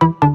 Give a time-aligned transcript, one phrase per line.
[0.00, 0.33] Fala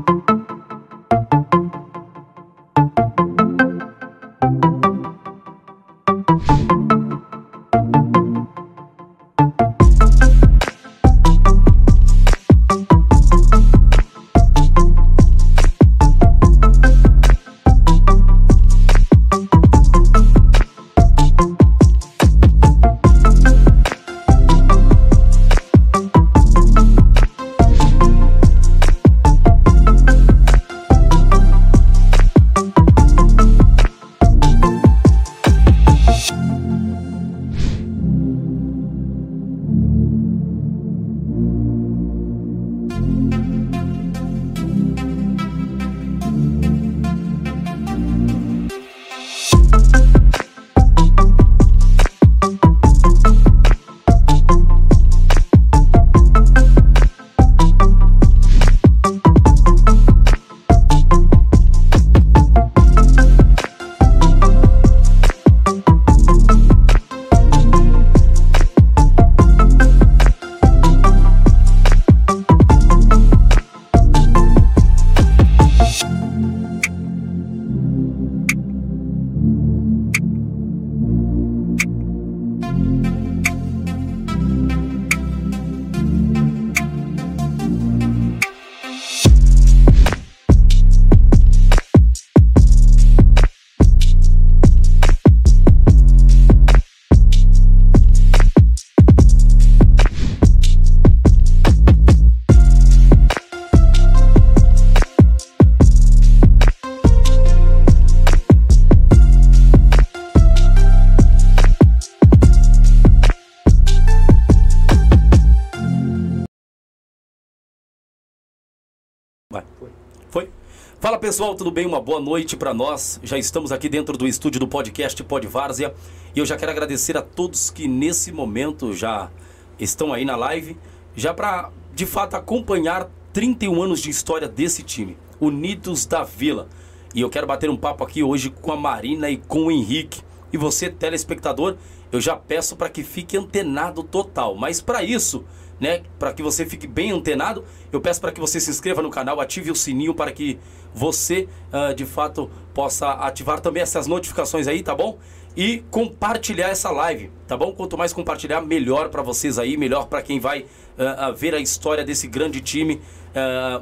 [121.40, 121.86] pessoal, tudo bem?
[121.86, 123.18] Uma boa noite para nós.
[123.24, 125.94] Já estamos aqui dentro do estúdio do podcast Pod Várzea
[126.36, 129.32] e eu já quero agradecer a todos que nesse momento já
[129.80, 130.76] estão aí na live,
[131.16, 136.68] já para de fato acompanhar 31 anos de história desse time, Unidos da Vila.
[137.16, 140.22] E eu quero bater um papo aqui hoje com a Marina e com o Henrique.
[140.52, 141.78] E você, telespectador,
[142.12, 144.56] eu já peço para que fique antenado total.
[144.56, 145.46] Mas para isso,
[145.80, 149.10] né, para que você fique bem antenado, eu peço para que você se inscreva no
[149.10, 150.60] canal, ative o sininho para que
[150.94, 155.18] você, uh, de fato, possa ativar também essas notificações aí, tá bom?
[155.56, 157.74] E compartilhar essa live, tá bom?
[157.74, 161.60] Quanto mais compartilhar, melhor para vocês aí, melhor para quem vai uh, uh, ver a
[161.60, 163.02] história desse grande time,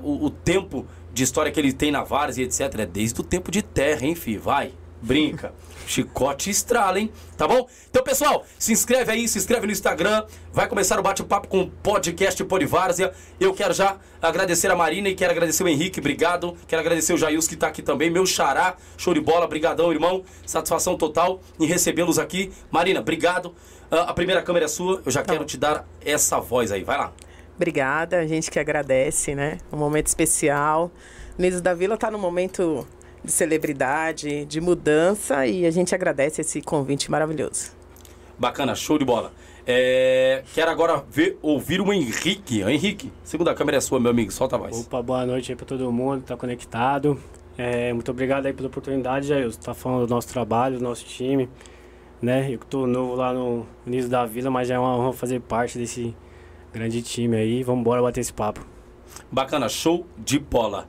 [0.04, 2.62] o, o, tempo de história que ele tem na Várzea, etc.
[2.80, 4.38] É desde o tempo de terra, hein, fi?
[4.38, 5.54] Vai, brinca.
[5.88, 7.12] Chicote estrala, hein?
[7.38, 7.68] Tá bom?
[7.90, 10.26] Então, pessoal, se inscreve aí, se inscreve no Instagram.
[10.52, 13.14] Vai começar o bate-papo com o podcast Polivárzia.
[13.40, 16.58] Eu quero já agradecer a Marina e quero agradecer o Henrique, obrigado.
[16.68, 20.24] Quero agradecer o Jails que tá aqui também, meu xará, show de bola, brigadão, irmão.
[20.46, 22.52] Satisfação total em recebê-los aqui.
[22.70, 23.56] Marina, obrigado.
[23.90, 25.46] Uh, a primeira câmera é sua, eu já tá quero bom.
[25.46, 27.14] te dar essa voz aí, vai lá.
[27.56, 29.58] Obrigada, a gente que agradece, né?
[29.72, 30.92] Um momento especial.
[31.40, 32.86] Unidos da Vila tá no momento
[33.24, 37.72] de celebridade, de mudança e a gente agradece esse convite maravilhoso.
[38.38, 39.32] Bacana, show de bola.
[39.66, 42.62] É, quero agora ver, ouvir o Henrique.
[42.62, 44.86] Henrique, segunda câmera é sua, meu amigo, solta a voz.
[44.86, 47.20] Opa, boa noite aí para todo mundo que tá conectado.
[47.58, 49.52] É, muito obrigado aí pela oportunidade, Jair.
[49.52, 51.50] Você tá falando do nosso trabalho, do nosso time,
[52.22, 52.48] né?
[52.50, 55.42] Eu que tô novo lá no início da vila, mas já é uma honra fazer
[55.42, 56.16] parte desse
[56.72, 57.64] grande time aí.
[57.64, 58.66] Vamos embora bater esse papo.
[59.32, 60.88] Bacana, show de bola.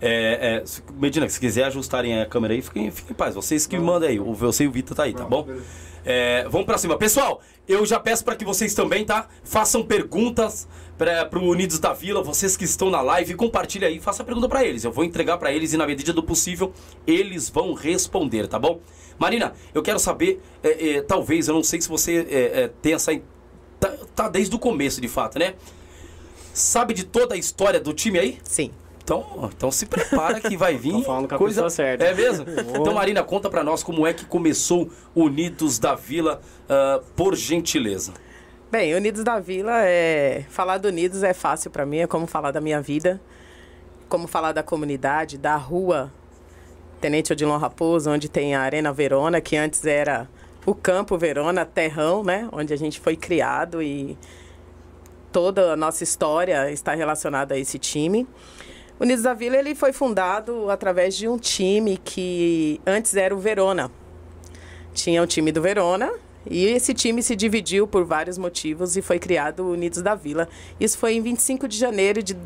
[0.00, 0.64] É, é,
[0.94, 3.34] Medina, se quiser ajustarem a câmera aí, fiquem, fiquem em paz.
[3.34, 4.20] Vocês que mandam aí.
[4.20, 5.46] O você e o Vitor tá aí, tá bom?
[6.04, 6.96] É, vamos pra cima.
[6.96, 9.28] Pessoal, eu já peço para que vocês também, tá?
[9.42, 14.22] Façam perguntas para pro Unidos da Vila, vocês que estão na live, compartilhe aí, faça
[14.22, 14.84] a pergunta para eles.
[14.84, 16.72] Eu vou entregar para eles e na medida do possível
[17.06, 18.80] eles vão responder, tá bom?
[19.18, 22.94] Marina, eu quero saber, é, é, talvez, eu não sei se você é, é, tem
[22.94, 23.12] essa.
[23.78, 25.54] Tá, tá desde o começo, de fato, né?
[26.52, 28.38] Sabe de toda a história do time aí?
[28.42, 28.72] Sim.
[29.08, 32.04] Então, então se prepara que vai vir falando com a coisa certa.
[32.04, 32.44] É mesmo?
[32.76, 38.12] então, Marina, conta para nós como é que começou Unidos da Vila, uh, por gentileza.
[38.70, 42.50] Bem, Unidos da Vila é falar do Unidos é fácil para mim, é como falar
[42.50, 43.18] da minha vida,
[44.10, 46.12] como falar da comunidade, da rua
[47.00, 50.28] Tenente Odilon Raposo, onde tem a Arena Verona, que antes era
[50.66, 54.18] o Campo Verona, Terrão, né, onde a gente foi criado e
[55.32, 58.26] toda a nossa história está relacionada a esse time.
[59.00, 63.90] Unidos da Vila ele foi fundado através de um time que antes era o Verona.
[64.92, 66.10] Tinha o time do Verona
[66.50, 70.48] e esse time se dividiu por vários motivos e foi criado o Unidos da Vila.
[70.80, 72.36] Isso foi em 25 de janeiro de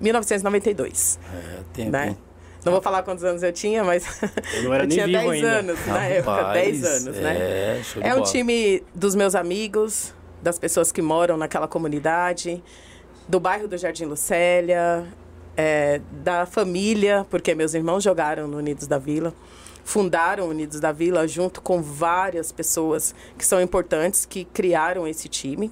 [0.00, 1.18] 1992.
[1.32, 1.90] É, tempo.
[1.90, 2.16] Né?
[2.64, 4.04] Não vou falar quantos anos eu tinha, mas
[4.54, 5.48] Eu não era eu tinha vivo 10 ainda.
[5.58, 7.36] anos na época, Rapaz, 10 anos, né?
[7.38, 8.30] É, de É um bola.
[8.30, 12.62] time dos meus amigos, das pessoas que moram naquela comunidade,
[13.26, 15.06] do bairro do Jardim Lucélia,
[15.60, 19.34] é, da família, porque meus irmãos jogaram no Unidos da Vila,
[19.84, 25.28] fundaram o Unidos da Vila junto com várias pessoas que são importantes, que criaram esse
[25.28, 25.70] time.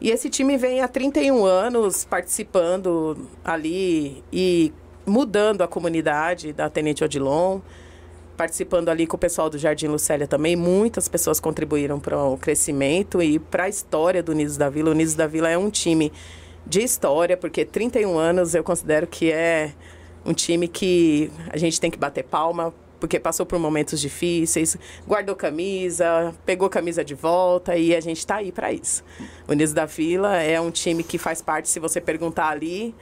[0.00, 4.72] E esse time vem há 31 anos participando ali e
[5.04, 7.60] mudando a comunidade da Tenente Odilon,
[8.34, 10.56] participando ali com o pessoal do Jardim Lucélia também.
[10.56, 14.88] Muitas pessoas contribuíram para o crescimento e para a história do Unidos da Vila.
[14.88, 16.10] O Unidos da Vila é um time
[16.66, 19.72] de história, porque 31 anos eu considero que é
[20.24, 24.76] um time que a gente tem que bater palma, porque passou por momentos difíceis,
[25.06, 29.02] guardou camisa, pegou camisa de volta e a gente está aí para isso.
[29.48, 32.94] O Unidos da Vila é um time que faz parte, se você perguntar ali,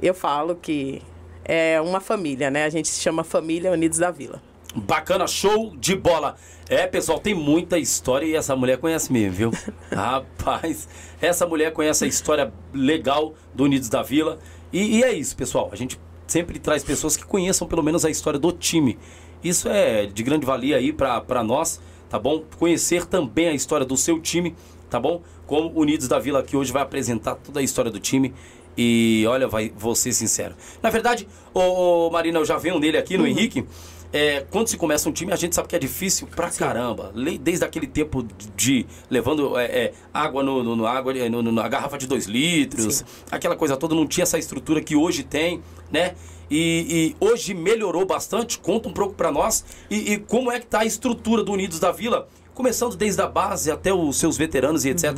[0.00, 1.02] eu falo que
[1.44, 2.64] é uma família, né?
[2.64, 4.42] A gente se chama Família Unidos da Vila.
[4.76, 6.36] Bacana, show de bola.
[6.68, 9.50] É, pessoal, tem muita história e essa mulher conhece mesmo, viu?
[9.90, 10.86] Rapaz,
[11.18, 14.38] essa mulher conhece a história legal do Unidos da Vila.
[14.70, 15.70] E, e é isso, pessoal.
[15.72, 18.98] A gente sempre traz pessoas que conheçam pelo menos a história do time.
[19.42, 21.80] Isso é de grande valia aí pra, pra nós,
[22.10, 22.44] tá bom?
[22.58, 24.54] Conhecer também a história do seu time,
[24.90, 25.22] tá bom?
[25.46, 28.34] Como Unidos da Vila que hoje vai apresentar toda a história do time.
[28.76, 30.54] E olha, vai, vou ser sincero.
[30.82, 33.64] Na verdade, ô, Marina, eu já venho nele aqui no Henrique.
[34.12, 37.10] É, quando se começa um time, a gente sabe que é difícil pra caramba.
[37.14, 38.24] Le- Desde aquele tempo
[38.56, 42.26] de, levando é, é, água no, no- no água no- no- na garrafa de 2
[42.26, 46.14] litros, aquela coisa toda, não tinha essa estrutura que hoje tem, né?
[46.50, 48.58] E, e hoje melhorou bastante.
[48.58, 49.64] Conta um pouco pra nós.
[49.90, 53.26] E, e como é que tá a estrutura do Unidos da Vila, começando desde a
[53.26, 55.16] base até os seus veteranos e etc.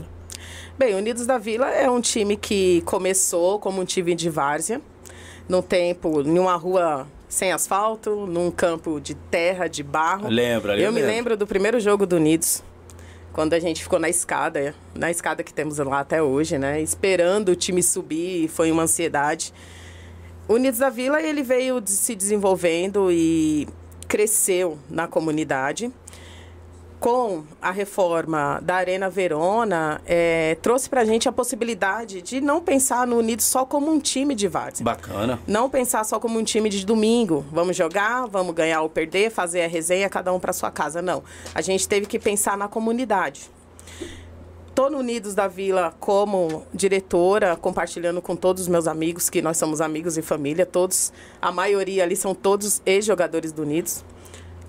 [0.78, 4.80] Bem, Unidos da Vila é um time que começou como um time de várzea,
[5.48, 10.28] num tempo, em uma rua sem asfalto, num campo de terra, de barro.
[10.28, 11.14] Lembra, Eu me lembra.
[11.16, 12.62] lembro do primeiro jogo do Unidos,
[13.32, 16.80] quando a gente ficou na escada, na escada que temos lá até hoje, né?
[16.80, 19.52] Esperando o time subir, foi uma ansiedade.
[20.48, 23.68] O Unidos da Vila, ele veio se desenvolvendo e
[24.08, 25.92] cresceu na comunidade
[27.00, 32.60] com a reforma da Arena Verona, eh, trouxe para a gente a possibilidade de não
[32.60, 34.84] pensar no Unidos só como um time de várzea.
[34.84, 35.38] Bacana.
[35.46, 37.44] Não pensar só como um time de domingo.
[37.52, 41.00] Vamos jogar, vamos ganhar ou perder, fazer a resenha, cada um para sua casa.
[41.00, 41.22] Não.
[41.54, 43.50] A gente teve que pensar na comunidade.
[44.68, 49.56] Estou no Unidos da Vila como diretora, compartilhando com todos os meus amigos, que nós
[49.56, 50.64] somos amigos e família.
[50.64, 51.12] Todos,
[51.42, 54.04] a maioria ali são todos ex-jogadores do Unidos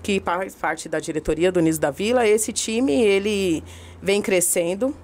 [0.02, 2.26] que faz parte da diretoria do Unidos da Vila.
[2.26, 3.62] Esse time, ele
[4.02, 4.94] vem crescendo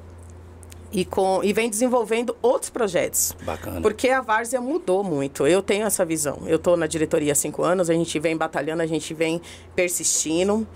[0.92, 3.36] e, com, e vem desenvolvendo outros projetos.
[3.44, 3.80] Bacana.
[3.80, 5.46] Porque a várzea mudou muito.
[5.46, 6.42] Eu tenho essa visão.
[6.46, 9.40] Eu estou na diretoria há cinco anos, a gente vem batalhando, a gente vem
[9.74, 10.66] persistindo,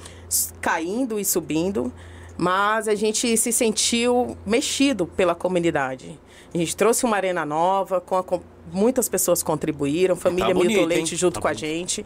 [0.60, 1.92] caindo e subindo,
[2.36, 6.18] mas a gente se sentiu mexido pela comunidade.
[6.52, 8.40] A gente trouxe uma arena nova, com, a, com
[8.72, 11.18] muitas pessoas contribuíram, família bonito, Milton Leite hein?
[11.18, 11.60] junto Tá com a bonito.
[11.66, 12.04] gente,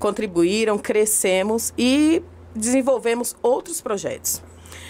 [0.00, 2.22] contribuíram, crescemos e
[2.56, 4.42] desenvolvemos outros projetos.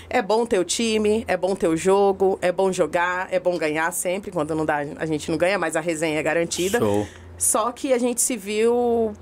[0.08, 3.58] É bom ter o time, é bom ter o jogo, é bom jogar, é bom
[3.58, 4.30] ganhar sempre.
[4.30, 6.78] Quando não dá, a gente não ganha, mas a resenha é garantida.
[6.78, 7.06] Show.
[7.36, 9.12] Só que a gente se viu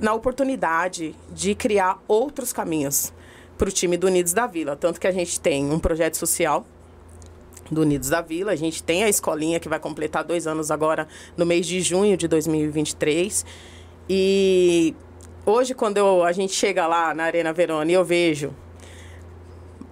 [0.00, 3.12] na oportunidade de criar outros caminhos
[3.56, 4.76] para o time do Unidos da Vila.
[4.76, 6.66] Tanto que a gente tem um projeto social
[7.70, 8.52] do Unidos da Vila.
[8.52, 12.16] A gente tem a escolinha que vai completar dois anos agora no mês de junho
[12.16, 13.44] de 2023.
[14.08, 14.94] E
[15.46, 18.52] hoje, quando eu- a gente chega lá na Arena Verona e eu vejo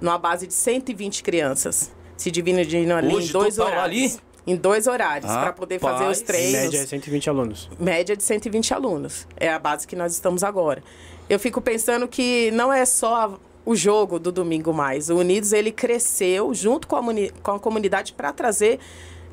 [0.00, 4.14] numa base de 120 crianças se dividindo ali Hoje, em dois horários.
[4.14, 4.20] ali?
[4.46, 6.18] Em dois horários, para poder fazer Rapaz.
[6.18, 7.70] os treinos média é 120 alunos.
[7.80, 9.26] média de 120 alunos.
[9.38, 10.82] É a base que nós estamos agora.
[11.30, 15.08] Eu fico pensando que não é só o jogo do domingo mais.
[15.08, 17.02] O Unidos ele cresceu junto com a,
[17.42, 18.78] com a comunidade para trazer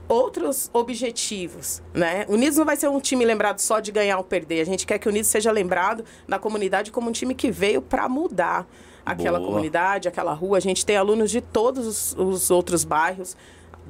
[0.07, 2.25] outros objetivos, né?
[2.27, 4.61] O Unidos não vai ser um time lembrado só de ganhar ou perder.
[4.61, 7.81] A gente quer que o Unidos seja lembrado na comunidade como um time que veio
[7.81, 8.67] para mudar
[9.05, 9.49] aquela Boa.
[9.49, 10.57] comunidade, aquela rua.
[10.57, 13.35] A gente tem alunos de todos os, os outros bairros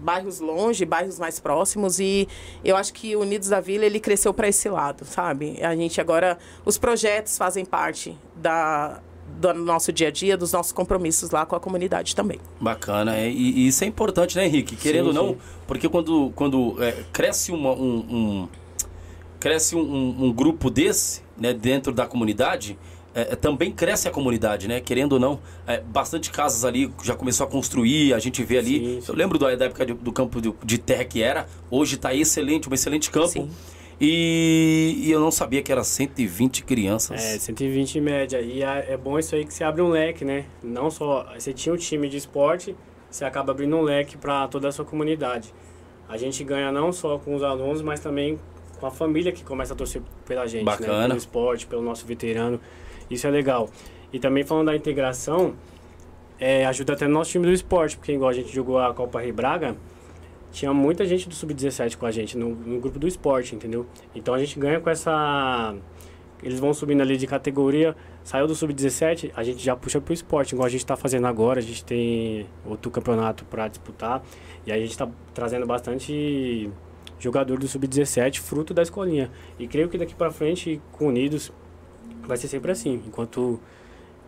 [0.02, 2.28] bairros longe, bairros mais próximos e
[2.64, 5.64] eu acho que o Unidos da Vila ele cresceu para esse lado, sabe?
[5.64, 9.00] A gente agora os projetos fazem parte da
[9.42, 12.40] do nosso dia a dia, dos nossos compromissos lá com a comunidade também.
[12.60, 14.76] Bacana, e, e isso é importante, né, Henrique?
[14.76, 15.38] Querendo ou não, sim.
[15.68, 18.48] porque quando, quando é, cresce uma- um, um-
[19.40, 22.78] cresce um, um- grupo desse, né, dentro da comunidade,
[23.14, 24.80] é, é, também cresce a comunidade, né?
[24.80, 28.80] Querendo ou não, é, bastante casas ali já começou a construir, a gente vê ali.
[28.80, 29.06] Sim, sim.
[29.12, 32.14] Eu lembro da, da época de- do campo de, de terra que era, hoje está
[32.16, 33.28] excelente, um excelente campo.
[33.28, 33.50] Sim.
[34.04, 37.24] E, e eu não sabia que era 120 crianças.
[37.24, 38.42] É, 120 em média.
[38.42, 40.46] E é bom isso aí que você abre um leque, né?
[40.64, 41.32] Não só.
[41.38, 42.76] Você tinha um time de esporte,
[43.10, 45.54] você acaba abrindo um leque para toda a sua comunidade.
[46.10, 48.40] A gente ganha não só com os alunos, mas também
[48.80, 50.72] com a família que começa a torcer pela gente, né?
[50.72, 51.02] Bacana.
[51.02, 51.08] né?
[51.10, 52.60] Pelo esporte, pelo nosso veterano.
[53.08, 53.70] Isso é legal.
[54.12, 55.54] E também falando da integração,
[56.40, 59.22] é, ajuda até no nosso time do esporte, porque igual a gente jogou a Copa
[59.22, 59.78] Rei Braga,
[60.52, 63.86] tinha muita gente do Sub-17 com a gente no, no, grupo do esporte, entendeu?
[64.14, 65.76] Então a gente ganha com essa.
[66.44, 70.54] Eles vão subindo ali de categoria, saiu do Sub-17, a gente já puxa pro esporte,
[70.54, 74.24] igual a gente está fazendo agora, a gente tem outro campeonato para disputar,
[74.66, 76.70] e aí a gente está trazendo bastante
[77.20, 79.30] jogador do Sub-17, fruto da escolinha.
[79.60, 81.52] E creio que daqui para frente, com Unidos,
[82.24, 83.60] vai ser sempre assim, enquanto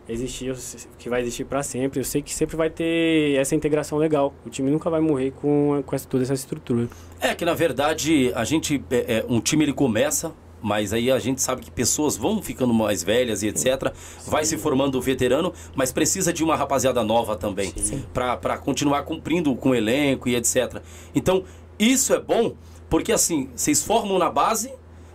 [0.08, 0.56] existir,
[0.98, 2.00] que vai existir para sempre.
[2.00, 4.34] Eu sei que sempre vai ter essa integração legal.
[4.46, 6.88] O time nunca vai morrer com, com essa, toda essa estrutura.
[7.20, 10.34] É que na verdade a gente é, é, um time ele começa
[10.66, 13.94] mas aí a gente sabe que pessoas vão ficando mais velhas e etc.
[13.94, 14.32] Sim.
[14.32, 17.74] Vai se formando veterano, mas precisa de uma rapaziada nova também
[18.14, 20.82] para continuar cumprindo com o elenco e etc.
[21.14, 21.44] Então,
[21.78, 22.56] isso é bom
[22.94, 24.72] porque assim, vocês formam na base,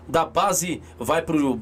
[0.08, 1.56] da base vai pro.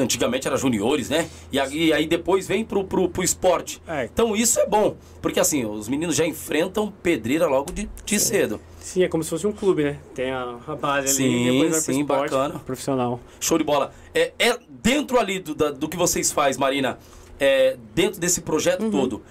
[0.00, 1.28] Antigamente era juniores, né?
[1.50, 1.58] E
[1.92, 3.82] aí, depois vem pro, pro, pro esporte.
[3.86, 4.04] É.
[4.04, 8.60] Então isso é bom, porque assim, os meninos já enfrentam pedreira logo de, de cedo.
[8.80, 9.98] Sim, é como se fosse um clube, né?
[10.14, 12.58] Tem a, a base sim, ali, depois vai sim, esporte, bacana.
[12.58, 13.20] profissional.
[13.38, 13.92] Show de bola.
[14.12, 16.98] É, é dentro ali do, da, do que vocês fazem, Marina,
[17.38, 18.90] é, dentro desse projeto uhum.
[18.90, 19.22] todo,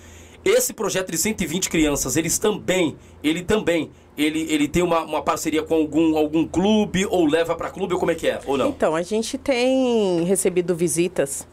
[0.44, 5.64] esse projeto de 120 crianças, eles também, ele também, ele, ele tem uma, uma parceria
[5.64, 8.40] com algum, algum clube ou leva para clube ou como é que é?
[8.46, 8.70] Ou não?
[8.70, 11.48] Então, a gente tem recebido visitas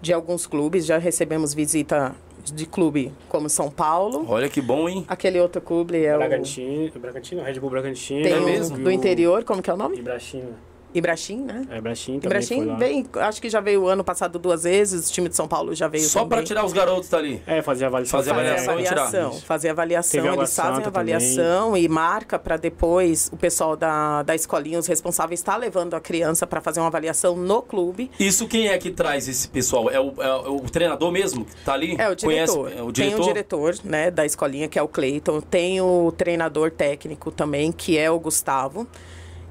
[0.00, 2.14] de alguns clubes, já recebemos visita
[2.52, 4.24] de clube como São Paulo.
[4.28, 5.04] Olha que bom, hein?
[5.06, 6.98] Aquele outro clube é Bragantino, o...
[6.98, 8.22] Bragantino, Red Bull Bragantino.
[8.22, 8.78] Tem é mesmo?
[8.78, 9.98] do interior, como que é o nome?
[9.98, 10.71] Ibrachina.
[10.94, 11.66] Ibrachim, né?
[11.70, 15.28] É, Ibrachim também Ibrachim bem, acho que já veio ano passado duas vezes, o time
[15.28, 17.42] de São Paulo já veio Só para tirar os garotos dali?
[17.46, 18.18] É, fazer avaliação.
[18.18, 21.84] Fazer avaliação, fazer avaliação, fazer avaliação, eles fazem avaliação também.
[21.84, 26.00] e marca para depois o pessoal da, da escolinha, os responsáveis, estar tá levando a
[26.00, 28.10] criança para fazer uma avaliação no clube.
[28.18, 29.90] Isso quem é que traz esse pessoal?
[29.90, 31.96] É o, é o treinador mesmo que tá ali?
[31.98, 32.56] É o diretor.
[32.56, 32.92] Conhece, é o diretor?
[32.92, 35.40] Tem o diretor, né, da escolinha, que é o Cleiton.
[35.40, 38.86] Tem o treinador técnico também, que é o Gustavo.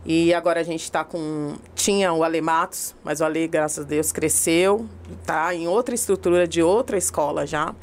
[0.05, 1.55] E agora a gente está com.
[1.75, 4.87] Tinha o Ale Matos, mas o Ale, graças a Deus, cresceu,
[5.21, 7.75] está em outra estrutura de outra escola já.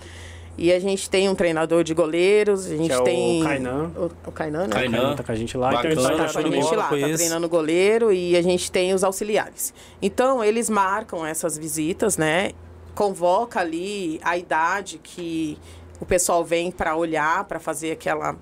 [0.57, 3.41] E a gente tem um treinador de goleiros, a gente que é tem.
[3.41, 3.93] O Kainan.
[3.97, 4.73] O, o Kainan, né?
[4.73, 5.71] Kainan tá com a gente lá.
[5.71, 8.93] Bacana, então ele tá com a gente lá, tá treinando goleiro e a gente tem
[8.93, 9.73] os auxiliares.
[10.03, 12.51] Então, eles marcam essas visitas, né?
[12.93, 15.57] Convoca ali a idade que
[16.01, 18.35] o pessoal vem para olhar, para fazer aquela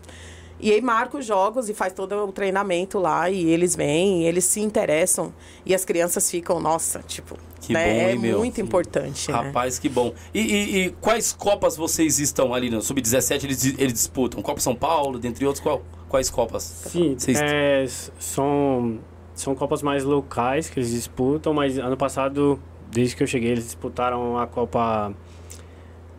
[0.59, 4.27] e aí marca os jogos e faz todo o treinamento lá e eles vêm, e
[4.27, 5.33] eles se interessam
[5.65, 7.85] e as crianças ficam, nossa, tipo, que né?
[7.85, 8.39] bom, é hein, meu?
[8.39, 9.31] muito importante.
[9.31, 9.37] Né?
[9.37, 9.83] Rapaz, né?
[9.83, 10.15] que bom.
[10.33, 13.45] E, e, e, quais Copas vocês estão ali no Sub-17?
[13.45, 14.41] Eles, eles disputam?
[14.41, 16.63] Copa São Paulo, dentre outros, qual, quais Copas?
[16.63, 17.39] Sim, vocês...
[17.41, 17.85] é,
[18.19, 18.99] são,
[19.35, 22.59] são Copas mais locais que eles disputam, mas ano passado,
[22.91, 25.13] desde que eu cheguei, eles disputaram a Copa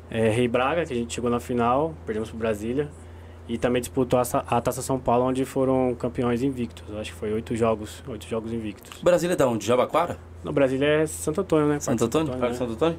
[0.10, 2.90] é, Rei Braga, que a gente chegou na final, perdemos para Brasília.
[3.48, 6.84] E também disputou a, a Taça São Paulo, onde foram campeões invictos.
[6.98, 9.02] Acho que foi oito jogos, oito jogos invictos.
[9.02, 9.66] Brasília é da onde?
[9.66, 10.18] Jabaquara?
[10.44, 11.80] No Brasília é Santo Antônio, né?
[11.80, 12.28] Santo Antônio?
[12.28, 12.58] Santo Antônio, né?
[12.58, 12.98] Santo Antônio?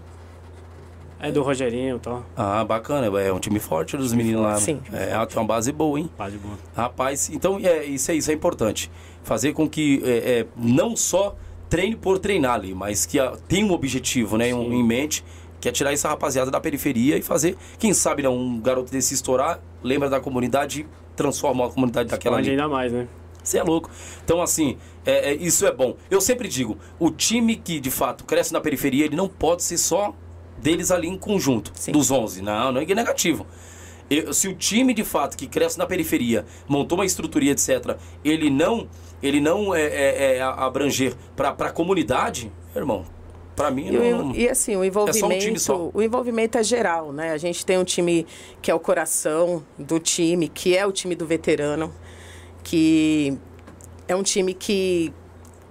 [1.20, 2.24] É do Rogerinho e tal.
[2.36, 3.06] Ah, bacana.
[3.20, 4.56] É um time forte dos meninos lá.
[4.56, 4.80] Sim.
[4.92, 6.08] É, tem uma base boa, hein?
[6.16, 6.54] Base boa.
[6.76, 8.90] Rapaz, então é, isso, é, isso é importante.
[9.24, 11.34] Fazer com que é, é, não só
[11.68, 15.24] treine por treinar ali, mas que a, tenha um objetivo né, um, em mente
[15.60, 19.14] que é tirar essa rapaziada da periferia e fazer, quem sabe, não, um garoto desse
[19.14, 20.86] estourar, lembra da comunidade e
[21.16, 22.50] transforma a comunidade daquela ali.
[22.50, 23.08] ainda mais, né?
[23.42, 23.90] Você é louco.
[24.24, 25.96] Então, assim, é, é, isso é bom.
[26.10, 29.78] Eu sempre digo, o time que de fato cresce na periferia, ele não pode ser
[29.78, 30.14] só
[30.58, 31.92] deles ali em conjunto, Sim.
[31.92, 32.42] dos 11.
[32.42, 33.46] Não, não é negativo.
[34.10, 38.50] Eu, se o time de fato que cresce na periferia montou uma estrutura, etc., ele
[38.50, 38.88] não,
[39.22, 43.04] ele não é, é, é abranger para a comunidade, irmão,
[43.58, 47.32] para mim, não, e, e assim, o envolvimento, é um o envolvimento é geral, né?
[47.32, 48.24] A gente tem um time
[48.62, 51.92] que é o coração do time, que é o time do veterano,
[52.62, 53.36] que
[54.06, 55.12] é um time que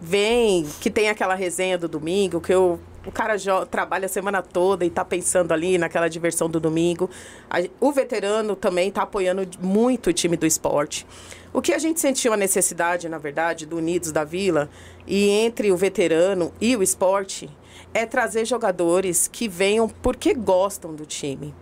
[0.01, 3.35] vem, que tem aquela resenha do domingo, que eu o cara
[3.71, 7.09] trabalha a semana toda e está pensando ali naquela diversão do domingo.
[7.49, 11.07] A, o veterano também está apoiando muito o time do esporte.
[11.53, 14.69] O que a gente sentiu a necessidade, na verdade, do Unidos da Vila
[15.07, 17.49] e entre o veterano e o esporte
[17.93, 21.53] é trazer jogadores que venham porque gostam do time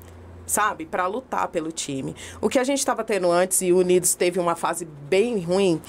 [0.46, 2.16] sabe, para lutar pelo time.
[2.40, 5.82] O que a gente estava tendo antes e o Unidos teve uma fase bem ruim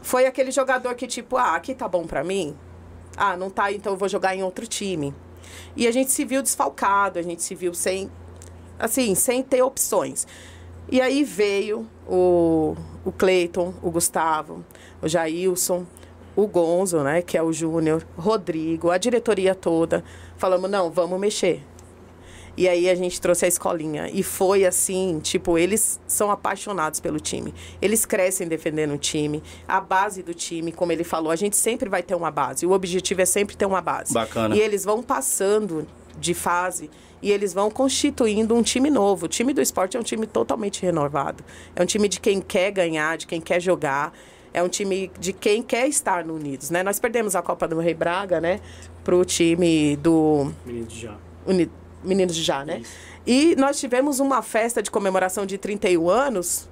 [0.00, 2.56] foi aquele jogador que, tipo, ah, aqui tá bom pra mim?
[3.16, 5.14] Ah, não tá, então eu vou jogar em outro time.
[5.76, 8.10] E a gente se viu desfalcado, a gente se viu sem,
[8.78, 10.26] assim, sem ter opções.
[10.90, 14.64] E aí veio o, o Cleiton, o Gustavo,
[15.02, 15.84] o Jailson,
[16.38, 20.04] o Gonzo, né, que é o Júnior, Rodrigo, a diretoria toda.
[20.36, 21.64] Falamos, não, vamos mexer.
[22.56, 24.08] E aí a gente trouxe a escolinha.
[24.08, 27.52] E foi assim, tipo, eles são apaixonados pelo time.
[27.82, 29.42] Eles crescem defendendo o time.
[29.66, 32.64] A base do time, como ele falou, a gente sempre vai ter uma base.
[32.64, 34.14] O objetivo é sempre ter uma base.
[34.14, 34.54] Bacana.
[34.54, 35.88] E eles vão passando
[36.20, 36.88] de fase
[37.20, 39.26] e eles vão constituindo um time novo.
[39.26, 41.42] O time do esporte é um time totalmente renovado.
[41.74, 44.12] É um time de quem quer ganhar, de quem quer jogar.
[44.52, 46.82] É um time de quem quer estar no Unidos, né?
[46.82, 48.60] Nós perdemos a Copa do Rei Braga, né?
[49.04, 50.52] Pro time do...
[50.64, 51.16] Menino de já.
[51.46, 51.70] Uni...
[52.02, 52.82] Meninos de Já, né?
[53.26, 56.68] E nós tivemos uma festa de comemoração de 31 anos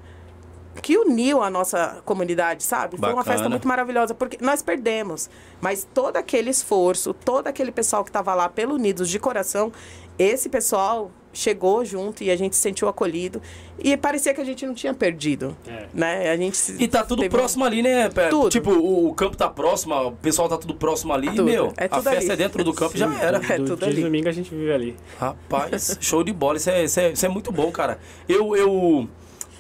[0.83, 2.97] que uniu a nossa comunidade, sabe?
[2.97, 3.37] Foi uma Bacana.
[3.37, 5.29] festa muito maravilhosa, porque nós perdemos.
[5.61, 9.73] Mas todo aquele esforço, todo aquele pessoal que estava lá pelo Unidos de coração,
[10.19, 13.41] esse pessoal chegou junto e a gente se sentiu acolhido.
[13.79, 15.87] E parecia que a gente não tinha perdido, É.
[15.93, 16.31] né?
[16.31, 18.09] A gente se- E tá tudo teve um- próximo ali, né?
[18.31, 18.49] Tudo.
[18.49, 21.29] Tipo, o, o campo tá próximo, o pessoal tá tudo próximo ali.
[21.29, 21.45] Tudo.
[21.45, 22.31] Meu, É a tudo festa ali.
[22.33, 23.41] é dentro do campo já era.
[23.53, 23.97] É do tudo dia ali.
[23.97, 24.97] de domingo a gente vive ali.
[25.19, 26.57] Rapaz, show de bola.
[26.57, 27.99] Isso é, isso é, isso é muito bom, cara.
[28.29, 29.09] Eu, eu,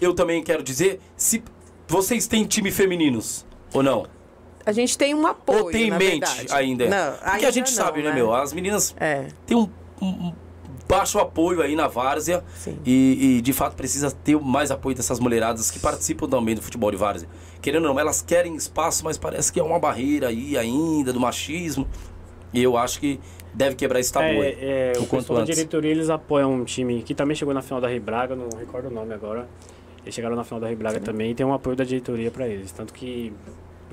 [0.00, 1.42] eu também quero dizer, se
[1.86, 4.06] vocês têm time femininos ou não?
[4.64, 6.46] A gente tem um apoio, ou tem em na mente verdade.
[6.52, 6.88] ainda?
[6.88, 8.34] Não, Porque a ainda gente não, sabe, né, meu?
[8.34, 9.68] As meninas É, têm um-
[10.02, 10.32] um
[10.88, 12.44] baixo apoio aí na várzea.
[12.84, 16.90] E, e, de fato precisa ter mais apoio dessas mulheradas que participam também do futebol
[16.90, 17.28] de várzea.
[17.60, 21.20] Querendo ou não, elas querem espaço, mas parece que é uma barreira aí ainda do
[21.20, 21.86] machismo.
[22.52, 23.20] E eu acho que
[23.52, 24.56] deve quebrar esse tabu aí.
[24.60, 25.54] É, é, o o quanto da antes.
[25.54, 28.88] diretoria, eles apoiam um time que também chegou na final da Rio Braga, não recordo
[28.88, 29.48] o nome agora.
[30.02, 32.46] Eles chegaram na final da Rio Braga também e tem um apoio da diretoria para
[32.46, 32.70] eles.
[32.70, 33.32] Tanto que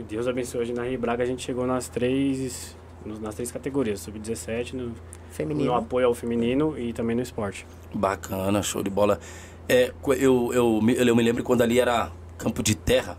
[0.07, 4.73] Deus abençoe hoje na Rio Braga, a gente chegou nas três, nas três categorias, sub-17,
[4.73, 4.93] no,
[5.33, 5.73] no feminino.
[5.75, 7.65] apoio ao feminino e também no esporte.
[7.93, 9.19] Bacana, show de bola.
[9.67, 13.17] É, eu, eu, me- eu me lembro quando ali era campo de terra.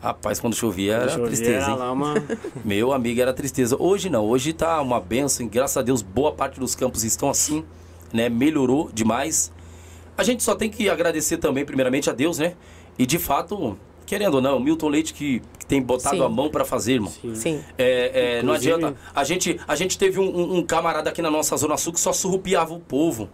[0.00, 1.76] Rapaz, quando chovia era eu ver, tristeza, a hein?
[1.78, 2.14] lama,
[2.64, 3.76] Meu amigo, era tristeza.
[3.78, 5.44] Hoje não, hoje tá uma benção.
[5.44, 7.64] e Graças a Deus, boa parte dos campos estão assim,
[8.12, 8.28] né?
[8.28, 9.52] Melhorou demais.
[10.16, 12.54] A gente só tem que agradecer também, primeiramente, a Deus, né?
[12.96, 13.76] E de fato,
[14.08, 16.22] querendo ou não, Milton Leite que, que tem botado Sim.
[16.22, 17.12] a mão para fazer, irmão.
[17.12, 17.34] sim.
[17.34, 17.64] Sim.
[17.76, 18.94] É, é, não adianta.
[19.14, 22.12] A gente, a gente teve um, um- camarada aqui na nossa Zona Sul que só
[22.12, 23.28] surrupiava o povo.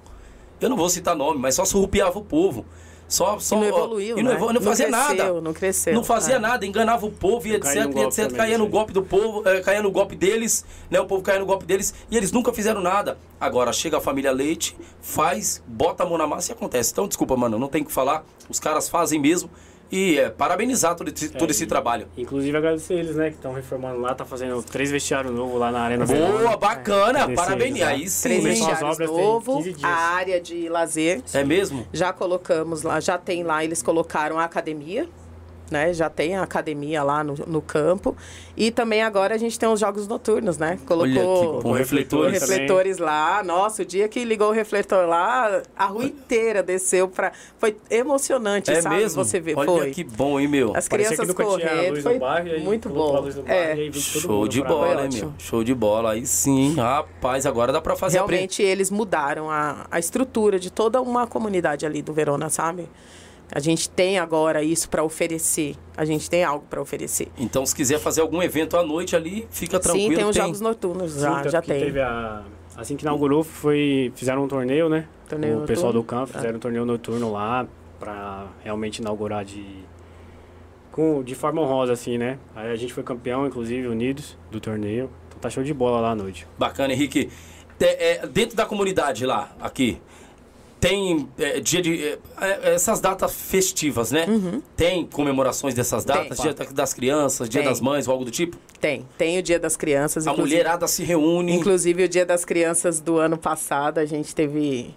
[0.61, 2.65] Eu não vou citar nome, mas só surrupiava o povo.
[3.07, 4.37] Só, só, E não evoluiu, e não, né?
[4.37, 5.41] evolu- não fazia cresceu, nada.
[5.43, 5.95] Não cresceu.
[5.95, 6.39] Não fazia É.
[6.39, 8.25] nada, enganava o povo e Não etc, caía no e golpe etc.
[8.25, 10.99] também, caía no golpe do povo, eh, caía no golpe deles, né?
[11.01, 13.19] O povo caía no golpe deles e eles nunca fizeram nada.
[13.39, 16.93] Agora chega a família Leite, faz, bota a mão na massa e acontece.
[16.93, 18.25] Então, desculpa, mano, não tem o que falar.
[18.49, 19.51] Os caras fazem mesmo.
[19.91, 22.07] E é, parabenizar todo, esse- todo É, esse trabalho.
[22.17, 25.81] Inclusive agradecer eles, né, que estão reformando lá, tá fazendo três vestiários novos lá na
[25.83, 26.57] Arena Boa, Verona.
[26.57, 27.77] bacana, Desse parabéns.
[27.77, 29.85] aí, Aí sim, Três vestiários novo, 15 dias.
[29.85, 31.23] a área de lazer.
[31.33, 31.87] É mesmo?
[31.93, 35.09] Já colocamos lá, já tem lá, eles colocaram a academia,
[35.71, 35.93] né?
[35.93, 38.17] Já tem a academia lá no, no campo.
[38.57, 40.79] E também agora a gente tem os jogos noturnos, né?
[40.87, 42.33] Colocou com refletores.
[42.35, 42.41] refletores.
[42.41, 43.43] refletores lá.
[43.43, 47.33] Nossa, o dia que ligou o refletor lá, a rua inteira desceu pra.
[47.59, 48.97] Foi emocionante, É sabe?
[48.97, 49.25] mesmo?
[49.25, 49.91] Você vê, Olha foi.
[49.91, 50.73] que bom, hein, meu?
[50.77, 52.19] As Parecia crianças correndo, foi
[52.61, 53.25] muito bom.
[53.47, 55.33] e É, Show de bola, hein, meu?
[55.39, 56.13] Show de bola.
[56.13, 61.01] Aí sim, rapaz, agora dá pra fazer Realmente eles mudaram a, a estrutura de toda
[61.01, 62.89] uma comunidade ali do Verona, sabe?
[63.55, 65.77] A gente tem agora isso para oferecer.
[65.97, 67.29] A gente tem algo para oferecer.
[67.39, 70.11] Então, se quiser fazer algum evento à noite ali, fica tranquilo.
[70.11, 71.79] Sim, tem os jogos noturnos Sim, já, tanto já tem.
[71.85, 72.43] Teve a,
[72.77, 75.07] assim que inaugurou, foi, fizeram um torneio, né?
[75.29, 76.03] Torneio o pessoal noturno.
[76.03, 77.65] do campo fizeram um torneio noturno lá
[78.01, 79.65] pra realmente inaugurar de
[80.91, 82.39] com, de forma honrosa, assim, né?
[82.55, 85.11] Aí a gente foi campeão, inclusive, unidos do torneio.
[85.29, 86.47] Então tá show de bola lá à noite.
[86.59, 87.31] Bacana, Henrique.
[87.81, 90.01] É, dentro da comunidade lá, aqui,
[90.89, 92.05] tem é, dia de.
[92.09, 94.27] é, é, essas datas festivas, né?
[94.77, 96.15] Tem comemorações dessas Tem.
[96.15, 97.71] datas, dia da- das crianças, dia Tem.
[97.71, 98.57] das mães ou algo do tipo?
[98.81, 99.07] Tem.
[99.17, 100.27] Tem o Dia das Crianças.
[100.27, 101.55] A mulherada se reúne.
[101.55, 104.95] Inclusive, o Dia das Crianças do ano passado, a gente teve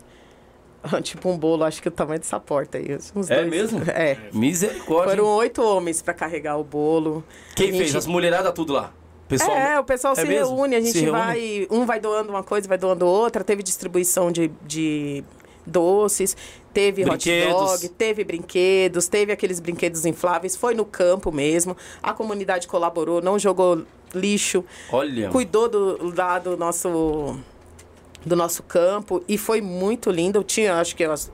[1.03, 2.97] tipo um bolo, acho que o tamanho dessa porta aí.
[3.15, 3.81] uns É dois- mesmo?
[3.89, 4.17] É.
[4.33, 5.15] Misericórdia.
[5.15, 7.23] Foram oito homens para carregar o bolo.
[7.55, 7.95] Quem gente- fez?
[7.95, 8.91] As mulheradas tudo lá.
[9.27, 10.55] Pessoal, É, o pessoal É se mesmo?
[10.55, 11.11] reúne, a Se gente reúne?
[11.19, 11.67] vai.
[11.69, 13.43] Um vai doando uma coisa, vai doando outra.
[13.43, 15.21] Teve distribuição de, de
[15.67, 16.35] doces,
[16.73, 17.53] teve Brinquedos.
[17.53, 20.55] hot dog, teve brinquedos, teve aqueles brinquedos infláveis.
[20.55, 21.75] Foi no campo mesmo.
[22.01, 25.29] A comunidade colaborou, não jogou lixo, Olha.
[25.29, 27.37] cuidou do, lá do nosso,
[28.25, 30.39] do nosso campo e foi muito lindo.
[30.39, 31.31] Eu tinha, acho que umas,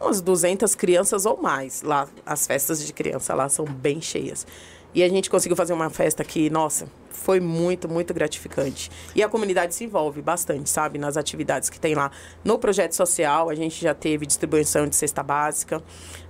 [0.00, 2.08] umas 200 crianças ou mais lá.
[2.24, 4.46] As festas de criança lá são bem cheias.
[4.94, 6.88] E a gente conseguiu fazer uma festa que, nossa,
[7.18, 8.90] foi muito, muito gratificante.
[9.14, 12.10] E a comunidade se envolve bastante, sabe, nas atividades que tem lá.
[12.44, 15.82] No projeto social, a gente já teve distribuição de cesta básica,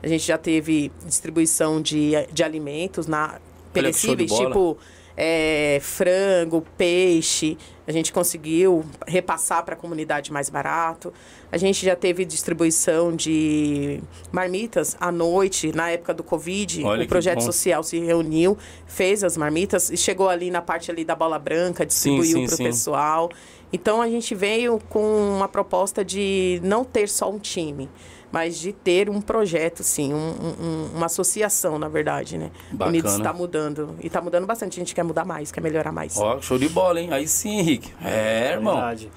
[0.02, 3.40] a gente já teve distribuição de, de alimentos na
[3.72, 4.78] perecíveis, tipo
[5.16, 11.10] é, frango, peixe, a gente conseguiu repassar para a comunidade mais barato.
[11.50, 16.84] A gente já teve distribuição de marmitas à noite, na época do Covid.
[16.84, 21.02] Olha o projeto social se reuniu, fez as marmitas e chegou ali na parte ali
[21.02, 23.30] da bola branca, distribuiu para o pessoal.
[23.72, 27.88] Então a gente veio com uma proposta de não ter só um time
[28.30, 32.50] mas de ter um projeto, sim, um, um, uma associação, na verdade, né?
[32.70, 32.88] Bacana.
[32.88, 33.96] Unidos está mudando.
[34.02, 34.78] E está mudando bastante.
[34.78, 36.16] A gente quer mudar mais, quer melhorar mais.
[36.18, 37.08] Ó, show de bola, hein?
[37.10, 37.92] Aí sim, Henrique.
[38.04, 38.74] É, irmão.
[38.74, 39.10] Verdade.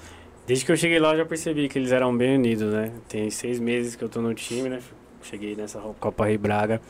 [0.46, 2.92] Desde que eu cheguei lá, eu já percebi que eles eram bem unidos, né?
[3.08, 4.80] Tem seis meses que eu tô no time, né?
[5.22, 6.80] Cheguei nessa Copa Rei Braga.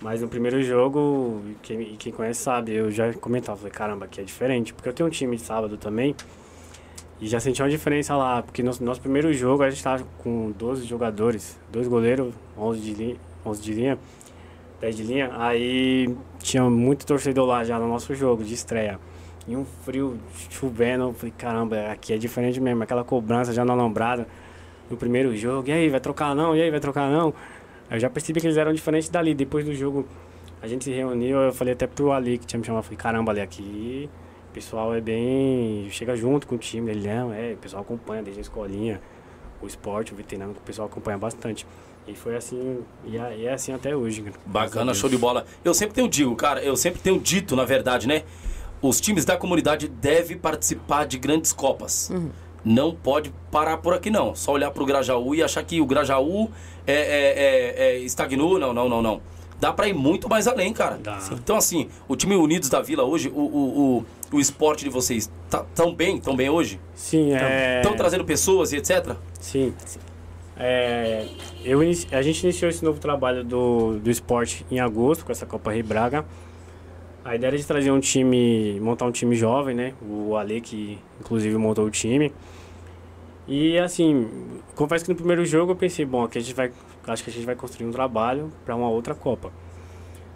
[0.00, 4.24] Mas no primeiro jogo, quem, quem conhece sabe, eu já comentava, falei, caramba, aqui é
[4.24, 4.72] diferente.
[4.72, 6.14] Porque eu tenho um time de sábado também.
[7.24, 10.50] E já senti uma diferença lá, porque no nosso primeiro jogo a gente estava com
[10.58, 13.98] 12 jogadores, dois goleiros, 11 de linha, 11 de linha
[14.78, 15.30] 10 de linha.
[15.38, 19.00] Aí tinha muito torcedor lá já no nosso jogo de estreia.
[19.48, 20.18] E um frio
[20.50, 24.28] chovendo, eu falei, caramba, aqui é diferente mesmo, aquela cobrança já na alambrada
[24.90, 25.66] no primeiro jogo.
[25.66, 26.54] E aí, vai trocar não?
[26.54, 27.32] E aí, vai trocar não?
[27.90, 29.34] Eu já percebi que eles eram diferentes dali.
[29.34, 30.06] Depois do jogo,
[30.60, 33.32] a gente se reuniu, eu falei até pro Ali que tinha me chamado, falei, caramba,
[33.32, 34.10] Ali, aqui
[34.54, 35.88] o pessoal é bem.
[35.90, 39.00] chega junto com o time, ele não, é, o pessoal acompanha desde a escolinha,
[39.60, 41.66] o esporte, o veterano, o pessoal acompanha bastante.
[42.06, 44.24] E foi assim, e é, assim até hoje.
[44.46, 45.44] Bacana, show de bola.
[45.64, 48.22] Eu sempre tenho digo, cara, eu sempre tenho dito, na verdade, né?
[48.80, 52.10] Os times da comunidade devem participar de grandes copas.
[52.10, 52.30] Uhum.
[52.64, 54.36] Não pode parar por aqui, não.
[54.36, 56.48] Só olhar para o Grajaú e achar que o Grajaú
[56.86, 58.58] é, é, é, é estagnou.
[58.58, 60.98] Não, não, não, não dá para ir muito mais além, cara.
[61.02, 61.18] Dá.
[61.32, 65.30] Então, assim, o time Unidos da Vila hoje, o, o, o, o esporte de vocês,
[65.48, 66.80] tá, tão bem, tão bem hoje?
[66.94, 67.78] Sim, é...
[67.78, 69.16] Estão trazendo pessoas e etc?
[69.40, 69.74] Sim.
[70.56, 71.26] É,
[71.64, 75.72] eu a gente iniciou esse novo trabalho do, do esporte em agosto, com essa Copa
[75.72, 76.24] Rei Braga.
[77.24, 79.94] A ideia era de trazer um time, montar um time jovem, né?
[80.02, 82.32] O Ale, que inclusive montou o time.
[83.48, 84.28] E assim,
[84.74, 86.70] confesso que no primeiro jogo eu pensei, bom, aqui a gente vai
[87.12, 89.52] acho que a gente vai construir um trabalho para uma outra Copa.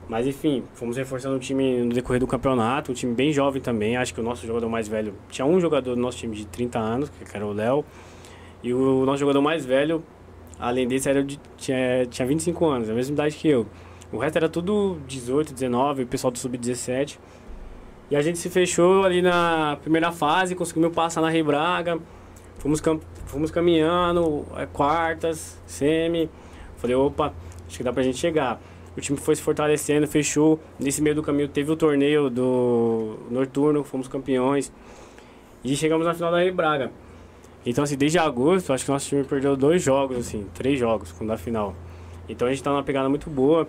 [0.09, 3.97] Mas enfim, fomos reforçando o time no decorrer do campeonato, um time bem jovem também.
[3.97, 5.15] Acho que o nosso jogador mais velho.
[5.29, 7.85] Tinha um jogador do nosso time de 30 anos, que era o Léo.
[8.63, 10.03] E o nosso jogador mais velho,
[10.59, 13.67] além desse, era de, tinha, tinha 25 anos, a mesma idade que eu.
[14.11, 17.19] O resto era tudo 18, 19, o pessoal do Sub-17.
[18.11, 21.99] E a gente se fechou ali na primeira fase, conseguimos passar na Rei Braga.
[22.59, 26.31] Fomos, cam fomos caminhando, é, quartas, semi.
[26.79, 27.35] Falei, opa,
[27.67, 28.61] acho que dá pra gente chegar.
[28.97, 30.59] O time foi se fortalecendo, fechou.
[30.79, 34.73] Nesse meio do caminho teve o torneio do Noturno, fomos campeões.
[35.63, 36.91] E chegamos na final da Rei Braga.
[37.67, 41.37] Então, assim, desde agosto, acho que nosso time perdeu dois jogos, assim, três jogos na
[41.37, 41.75] final.
[42.29, 43.69] Então a gente tá numa pegada muito boa.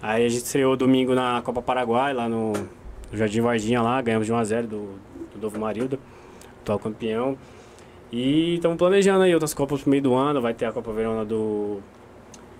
[0.00, 4.26] Aí a gente estreou domingo na Copa Paraguai, lá no, no Jardim Varginha, lá, ganhamos
[4.26, 4.88] de 1x0 do,
[5.34, 5.98] do Novo Marilda,
[6.60, 7.38] atual campeão.
[8.12, 11.24] E estamos planejando aí outras Copas pro meio do ano, vai ter a Copa Verona
[11.24, 11.80] do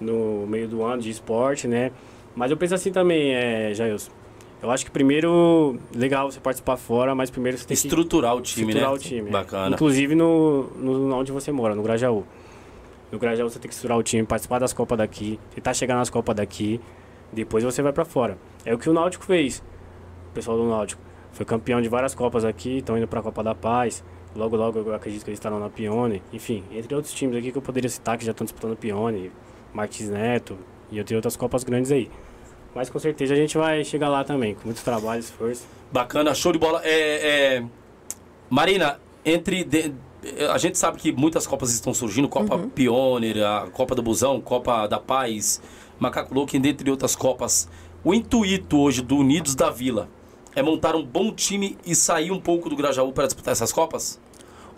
[0.04, 1.90] no meio do ano de esporte, né?
[2.36, 4.10] Mas eu penso assim também, é, Jailson.
[4.62, 8.38] Eu acho que primeiro, legal você participar fora, mas primeiro você tem estruturar que...
[8.38, 8.96] o time, estruturar né?
[8.96, 9.30] o time.
[9.30, 9.74] Bacana.
[9.74, 12.24] Inclusive no, no, onde você mora, no Grajaú.
[13.12, 16.08] No Grajaú você tem que estruturar o time, participar das Copas daqui, tentar chegar nas
[16.08, 16.80] Copas daqui,
[17.30, 18.38] depois você vai para fora.
[18.64, 19.62] É o que o Náutico fez,
[20.30, 21.02] o pessoal do Náutico.
[21.32, 24.02] Foi campeão de várias Copas aqui, estão indo para a Copa da Paz.
[24.34, 26.22] Logo, logo eu acredito que eles estarão na Pione.
[26.32, 29.30] Enfim, entre outros times aqui que eu poderia citar que já estão disputando Pione,
[29.74, 30.56] Martins Neto
[30.90, 32.08] e eu tenho outras Copas grandes aí.
[32.74, 35.66] Mas com certeza a gente vai chegar lá também, com muito trabalho, esforço.
[35.92, 36.80] Bacana, show de bola.
[36.84, 37.64] É, é...
[38.50, 39.64] Marina, entre.
[39.64, 39.92] De...
[40.50, 42.68] A gente sabe que muitas Copas estão surgindo, Copa uhum.
[42.70, 45.60] Pioneer, a Copa do Busão, Copa da Paz,
[45.98, 47.68] Macaco Louco, dentre outras Copas.
[48.02, 50.08] O intuito hoje do Unidos da Vila
[50.56, 54.20] é montar um bom time e sair um pouco do Grajaú para disputar essas Copas?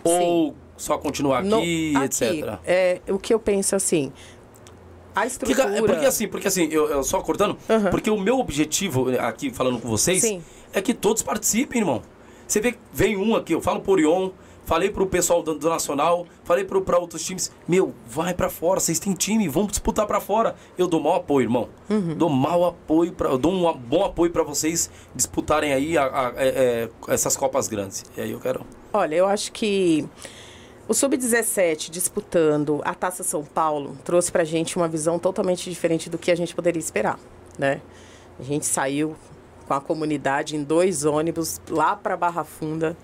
[0.05, 0.19] Sim.
[0.19, 2.59] Ou só continuar aqui, no, aqui etc?
[2.65, 4.11] É, o que eu penso assim,
[5.21, 5.67] a estrutura.
[5.67, 7.89] Porque, porque assim, porque assim, eu, eu só cortando, uhum.
[7.89, 10.43] porque o meu objetivo aqui falando com vocês Sim.
[10.73, 12.01] é que todos participem, irmão.
[12.47, 14.29] Você vê, vem um aqui, eu falo por Orion,
[14.65, 18.79] falei pro pessoal do, do Nacional, falei pro, pra outros times, meu, vai para fora,
[18.79, 20.55] vocês têm time, vamos disputar para fora.
[20.77, 21.69] Eu dou mau apoio, irmão.
[21.89, 22.15] Uhum.
[22.15, 26.27] Dou mau apoio, pra, eu dou um bom apoio para vocês disputarem aí a, a,
[26.27, 28.05] a, é, é, essas Copas Grandes.
[28.15, 28.65] E aí eu quero.
[28.93, 30.07] Olha, eu acho que
[30.87, 36.09] o Sub-17 disputando a Taça São Paulo trouxe para a gente uma visão totalmente diferente
[36.09, 37.19] do que a gente poderia esperar,
[37.59, 37.81] né?
[38.39, 39.15] A gente saiu
[39.67, 42.95] com a comunidade em dois ônibus lá para Barra Funda.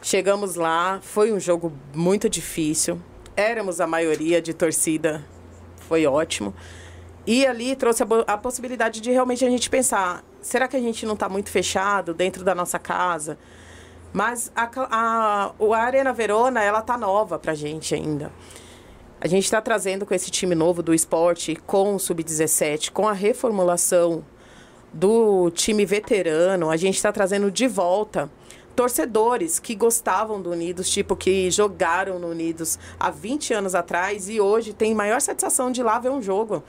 [0.00, 3.00] Chegamos lá, foi um jogo muito difícil.
[3.36, 5.24] Éramos a maioria de torcida,
[5.88, 6.54] foi ótimo.
[7.26, 11.04] E ali trouxe a, a possibilidade de realmente a gente pensar: será que a gente
[11.06, 13.36] não está muito fechado dentro da nossa casa?
[14.14, 18.30] Mas a, a, a Arena Verona, ela tá nova pra gente ainda.
[19.20, 23.12] A gente está trazendo com esse time novo do esporte, com o Sub-17, com a
[23.12, 24.24] reformulação
[24.92, 28.30] do time veterano, a gente está trazendo de volta
[28.76, 34.40] torcedores que gostavam do Unidos, tipo que jogaram no Unidos há 20 anos atrás e
[34.40, 36.62] hoje tem maior satisfação de ir lá ver um jogo.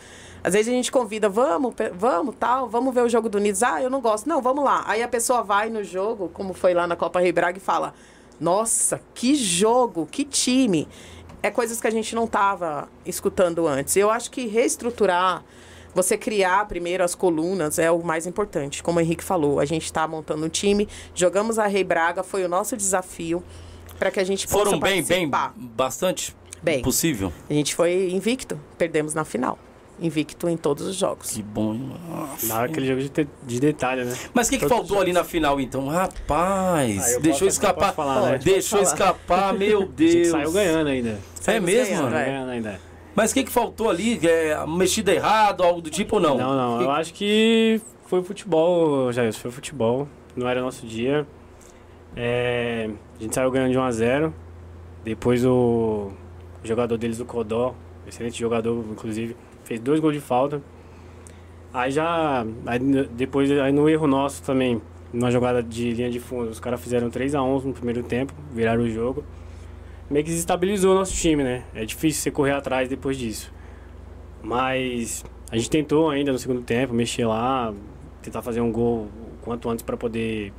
[0.46, 3.64] Às vezes a gente convida, vamos, vamos, tal, vamos ver o jogo do Unidos.
[3.64, 4.30] Ah, eu não gosto.
[4.30, 4.84] Não, vamos lá.
[4.86, 7.96] Aí a pessoa vai no jogo, como foi lá na Copa Rei Braga, e fala:
[8.40, 10.88] Nossa, que jogo, que time.
[11.42, 13.96] É coisas que a gente não estava escutando antes.
[13.96, 15.44] Eu acho que reestruturar,
[15.96, 18.84] você criar primeiro as colunas é o mais importante.
[18.84, 22.46] Como o Henrique falou, a gente está montando um time, jogamos a Rei Braga, foi
[22.46, 23.44] o nosso desafio
[23.98, 25.28] para que a gente possa Foram bem, bem,
[25.58, 26.84] bastante bem.
[26.84, 27.34] possível.
[27.50, 29.58] A gente foi invicto, perdemos na final
[30.00, 31.32] invicto em todos os jogos.
[31.32, 31.74] Que bom.
[31.74, 32.64] Nossa.
[32.64, 34.16] aquele jogo de, te, de detalhe, né?
[34.34, 35.88] Mas o que, que faltou ali na final, então?
[35.88, 37.94] Rapaz, ah, deixou escapar.
[37.94, 38.38] Falar, né?
[38.38, 40.30] Deixou escapar, meu Deus.
[40.30, 41.20] saiu ganhando ainda.
[41.48, 41.96] É mesmo?
[41.96, 42.26] Ganhando, é.
[42.26, 42.80] ganhando ainda.
[43.16, 44.20] Mas o que, que faltou ali?
[44.28, 46.38] É, mexida errado, algo do tipo ou não?
[46.38, 46.78] Não, não.
[46.80, 46.84] Que...
[46.84, 49.34] Eu acho que foi futebol, Jair.
[49.34, 50.08] Foi futebol.
[50.36, 51.26] Não era nosso dia.
[52.16, 54.34] É, a gente saiu ganhando de 1 a 0
[55.04, 56.12] Depois o,
[56.64, 57.76] o jogador deles, o Codó,
[58.08, 60.62] excelente jogador, inclusive, fez dois gols de falta.
[61.74, 62.80] Aí já, aí
[63.12, 67.10] depois, aí no erro nosso também, numa jogada de linha de fundo, os caras fizeram
[67.10, 69.24] 3 a 11 no primeiro tempo, viraram o jogo.
[70.10, 71.64] Meio que desestabilizou o nosso time, né?
[71.74, 73.52] É difícil você correr atrás depois disso.
[74.42, 77.74] Mas a gente tentou ainda no segundo tempo, mexer lá,
[78.22, 79.08] tentar fazer um gol
[79.42, 80.54] quanto antes para poder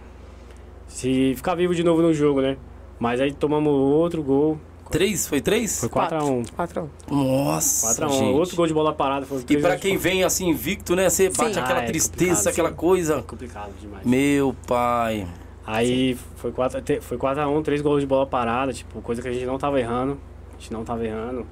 [0.88, 2.56] se ficar vivo de novo no jogo, né?
[2.98, 4.58] Mas aí tomamos outro gol,
[4.90, 5.26] Três?
[5.26, 5.80] Foi três?
[5.80, 6.46] Foi 4x1.
[6.56, 6.88] 4x1.
[7.10, 8.06] Nossa.
[8.06, 8.34] 4x1.
[8.34, 9.26] Outro gol de bola parada.
[9.26, 11.08] Foi e pra quem vem assim invicto, né?
[11.08, 11.60] Você bate Sim.
[11.60, 12.74] aquela ah, é tristeza, aquela sim.
[12.76, 13.16] coisa.
[13.16, 14.04] É complicado demais.
[14.04, 15.26] Meu pai.
[15.66, 16.20] Aí sim.
[16.36, 19.58] foi 4x1, foi 4 três gols de bola parada, tipo, coisa que a gente não
[19.58, 20.18] tava errando.
[20.50, 21.46] A gente não tava errando.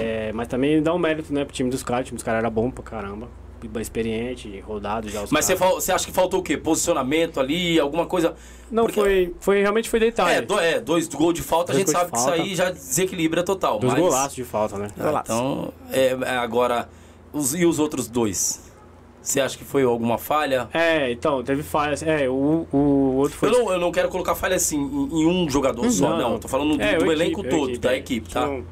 [0.00, 2.02] É, mas também dá um mérito, né, pro time dos caras.
[2.02, 3.28] O time dos caras era bom pra caramba
[3.80, 5.24] experiente, rodado já.
[5.30, 6.56] Mas você, você acha que faltou o quê?
[6.56, 8.34] Posicionamento ali, alguma coisa?
[8.70, 9.00] Não, Porque...
[9.00, 10.38] foi, foi realmente foi detalhe.
[10.38, 12.70] É, do, é dois gols de falta, dois a gente sabe que isso aí já
[12.70, 13.78] desequilibra total.
[13.78, 14.02] Dois mas...
[14.02, 14.88] golaços de falta, né?
[14.98, 16.88] Ah, então, é, é, agora,
[17.32, 18.64] os, e os outros dois?
[19.24, 20.68] Você acha que foi alguma falha?
[20.74, 22.02] É, então, teve falhas.
[22.02, 23.48] É, o, o outro foi.
[23.48, 26.32] Eu não, eu não quero colocar falha assim em, em um jogador só, não.
[26.32, 26.38] não.
[26.38, 28.46] Tô falando do, é, do elenco equipe, todo, equipe, da equipe, tá?
[28.46, 28.64] Não...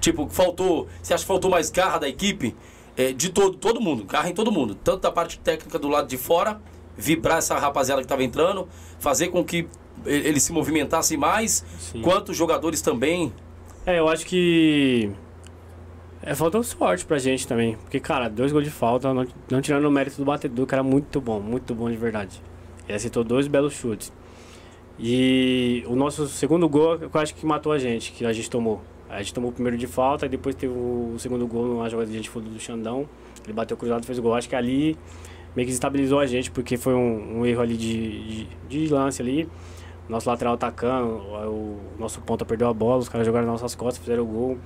[0.00, 0.86] Tipo, faltou.
[1.02, 2.54] Você acha que faltou mais garra da equipe?
[2.96, 6.08] É, de todo, todo mundo, carro em todo mundo, tanto da parte técnica do lado
[6.08, 6.60] de fora,
[6.96, 9.68] vibrar essa rapaziada que estava entrando, fazer com que
[10.04, 12.02] eles se movimentassem mais, Sim.
[12.02, 13.32] quanto os jogadores também.
[13.86, 15.10] É, eu acho que
[16.22, 17.76] é, faltou sorte pra gente também.
[17.76, 20.82] Porque, cara, dois gols de falta, não, não tirando o mérito do batedor, que era
[20.82, 22.42] muito bom, muito bom de verdade.
[22.86, 24.12] Ele acertou dois belos chutes.
[24.98, 28.82] E o nosso segundo gol, eu acho que matou a gente, que a gente tomou.
[29.10, 32.08] A gente tomou o primeiro de falta, e depois teve o segundo gol numa jogada
[32.08, 33.08] de gente fundo do Xandão.
[33.44, 34.34] Ele bateu cruzado e fez o gol.
[34.34, 34.96] Acho que ali
[35.54, 39.20] meio que estabilizou a gente, porque foi um, um erro ali de, de, de, lance
[39.20, 39.48] ali.
[40.08, 43.98] Nosso lateral atacando, o nosso ponta perdeu a bola, os caras jogaram nas nossas costas,
[43.98, 44.58] fizeram o gol.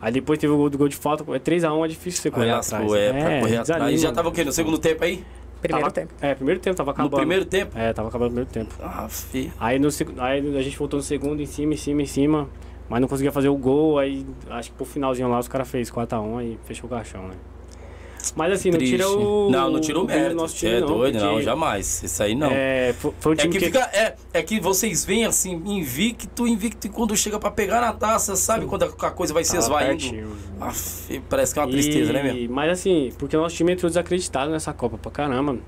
[0.00, 2.50] Aí depois teve o gol do gol de falta, é 3x1, é difícil você correr
[2.50, 2.92] atrás.
[2.92, 3.94] É, pra é, correr atrás.
[3.94, 4.44] E já tava o quê?
[4.44, 5.24] No segundo tempo aí?
[5.60, 6.14] Primeiro tava, tempo.
[6.20, 7.12] É, primeiro tempo, tava acabando.
[7.12, 7.76] No primeiro tempo?
[7.76, 8.74] É, tava acabando o primeiro tempo.
[8.80, 9.50] Ah, fi.
[9.58, 12.48] Aí, no, aí a gente voltou no segundo, em cima, em cima, em cima.
[12.88, 15.90] Mas não conseguia fazer o gol, aí acho que pro finalzinho lá os caras fez
[15.90, 17.34] 4x1 e fechou o caixão, né?
[18.34, 19.50] Mas assim, não tira o.
[19.50, 20.34] Não, não tira o mérito.
[20.34, 22.02] Nosso time, é não, doido, não, jamais.
[22.02, 22.50] Isso aí não.
[22.50, 23.60] É, foi, foi é que, que...
[23.60, 27.92] Fica, é, é que vocês vêm assim, invicto, invicto, e quando chega pra pegar na
[27.92, 30.36] taça, sabe quando a coisa vai se esvaindo?
[30.60, 32.14] Aff, parece que é uma tristeza, e...
[32.14, 32.54] né, mesmo?
[32.54, 35.58] Mas assim, porque o nosso time entrou desacreditado nessa Copa pra caramba.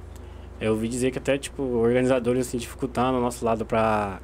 [0.60, 4.18] Eu ouvi dizer que até, tipo, organizadores assim, dificultando o nosso lado pra,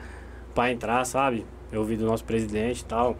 [0.52, 1.46] pra entrar, sabe?
[1.76, 3.16] Eu ouvi do nosso presidente e tal.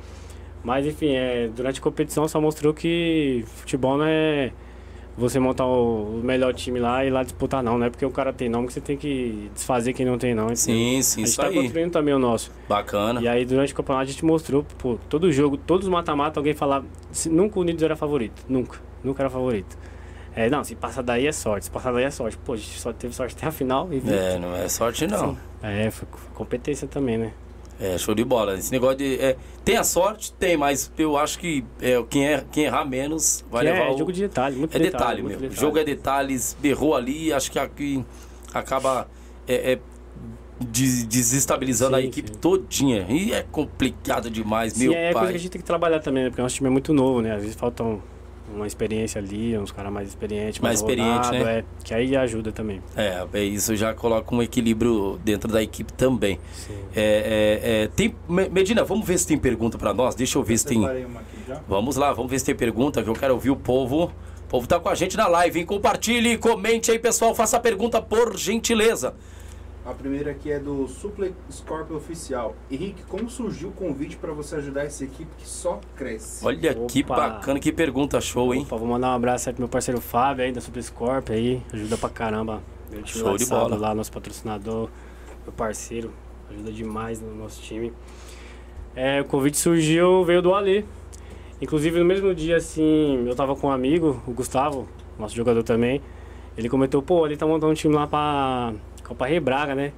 [0.62, 4.52] Mas enfim, é, durante a competição só mostrou que futebol não é
[5.16, 8.10] você montar o, melhor time lá e ir lá disputar não, não é porque o
[8.10, 10.44] cara tem nome que você tem que desfazer quem não tem não.
[10.44, 10.56] Entendeu?
[10.56, 11.54] Sim, sim, A gente tá aí.
[11.54, 12.50] construindo também o nosso.
[12.68, 13.20] Bacana.
[13.20, 16.54] E aí durante o campeonato a gente mostrou, pô, todo jogo, todos os mata-mata, alguém
[16.54, 16.84] falava,
[17.30, 19.76] nunca o Unidos era favorito, nunca, nunca era favorito.
[20.36, 22.36] É, não, se passar daí é sorte, se passar daí é sorte.
[22.38, 25.34] Pô, a gente só teve sorte até a final e É, não é sorte não.
[25.34, 25.38] Sim.
[25.62, 27.32] É, foi competência também, né?
[27.80, 28.56] É, show de bola.
[28.56, 29.16] Esse negócio de.
[29.20, 30.32] É, tem a sorte?
[30.34, 33.86] Tem, mas eu acho que é, quem, é, quem errar menos vai que levar.
[33.86, 33.98] É, o...
[33.98, 34.92] jogo de detalhe, muito É detalhe.
[34.98, 35.48] detalhe, muito meu.
[35.50, 35.60] Detalhe.
[35.60, 38.04] Jogo é detalhes, berrou ali, acho que aqui
[38.52, 39.08] acaba
[39.48, 39.78] é, é,
[40.60, 42.38] des- desestabilizando a Sim, equipe sim.
[42.38, 43.06] todinha.
[43.08, 45.28] E é complicado demais, Sim, meu é coisa pai.
[45.30, 46.30] que a gente tem que trabalhar também, né?
[46.30, 47.34] Porque nosso time é muito novo, né?
[47.34, 48.00] Às vezes falta um-
[48.52, 51.58] uma experiência ali, uns caras mais experientes, Mais mais, experiente, rodado, né?
[51.58, 52.82] É, que aí ajuda também.
[52.96, 56.38] É, isso já coloca um equilíbrio dentro da equipe também.
[56.54, 56.74] Sim.
[56.94, 60.14] É, é, é, tem, Me- Medina, vamos ver se tem pergunta pra nós.
[60.14, 60.80] Deixa eu ver se tem.
[60.80, 61.60] Separei uma aqui já.
[61.68, 64.04] Vamos lá, vamos ver se tem pergunta, que eu quero ouvir o povo.
[64.44, 65.66] O povo tá com a gente na live, hein?
[65.66, 67.34] Compartilhe, comente aí, pessoal.
[67.34, 69.14] Faça a pergunta por gentileza.
[69.84, 72.56] A primeira aqui é do Suple Scorpio Oficial.
[72.70, 76.44] Henrique, como surgiu o convite para você ajudar essa equipe que só cresce?
[76.44, 77.16] Olha que Opa.
[77.16, 78.62] bacana, que pergunta show, hein?
[78.62, 81.98] Opa, vou mandar um abraço aí pro meu parceiro Fábio aí da Superscorp aí, ajuda
[81.98, 82.62] pra caramba.
[82.90, 83.76] Meu Show de bola.
[83.76, 84.88] lá, nosso patrocinador,
[85.42, 86.10] meu parceiro,
[86.50, 87.92] ajuda demais no nosso time.
[88.96, 90.86] É, o convite surgiu, veio do Ali.
[91.60, 96.00] Inclusive no mesmo dia, assim, eu tava com um amigo, o Gustavo, nosso jogador também.
[96.56, 98.72] Ele comentou, pô, ele tá montando um time lá pra
[99.04, 99.92] Copa Rei Braga, né?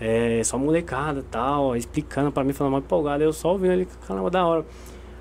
[0.00, 3.22] É, só molecada tal, explicando pra mim, falando mal empolgado.
[3.22, 4.64] Eu só ouvindo ele, caramba, da hora.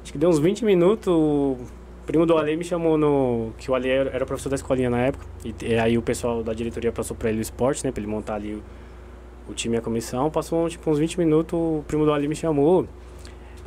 [0.02, 1.58] Acho que deu uns 20 minutos, o
[2.06, 3.52] primo do Ale me chamou no.
[3.58, 5.26] Que o Ale era, era professor da escolinha na época.
[5.44, 7.92] E, e aí o pessoal da diretoria passou pra ele o esporte, né?
[7.92, 8.64] Pra ele montar ali o,
[9.52, 10.30] o time e a comissão.
[10.32, 12.88] Passou tipo uns 20 minutos, o primo do Ale me chamou.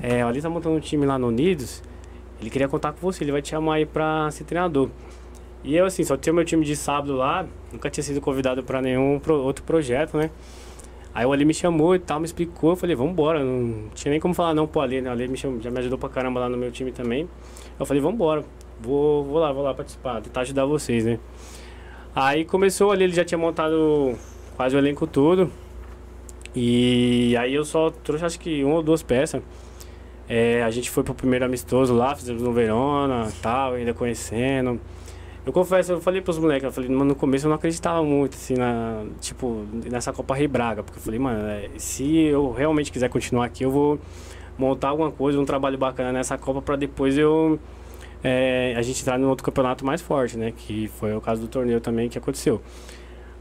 [0.01, 1.83] É, o Ale tá montando um time lá no Unidos.
[2.41, 4.89] Ele queria contar com você, ele vai te chamar aí pra ser treinador.
[5.65, 8.83] E eu, assim, só tinha meu time de sábado lá, nunca tinha sido convidado pra
[8.83, 10.31] nenhum pro- outro projeto, né?
[11.15, 14.19] Aí o Ali me chamou e tal, me explicou, eu falei, vambora, não tinha nem
[14.21, 15.09] como falar não pro Ali, né?
[15.11, 17.29] O Ali me chamou, já me ajudou pra caramba lá no meu time também.
[17.79, 18.45] Eu falei, vambora,
[18.81, 21.19] vou, vou lá, vou lá participar, tentar ajudar vocês, né?
[22.15, 24.15] Aí começou ali, ele já tinha montado
[24.57, 25.51] quase o elenco todo.
[26.55, 29.43] E aí eu só trouxe acho que uma ou duas peças.
[30.29, 34.81] É, a gente foi pro primeiro amistoso lá, fizemos no Verona tal, ainda conhecendo.
[35.45, 38.35] Eu confesso, eu falei pros moleques, eu falei, mano, no começo eu não acreditava muito,
[38.35, 42.93] assim, na, tipo, nessa Copa Rei Braga, porque eu falei, mano, é, se eu realmente
[42.93, 43.99] quiser continuar aqui, eu vou
[44.57, 47.59] montar alguma coisa, um trabalho bacana nessa Copa pra depois eu
[48.23, 50.53] é, a gente entrar num outro campeonato mais forte, né?
[50.57, 52.63] Que foi o caso do torneio também que aconteceu.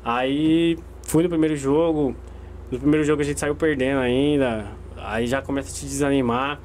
[0.04, 2.16] Aí fui no primeiro jogo,
[2.72, 4.66] no primeiro jogo a gente saiu perdendo ainda,
[4.98, 6.60] aí já começa a te desanimar,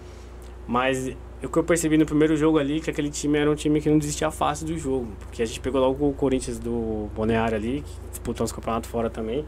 [0.66, 3.80] mas o que eu percebi no primeiro jogo ali que aquele time era um time
[3.80, 7.56] que não desistia fácil do jogo, porque a gente pegou logo o Corinthians do Boneário
[7.56, 9.44] ali, que disputou os campeonatos fora também.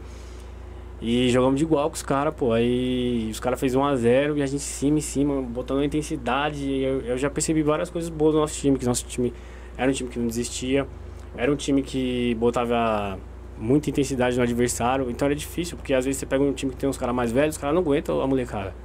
[1.01, 2.51] E jogamos de igual com os caras, pô.
[2.51, 6.69] Aí os caras fez 1x0 e a gente em cima, em cima, botando a intensidade.
[6.81, 9.33] Eu, eu já percebi várias coisas boas do nosso time, que nosso time
[9.77, 10.85] era um time que não desistia,
[11.37, 13.17] era um time que botava
[13.57, 15.09] muita intensidade no adversário.
[15.09, 17.31] Então era difícil, porque às vezes você pega um time que tem uns caras mais
[17.31, 18.75] velhos, os caras não aguentam a molecada.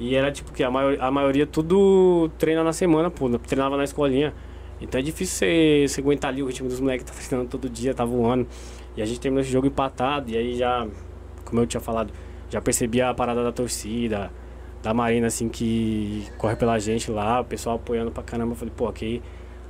[0.00, 3.84] E era tipo que a, maior, a maioria tudo treina na semana, pô, treinava na
[3.84, 4.32] escolinha.
[4.80, 7.68] Então é difícil você, você aguentar ali o ritmo dos moleques que tá treinando todo
[7.68, 8.48] dia, tá voando.
[8.96, 10.88] E a gente terminou esse jogo empatado, e aí já,
[11.44, 12.12] como eu tinha falado,
[12.48, 14.30] já percebi a parada da torcida,
[14.82, 18.52] da Marina, assim, que corre pela gente lá, o pessoal apoiando pra caramba.
[18.52, 19.22] Eu falei, pô, aqui,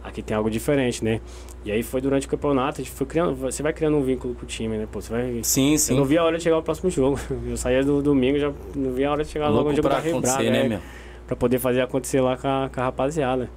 [0.03, 1.21] aqui tem algo diferente, né?
[1.65, 4.35] E aí foi durante o campeonato, a gente foi criando, você vai criando um vínculo
[4.35, 4.89] com o time, né?
[4.91, 5.97] Pô, você vai Sim, eu sim.
[5.97, 7.21] não via a hora de chegar o próximo jogo.
[7.47, 9.89] Eu saía do domingo, já não via a hora de chegar logo Louco no jogo
[9.89, 10.81] pra da acontecer, né, é, meu?
[11.27, 13.51] pra poder fazer acontecer lá com a, com a rapaziada.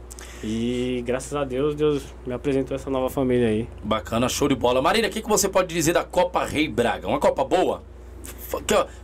[0.44, 3.68] E graças a Deus, Deus me apresentou essa nova família aí.
[3.82, 4.82] Bacana, show de bola.
[4.82, 7.08] Marília, o que, que você pode dizer da Copa Rei Braga?
[7.08, 7.82] Uma Copa boa?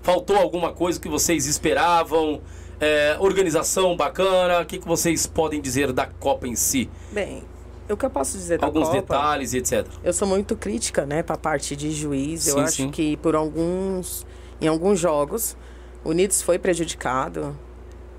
[0.01, 2.41] Faltou alguma coisa que vocês esperavam?
[2.79, 4.61] É, organização bacana?
[4.61, 6.89] O que, que vocês podem dizer da Copa em si?
[7.11, 7.43] Bem,
[7.93, 9.01] o que eu posso dizer da Alguns Copa...
[9.01, 9.87] detalhes e etc.
[10.03, 12.43] Eu sou muito crítica, né, para a parte de juiz.
[12.43, 12.91] Sim, eu acho sim.
[12.91, 14.25] que por alguns,
[14.61, 15.57] em alguns jogos,
[16.03, 17.57] o Unidos foi prejudicado,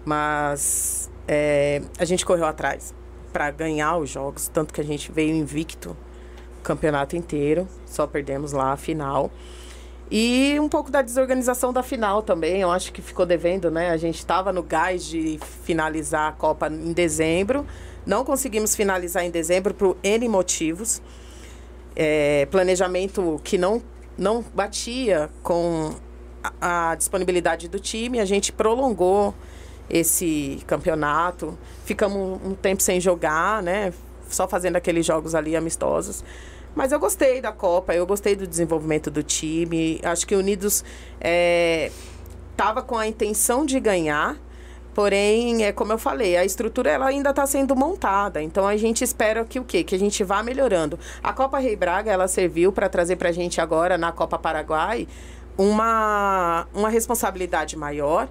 [0.04, 2.94] mas é, a gente correu atrás
[3.32, 5.96] para ganhar os jogos, tanto que a gente veio invicto
[6.58, 9.30] o campeonato inteiro, só perdemos lá a final.
[10.10, 13.90] E um pouco da desorganização da final também, eu acho que ficou devendo, né?
[13.90, 17.64] A gente estava no gás de finalizar a Copa em dezembro,
[18.10, 21.00] não conseguimos finalizar em dezembro por N motivos.
[21.94, 23.80] É, planejamento que não,
[24.18, 25.94] não batia com
[26.42, 29.32] a, a disponibilidade do time, a gente prolongou
[29.88, 33.92] esse campeonato, ficamos um tempo sem jogar, né?
[34.28, 36.24] Só fazendo aqueles jogos ali amistosos.
[36.74, 40.00] Mas eu gostei da Copa, eu gostei do desenvolvimento do time.
[40.02, 40.84] Acho que Unidos
[42.50, 44.36] estava com a intenção de ganhar,
[44.94, 48.42] porém, é como eu falei, a estrutura ela ainda está sendo montada.
[48.42, 49.84] Então a gente espera que o quê?
[49.84, 50.98] Que a gente vá melhorando.
[51.22, 55.06] A Copa Rei Braga ela serviu para trazer para a gente agora na Copa Paraguai
[55.56, 58.28] uma, uma responsabilidade maior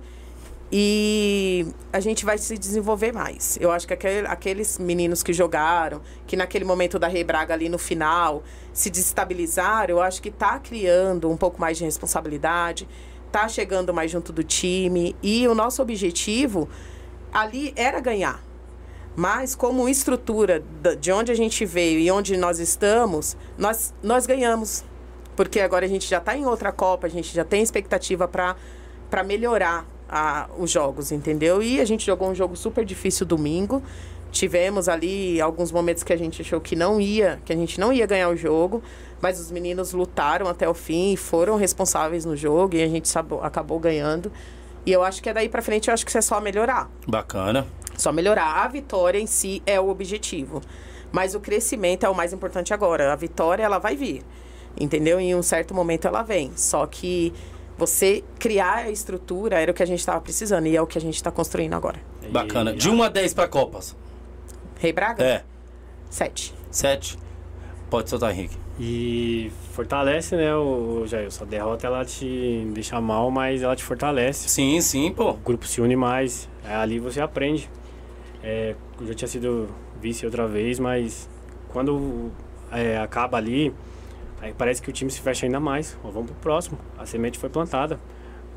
[0.71, 3.57] E a gente vai se desenvolver mais.
[3.59, 7.79] Eu acho que aquele, aqueles meninos que jogaram, que naquele momento da rebraga ali no
[7.79, 12.87] final se desestabilizaram, eu acho que está criando um pouco mais de responsabilidade,
[13.29, 15.15] está chegando mais junto do time.
[15.23, 16.67] E o nosso objetivo
[17.31, 18.43] ali era ganhar.
[19.15, 20.63] Mas como estrutura
[20.99, 24.83] de onde a gente veio e onde nós estamos, nós, nós ganhamos.
[25.35, 29.23] Porque agora a gente já está em outra Copa, a gente já tem expectativa para
[29.23, 31.61] melhorar a, os jogos, entendeu?
[31.61, 33.81] E a gente jogou um jogo super difícil domingo.
[34.31, 37.91] Tivemos ali alguns momentos que a gente achou que não ia, que a gente não
[37.91, 38.83] ia ganhar o jogo,
[39.21, 43.11] mas os meninos lutaram até o fim e foram responsáveis no jogo e a gente
[43.41, 44.31] acabou ganhando.
[44.85, 46.89] E eu acho que é daí para frente, eu acho que isso é só melhorar.
[47.07, 47.67] Bacana.
[47.97, 48.63] Só melhorar.
[48.63, 50.61] A vitória em si é o objetivo.
[51.11, 53.11] Mas o crescimento é o mais importante agora.
[53.11, 54.23] A vitória, ela vai vir.
[54.79, 55.19] Entendeu?
[55.19, 56.51] Em um certo momento ela vem.
[56.55, 57.33] Só que
[57.77, 60.97] você criar a estrutura era o que a gente estava precisando e é o que
[60.97, 61.99] a gente está construindo agora.
[62.31, 62.73] Bacana.
[62.73, 63.95] De 1 a 10 para Copas.
[64.79, 65.23] Rei Braga?
[65.23, 65.43] É.
[66.09, 66.53] 7.
[66.71, 67.17] 7.
[67.89, 68.57] Pode soltar, Henrique.
[68.79, 71.43] E fortalece, né, o Jailson.
[71.43, 74.49] A derrota ela te deixa mal, mas ela te fortalece.
[74.49, 75.31] Sim, sim, pô.
[75.31, 76.49] O grupo se une mais.
[76.63, 77.69] É, ali você aprende.
[78.41, 79.67] É, eu já tinha sido
[80.01, 81.29] vice outra vez, mas
[81.67, 82.31] quando
[82.71, 83.73] é, acaba ali,
[84.41, 85.97] Aí parece que o time se fecha ainda mais.
[86.03, 86.77] Ó, vamos pro próximo.
[86.97, 87.99] A semente foi plantada.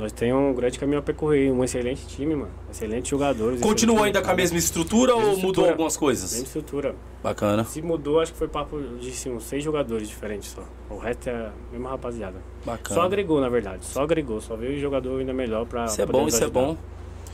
[0.03, 2.51] Nós temos um grande caminho a percorrer, um excelente time, mano.
[2.69, 3.61] Excelentes jogadores.
[3.61, 5.47] Continua excelente ainda com a mesma estrutura mesma ou estrutura.
[5.47, 6.33] mudou algumas coisas?
[6.33, 6.95] Mesma estrutura.
[7.23, 7.63] Bacana.
[7.63, 10.65] Se mudou, acho que foi papo de assim, uns seis jogadores diferentes só.
[10.91, 12.43] O resto é a mesma rapaziada.
[12.67, 13.01] Bacana.
[13.01, 13.85] Só agregou, na verdade.
[13.85, 14.41] Só agregou.
[14.41, 15.85] Só veio o jogador ainda melhor pra.
[15.85, 16.61] Isso é bom, isso é ajudar.
[16.61, 16.77] bom.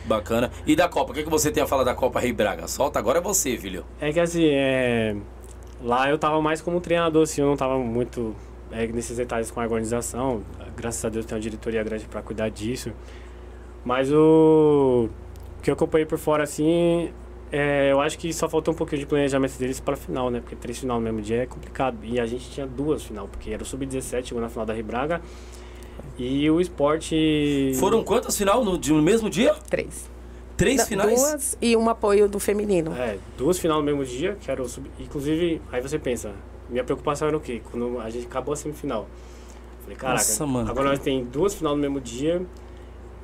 [0.04, 0.52] Bacana.
[0.66, 1.12] E da Copa?
[1.12, 2.68] O que, que você tem a falar da Copa Rei Braga?
[2.68, 3.82] Solta, agora é você, filho.
[3.98, 5.16] É que assim, é...
[5.82, 8.36] lá eu tava mais como treinador, assim, eu não tava muito
[8.72, 10.42] é, nesses detalhes com a organização.
[10.76, 12.92] Graças a Deus tem uma diretoria grande para cuidar disso.
[13.84, 15.08] Mas o
[15.58, 17.10] o que eu acompanhei por fora, assim,
[17.50, 20.40] é, eu acho que só faltou um pouquinho de planejamento deles para final, né?
[20.40, 21.96] Porque três final no mesmo dia é complicado.
[22.04, 25.20] E a gente tinha duas final, porque era o Sub-17, chegou na final da Ribraga.
[26.16, 27.72] E o esporte.
[27.76, 29.52] Foram quantas final no, de- no mesmo dia?
[29.68, 30.08] Três.
[30.56, 31.20] Três Não, finais?
[31.20, 32.92] Duas e um apoio do feminino.
[32.96, 34.90] É, duas final no mesmo dia, que era o sub...
[34.98, 36.32] Inclusive, aí você pensa,
[36.68, 37.62] minha preocupação era o quê?
[37.70, 39.08] Quando a gente acabou a semifinal.
[39.82, 42.44] Falei, caraca, Nossa, agora nós tem duas final no mesmo dia.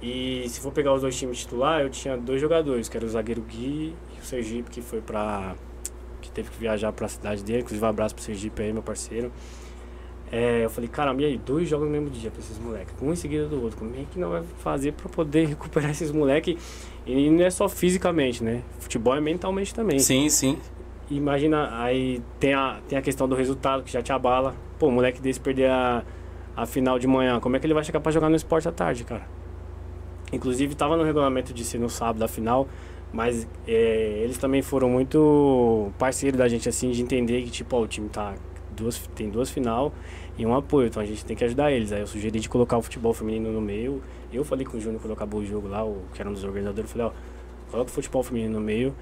[0.03, 3.09] E se for pegar os dois times titular, eu tinha dois jogadores, que era o
[3.09, 5.55] zagueiro Gui e o Sergipe, que foi pra.
[6.21, 9.33] que teve que viajar pra cidade dele, inclusive um abraço pro Sergipe aí, meu parceiro.
[10.33, 13.13] É, eu falei, caramba, e aí, dois jogos no mesmo dia pra esses moleques, um
[13.13, 13.79] em seguida do outro.
[13.79, 16.57] Como é que não vai fazer pra poder recuperar esses moleques?
[17.07, 18.63] E não é só fisicamente, né?
[18.81, 19.99] Futebol é mentalmente também.
[19.99, 20.59] Sim, sim.
[21.11, 24.55] Imagina, aí tem a, tem a questão do resultado que já te abala.
[24.79, 26.03] Pô, moleque desse perder a,
[26.57, 28.73] a final de manhã, como é que ele vai chegar pra jogar no esporte à
[28.73, 29.27] tarde, cara?
[30.33, 32.67] Inclusive, tava no regulamento de ser no sábado a final,
[33.13, 37.83] mas é, eles também foram muito parceiros da gente, assim, de entender que, tipo, ó,
[37.83, 38.35] o time tá
[38.75, 39.93] duas, tem duas final
[40.37, 41.93] e um apoio, então a gente tem que ajudar eles.
[41.93, 44.03] Aí eu sugeri de colocar o futebol feminino no meio.
[44.33, 46.43] Eu falei com o Júnior quando acabou o jogo lá, o, que era um dos
[46.43, 48.95] organizadores, eu falei, ó, coloca o futebol feminino no meio,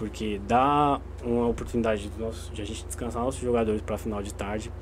[0.00, 4.22] porque dá uma oportunidade de, nosso, de a gente descansar nossos jogadores para a final
[4.22, 4.72] de tarde.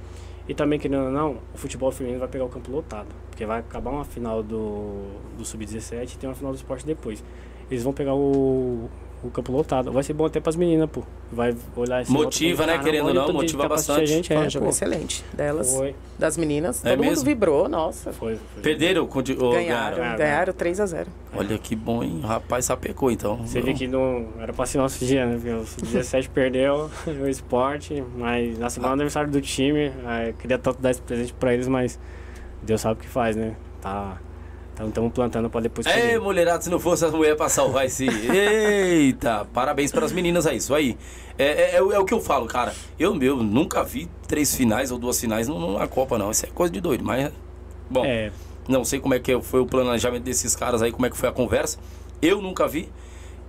[0.47, 3.09] E também, querendo ou não, o futebol feminino vai pegar o campo lotado.
[3.29, 7.25] Porque vai acabar uma final do, do Sub-17 e tem uma final do esporte depois.
[7.69, 8.89] Eles vão pegar o,
[9.23, 9.91] o campo lotado.
[9.93, 11.03] Vai ser bom até pras meninas, pô.
[11.33, 14.03] Vai olhar esse Motiva, né, querendo ou não, motiva bastante.
[14.03, 14.69] A gente, Foi é, um pô.
[14.69, 16.85] excelente delas, Foi, das meninas.
[16.85, 17.16] É Todo mesmo?
[17.16, 18.12] mundo vibrou, nossa.
[18.12, 18.37] foi.
[18.55, 18.62] foi.
[18.62, 19.03] Perderam?
[19.03, 20.19] ou Ganharam, ganharam.
[20.19, 22.21] ganharam 3 a 0 Olha que bom, hein?
[22.25, 23.37] Rapaz, sapecou então.
[23.39, 25.35] Você vê que não era pra ser nosso dia, né?
[25.35, 30.59] Porque o 17 perdeu o esporte, mas na semana do aniversário do time, aí, queria
[30.59, 31.99] tanto dar esse presente pra eles, mas
[32.62, 33.55] Deus sabe o que faz, né?
[33.81, 34.19] Tá.
[34.81, 36.20] Estamos plantando pra depois Ei, colher.
[36.20, 38.07] mulherada, se não fosse as mulheres pra salvar esse.
[38.09, 39.45] Eita!
[39.53, 40.97] Parabéns para as meninas aí, isso aí.
[41.37, 42.72] É, é, é o- é o que eu falo, cara.
[42.99, 46.31] Eu, meu, nunca vi três finais ou duas finais numa Copa, não.
[46.31, 47.31] Isso é coisa de doido, mas.
[47.91, 48.31] Bom, É,
[48.68, 51.29] não sei como é que foi o planejamento desses caras aí, como é que foi
[51.29, 51.79] a conversa.
[52.22, 52.89] Eu nunca vi.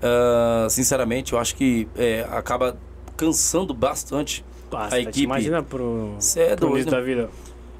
[0.01, 2.77] Ah, sinceramente, eu acho que é, acaba
[3.17, 4.95] cansando bastante basta.
[4.95, 5.23] a equipe.
[5.23, 6.73] Imagina pro, Cê é pro doido.
[6.75, 7.29] início da vida.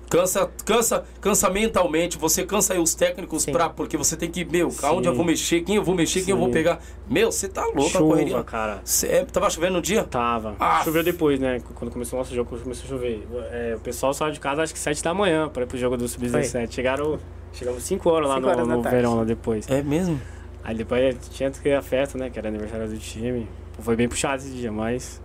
[0.10, 3.52] Cansa, cansa, cansa mentalmente, você cansa aí os técnicos Sim.
[3.52, 4.86] pra, porque você tem que, meu, Sim.
[4.86, 6.54] aonde eu vou mexer, quem eu vou mexer, quem eu vou Sim.
[6.54, 6.80] pegar.
[7.08, 8.44] Meu, você tá louco a Chuva, correria.
[8.44, 8.82] cara.
[8.84, 10.04] Cê, é, tava chovendo no dia?
[10.04, 10.56] Tava.
[10.60, 10.82] Ah.
[10.84, 11.62] Choveu depois, né?
[11.76, 13.28] Quando começou o nosso jogo, começou a chover.
[13.52, 15.96] É, o pessoal saiu de casa acho que 7 da manhã para ir pro jogo
[15.96, 16.72] do Sub-17.
[16.72, 17.20] Chegaram.
[17.54, 19.70] Chegamos 5 horas lá Cinco no, horas no verão lá depois.
[19.70, 20.20] É mesmo?
[20.64, 22.30] Aí depois tinha que ir a festa, né?
[22.32, 23.48] Que era aniversário do time.
[23.80, 25.22] Foi bem puxado esse dia, mas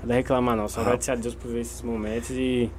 [0.00, 0.68] nada a reclamar não.
[0.68, 0.82] Só Ah.
[0.82, 2.70] agradecer a Deus por ver esses momentos e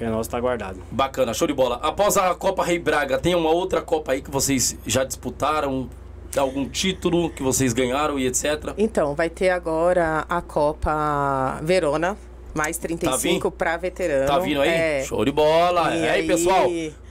[0.00, 0.80] que é nosso tá guardado.
[0.90, 1.78] Bacana, show de bola.
[1.82, 5.90] Após a Copa Rei Braga, tem uma outra Copa aí que vocês já disputaram?
[6.36, 8.72] algum título que vocês ganharam e etc.
[8.78, 12.16] Então, vai ter agora a Copa Verona,
[12.54, 14.28] mais 35 para veterano.
[14.28, 14.68] Tá vindo aí?
[14.68, 15.92] É, Show de bola.
[15.92, 16.66] E é aí, aí- pessoal.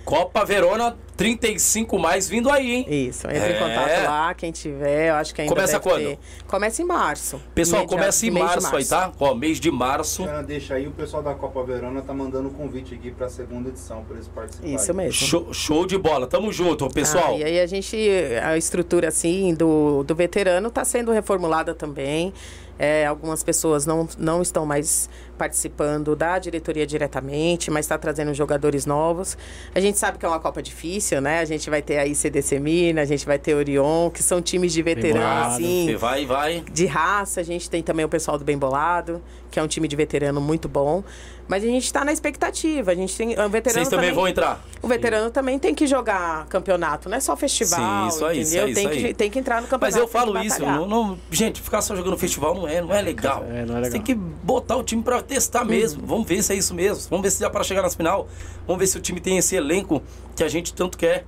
[0.06, 2.86] Copa Verona 35 mais vindo aí, hein?
[2.88, 3.56] Isso, entre É.
[3.58, 6.02] em contato lá, quem tiver, eu acho que ainda Começa deve quando?
[6.02, 6.20] ter.
[6.48, 7.42] Começa em março.
[7.54, 9.12] Pessoal, começa em de março, aí, tá?
[9.20, 10.24] Ó, mês de março.
[10.24, 13.68] Já deixa aí, o pessoal da Copa Verona tá mandando um convite aqui pra segunda
[13.68, 14.76] edição, pra eles participarem.
[14.76, 15.12] Isso mesmo.
[15.12, 16.26] Show, show de bola.
[16.26, 17.34] Tamo junto, pessoal.
[17.36, 17.98] Ah, e aí a gente,
[18.42, 22.34] a estrutura assim do, do veterano está sendo reformulada também.
[22.80, 28.86] É, algumas pessoas não, não estão mais participando da diretoria diretamente, mas está trazendo jogadores
[28.86, 29.38] novos.
[29.76, 31.40] A gente sabe que é uma Copa difícil, né?
[31.40, 34.72] A gente vai ter aí CDC Mina, a gente vai ter Orion, que são times
[34.72, 35.56] de veterano, Bolado.
[35.56, 36.64] assim, Você vai, vai.
[36.72, 37.42] de raça.
[37.42, 39.22] A gente tem também o pessoal do Bem Bolado,
[39.52, 41.04] que é um time de veterano muito bom.
[41.50, 42.92] Mas a gente está na expectativa.
[42.92, 43.32] A gente tem.
[43.32, 44.64] O veterano Vocês também vão entrar.
[44.84, 48.68] o veterano também tem que jogar campeonato, não é só festival, Sim, isso aí, entendeu?
[48.68, 49.14] isso aí, tem, isso que, aí.
[49.16, 49.96] tem que entrar no campeonato.
[49.96, 53.02] Mas eu falo isso, não, não- gente, ficar só jogando festival não é, não é
[53.02, 53.44] legal.
[53.50, 54.04] É, não é Você tem legal.
[54.04, 56.06] que botar o time pra testar mesmo.
[56.06, 57.04] Vamos ver se é isso mesmo.
[57.10, 58.28] Vamos ver se dá pra chegar nas final.
[58.68, 60.04] Vamos ver se o time tem esse elenco
[60.36, 61.26] que a gente tanto quer.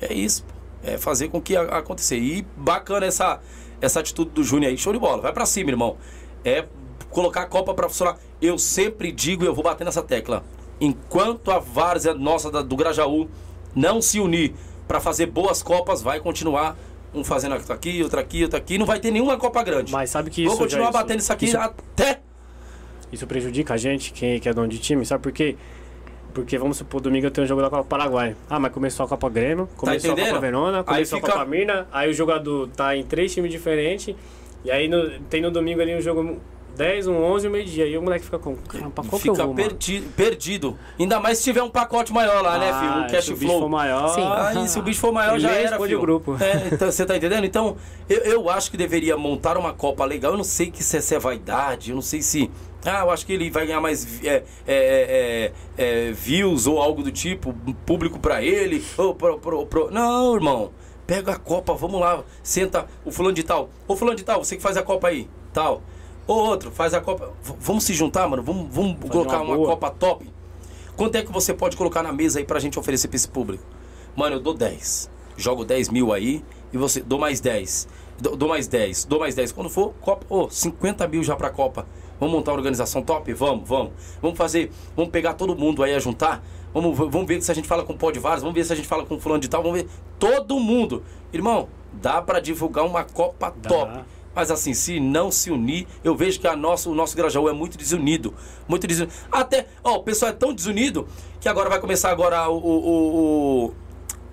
[0.00, 0.44] É isso.
[0.84, 2.18] É fazer com que acontecer.
[2.18, 3.40] E bacana essa,
[3.80, 4.78] essa atitude do Júnior aí.
[4.78, 5.20] Show de bola.
[5.20, 5.96] Vai pra cima, irmão.
[6.44, 6.64] É
[7.14, 8.18] colocar a Copa pra funcionar.
[8.42, 10.44] Eu sempre digo e eu vou bater nessa tecla.
[10.80, 13.28] Enquanto a várzea nossa da- do Grajaú
[13.74, 14.52] não se unir
[14.86, 16.76] pra fazer boas Copas, vai continuar
[17.14, 18.76] um fazendo aqui, outro aqui, outro aqui.
[18.76, 19.92] Não vai ter nenhuma Copa grande.
[19.92, 20.62] Mas sabe que Vou isso.
[20.62, 22.20] continuar Jair, batendo isso aqui isso- até.
[23.12, 25.56] Isso prejudica a gente, quem que é dono de time, sabe por quê?
[26.34, 28.34] Porque vamos supor, domingo eu tenho um jogo da Copa Paraguai.
[28.50, 30.30] Ah, mas começou a Copa Grêmio, começou a entendendo?
[30.30, 34.16] Copa Verona, começou fica- a Copa Mina, aí o jogador tá em três times diferentes,
[34.64, 36.40] e aí no- tem no domingo ali um jogo
[36.76, 37.86] 10, um 11 e um meio-dia.
[37.86, 38.56] E o moleque fica com.
[38.56, 39.68] Cara, pra qual que eu Fica vou, mano?
[39.68, 40.78] perdi- perdido.
[40.98, 42.92] Ainda mais se tiver um pacote maior lá, né, filho?
[42.92, 43.60] Ah, O cash se o bicho flow.
[43.62, 44.08] for maior.
[44.08, 44.22] Sim.
[44.24, 46.00] Aí, se o bicho for maior, já era, filho.
[46.00, 46.36] grupo.
[46.40, 47.44] É, então, você tá entendendo?
[47.44, 47.76] Então,
[48.08, 50.32] eu, eu acho que deveria montar uma Copa legal.
[50.32, 52.50] Eu não sei que se, se é vaidade, eu não sei se...
[52.86, 57.02] Ah, eu acho que ele vai ganhar mais é, é, é, é, views ou algo
[57.02, 57.54] do tipo,
[57.86, 58.84] público pra ele.
[58.98, 60.70] Ou pro, pro- pro- Não, irmão.
[61.06, 62.22] Pega a Copa, vamos lá.
[62.42, 63.70] Senta o fulano de tal.
[63.88, 65.82] Ô, fulano de tal, você que faz a Copa aí, tal.
[66.26, 67.32] Ô, outro, faz a Copa.
[67.42, 68.42] V- vamos se juntar, mano?
[68.42, 69.66] Vamos, vamos colocar uma uma.
[69.66, 70.30] Copa top?
[70.96, 73.64] Quanto é que você pode colocar na mesa aí pra gente oferecer pra esse público?
[74.16, 75.10] Mano, eu dou 10.
[75.36, 77.00] Jogo 10 mil aí e você.
[77.00, 77.88] Dou mais 10.
[78.20, 79.04] Dou, dou mais 10.
[79.04, 79.52] Dou mais 10.
[79.52, 80.24] Quando for, Copa.
[80.28, 81.84] Ô, 50 mil já pra Copa.
[82.20, 83.32] Vamos montar uma organização top?
[83.34, 83.92] Vamos, vamos.
[84.22, 84.70] Vamos fazer.
[84.96, 86.42] Vamos pegar todo mundo aí a juntar.
[86.72, 88.40] Vamos, vamos ver se a gente fala com o Pó de Varas.
[88.40, 89.62] Vamos ver se a gente fala com fulano de tal.
[89.62, 89.88] Vamos ver.
[90.18, 91.02] Todo mundo.
[91.32, 93.68] Irmão, dá pra divulgar uma Copa Dá.
[93.68, 94.04] top.
[94.34, 97.52] Mas assim, se não se unir, eu vejo que a nossa, o nosso Grajaú é
[97.52, 98.34] muito desunido.
[98.66, 99.12] Muito desunido.
[99.30, 101.06] Até, ó, o pessoal é tão desunido
[101.40, 102.56] que agora vai começar agora o.
[102.56, 103.74] o,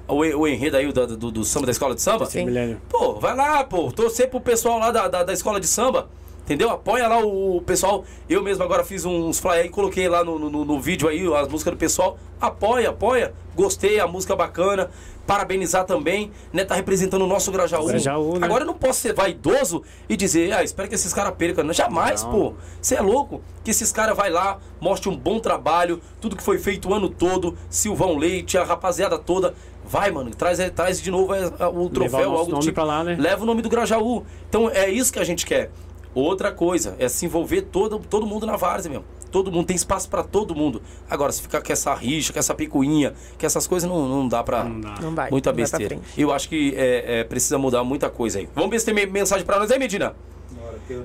[0.07, 2.25] o, o, enredo aí do, do, do samba da escola de samba.
[2.25, 2.45] Sim.
[2.89, 3.91] Pô, vai lá, pô.
[3.91, 6.09] Torcer pro pessoal lá da, da, da escola de samba.
[6.43, 6.69] Entendeu?
[6.71, 8.03] Apoia lá o, pessoal.
[8.27, 11.47] Eu mesmo agora fiz uns flyers aí, coloquei lá no, no, no vídeo aí as
[11.47, 12.17] músicas do pessoal.
[12.41, 13.33] Apoia, apoia.
[13.55, 14.89] Gostei, a música bacana.
[15.25, 16.65] Parabenizar também, né?
[16.65, 17.85] Tá representando o nosso Grajaú.
[17.85, 18.45] Grajaú, né?
[18.45, 21.63] Agora eu não posso ser vaidoso e dizer, ah, espero que esses caras percam.
[21.63, 22.31] Não, Jamais, Não.
[22.31, 22.53] pô.
[22.81, 23.41] Você é louco?
[23.63, 27.07] Que esses caras vai lá, mostre um bom trabalho, tudo que foi feito o ano
[27.09, 29.53] todo, Silvão Leite, a rapaziada toda.
[29.85, 32.63] Vai, mano, traz, é, traz de novo é, é, o troféu, nosso algo do nome
[32.63, 32.75] tipo.
[32.75, 33.15] pra lá, né?
[33.19, 34.23] Leva o nome do Grajaú.
[34.49, 35.69] Então é isso que a gente quer.
[36.13, 39.05] Outra coisa é se envolver todo, todo mundo na várzea mesmo.
[39.31, 40.81] Todo mundo tem espaço pra todo mundo.
[41.09, 44.43] Agora, se ficar com essa rixa, com essa picuinha, com essas coisas, não, não dá
[44.43, 44.63] pra.
[44.65, 44.81] Não
[45.15, 45.29] vai.
[45.31, 45.99] Muita não vai pra besteira.
[46.17, 48.49] Eu acho que é, é, precisa mudar muita coisa aí.
[48.53, 50.13] Vamos ver se tem me- mensagem pra nós aí, Medina.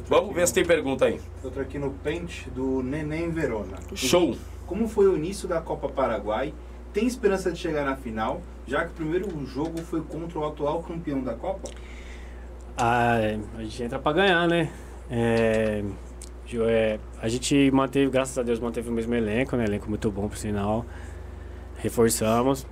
[0.09, 1.21] Vamos ver no- se tem pergunta aí.
[1.45, 3.77] Outro aqui no Pente do Neném Verona.
[3.95, 4.37] Show.
[4.67, 6.53] Como foi o início da Copa Paraguai?
[6.93, 10.83] Tem esperança de chegar na final, já que o primeiro jogo foi contra o atual
[10.83, 11.69] campeão da Copa?
[12.77, 13.19] Ah,
[13.57, 14.71] a gente entra pra ganhar, né?
[15.11, 15.85] É,
[16.55, 19.65] é, a gente manteve, graças a Deus, manteve o mesmo elenco, né?
[19.65, 20.85] Elenco muito bom, por sinal.
[21.79, 22.67] Reforçamos.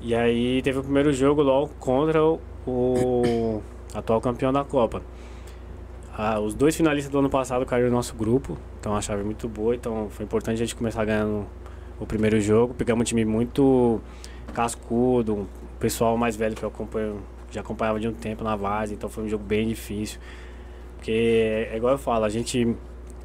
[0.00, 3.62] E aí teve o primeiro jogo logo contra o, o
[3.94, 5.02] atual campeão da Copa.
[6.14, 9.24] Ah, os dois finalistas do ano passado caíram no nosso grupo, então a chave é
[9.24, 11.46] muito boa, então foi importante a gente começar ganhando
[11.98, 12.74] o primeiro jogo.
[12.74, 13.98] Pegamos um time muito
[14.52, 15.46] cascudo, um
[15.80, 19.24] pessoal mais velho que eu acompanho, já acompanhava de um tempo na base, então foi
[19.24, 20.20] um jogo bem difícil.
[21.02, 22.76] Porque é igual eu falo, a gente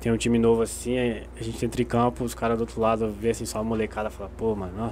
[0.01, 0.97] tem um time novo assim,
[1.39, 4.09] a gente entra em campo, os caras do outro lado vê assim só a molecada
[4.09, 4.89] e fala, pô, mano, ó.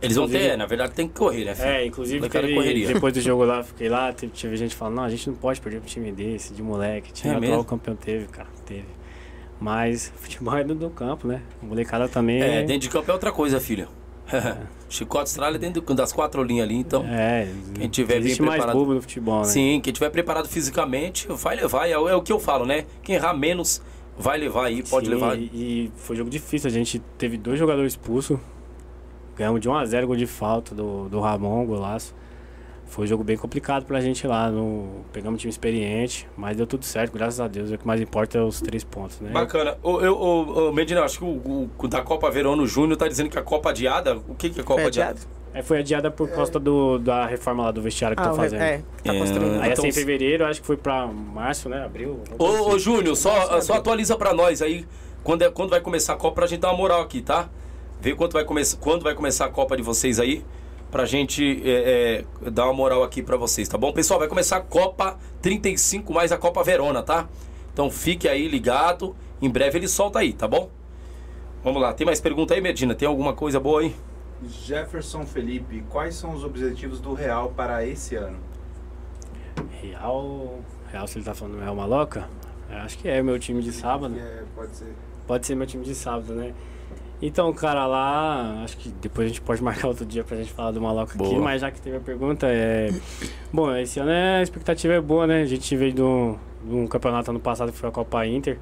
[0.00, 1.68] Eles vão ter, na verdade tem que correr, né, filho?
[1.68, 5.10] É, inclusive teve- depois do jogo lá, fiquei lá, teve, tive gente falando, não, a
[5.10, 7.12] gente não pode perder um time desse, de moleque.
[7.12, 7.64] Tinha É atual mesmo?
[7.64, 8.86] campeão teve, cara, teve.
[9.60, 11.42] Mas futebol é dentro do campo, né?
[11.62, 12.40] A molecada também.
[12.40, 13.88] É, dentro de campo é outra coisa, filho.
[14.88, 17.04] Chicote Estrada dentro das quatro linhas ali, então.
[17.06, 19.44] É, Quem tiver bem existe mais preparado- bobo no futebol, né?
[19.44, 21.88] Sim, quem tiver preparado fisicamente, vai levar.
[21.88, 22.86] É, o- é o que eu falo, né?
[23.02, 23.80] Quem errar menos,
[24.18, 25.38] vai levar aí, pode Sim, levar.
[25.38, 26.68] E, e foi um jogo difícil.
[26.68, 28.38] A gente teve dois jogadores expulsos.
[29.36, 32.14] Ganhamos de 1 a 0 gol de falta do, do Ramon, golaço.
[32.90, 34.50] Foi um jogo bem complicado pra gente lá.
[34.50, 37.70] No, pegamos um time experiente, mas deu tudo certo, graças a Deus.
[37.70, 39.30] O que mais importa é os três pontos, né?
[39.30, 39.78] Bacana.
[39.82, 43.30] Ô, eu, ô, ô, Medina, acho que o, o da Copa Verona Júnior tá dizendo
[43.30, 44.16] que a Copa adiada.
[44.28, 45.10] O que, que é Copa Foi adiada?
[45.12, 45.40] adiado?
[45.52, 48.60] É, foi adiada por causa do, da reforma lá do vestiário que Ah, re- fazendo.
[48.62, 49.18] é, tá É.
[49.18, 49.52] construindo.
[49.60, 51.84] Aí Então, assim, em se- fevereiro, acho que foi pra março, né?
[51.84, 52.20] Abril.
[52.38, 52.78] Ô, ô assim.
[52.80, 54.84] Júnior, só, só atualiza pra nós aí
[55.24, 57.48] quando, é, quando vai começar a Copa pra gente dar uma moral aqui, tá?
[58.00, 60.44] Vê quando vai, come quando vai começar a Copa de vocês aí,
[60.90, 63.92] pra gente é, é, dar uma moral aqui pra vocês, tá bom?
[63.92, 67.28] Pessoal, vai começar a Copa 35 mais a Copa Verona, tá?
[67.72, 70.68] Então fique aí ligado, em breve ele solta aí, tá bom?
[71.62, 72.94] Vamos lá, tem mais pergunta aí, Medina?
[72.94, 73.94] Tem alguma coisa boa aí?
[74.42, 78.38] Jefferson Felipe, quais são os objetivos do Real para esse ano?
[79.82, 80.60] Real.
[80.90, 82.28] Real, se ele tá falando Real Maloca?
[82.70, 84.16] Eu acho que é meu time de sábado.
[84.18, 84.94] É, pode ser.
[85.26, 86.54] Pode ser meu time de sábado, né?
[87.22, 90.70] Então, cara, lá, acho que depois a gente pode marcar outro dia pra gente falar
[90.70, 91.40] do Maloca aqui, Boa.
[91.40, 92.90] mas já que teve a pergunta, é.
[93.52, 95.42] Bom, esse ano é, a expectativa é boa, né?
[95.42, 98.58] A gente veio de um, de um campeonato ano passado que foi a Copa Inter.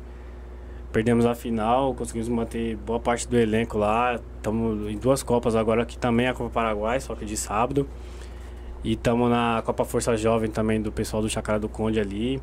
[0.90, 4.18] Perdemos a final, conseguimos manter boa parte do elenco lá.
[4.36, 7.86] Estamos em duas Copas agora, que também é a Copa Paraguai, só que de sábado.
[8.82, 12.40] E estamos na Copa Força Jovem também do pessoal do Chacara do Conde ali.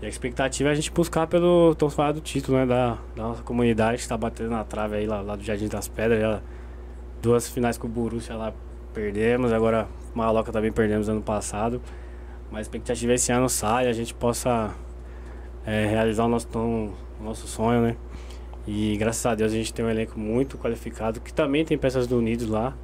[0.00, 2.66] E a expectativa é a gente buscar pelo tão falado título, né?
[2.66, 5.88] Da, da nossa comunidade que está batendo na trave aí lá, lá do Jardim das
[5.88, 6.20] Pedras.
[6.20, 6.40] Já
[7.20, 8.52] duas finais com o Borussia lá
[8.94, 11.82] perdemos, agora Maloca também perdemos ano passado.
[12.50, 14.74] Mas a expectativa é esse ano sai, a gente possa
[15.66, 17.96] é, realizar o nosso, o nosso sonho, né?
[18.66, 22.06] E graças a Deus a gente tem um elenco muito qualificado, que também tem peças
[22.06, 22.74] do Unidos lá.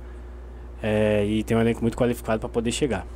[0.83, 3.07] é, e tem um elenco muito qualificado para poder chegar.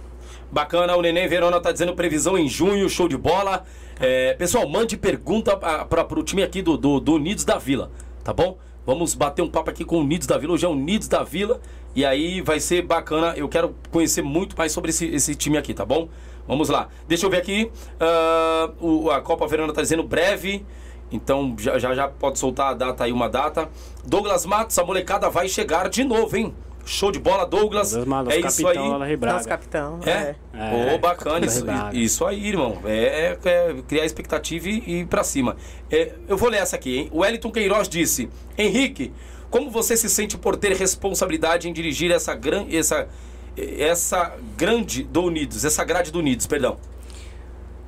[0.50, 3.64] Bacana, o Neném Verona tá dizendo previsão em junho, show de bola.
[4.00, 7.90] É, pessoal, mande pergunta para o time aqui do, do, do Unidos da Vila,
[8.22, 8.56] tá bom?
[8.86, 10.54] Vamos bater um papo aqui com o Unidos da Vila.
[10.54, 11.60] Hoje é o Unidos da Vila.
[11.94, 13.34] E aí vai ser bacana.
[13.36, 16.08] Eu quero conhecer muito mais sobre esse, esse time aqui, tá bom?
[16.46, 16.88] Vamos lá.
[17.06, 17.70] Deixa eu ver aqui.
[18.00, 20.64] ah, o- a Copa Verona tá dizendo breve.
[21.12, 23.68] Então já, já já pode soltar a data aí, uma data.
[24.06, 26.54] Douglas Matos, a molecada vai chegar de novo, hein?
[26.88, 27.90] Show de bola, Douglas.
[27.90, 29.16] Douglas Matos, é isso aí.
[29.18, 30.00] Nosso capitão.
[30.06, 30.10] É?
[30.10, 30.36] É.
[30.54, 32.78] É, Ô, bacana, isso, isso aí, irmão.
[32.82, 35.54] É, é criar expectativa e ir pra cima.
[35.90, 37.08] É, eu vou ler essa aqui, hein?
[37.12, 39.12] O Wellington Queiroz disse: Henrique,
[39.50, 43.06] como você se sente por ter responsabilidade em dirigir essa, gran, essa,
[43.54, 46.78] essa grande do Unidos, essa grade do Unidos, perdão?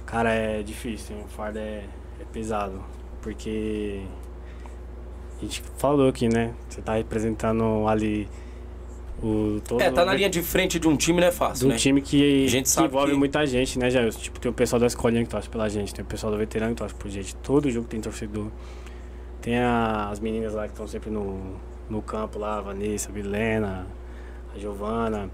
[0.05, 1.25] Cara, é difícil, hein?
[1.25, 1.85] o fardo é,
[2.21, 2.85] é pesado,
[3.23, 4.03] porque
[5.39, 6.53] a gente falou aqui, né?
[6.69, 8.29] Você tá representando ali
[9.23, 11.73] o todo É, tá na linha de frente de um time não é fácil, do
[11.73, 11.77] né?
[11.79, 14.13] time que, que envolve que- muita gente, né, Jair?
[14.15, 16.75] Tipo, tem o pessoal da escolinha que torce pela gente, tem o pessoal do veterano
[16.75, 17.35] que torce por gente.
[17.37, 18.47] Todo jogo tem torcedor.
[19.43, 21.39] Tem a- as meninas lá que estão sempre no,
[21.89, 23.87] no campo lá, a Vanessa, a Vilena,
[24.55, 25.31] a Giovana.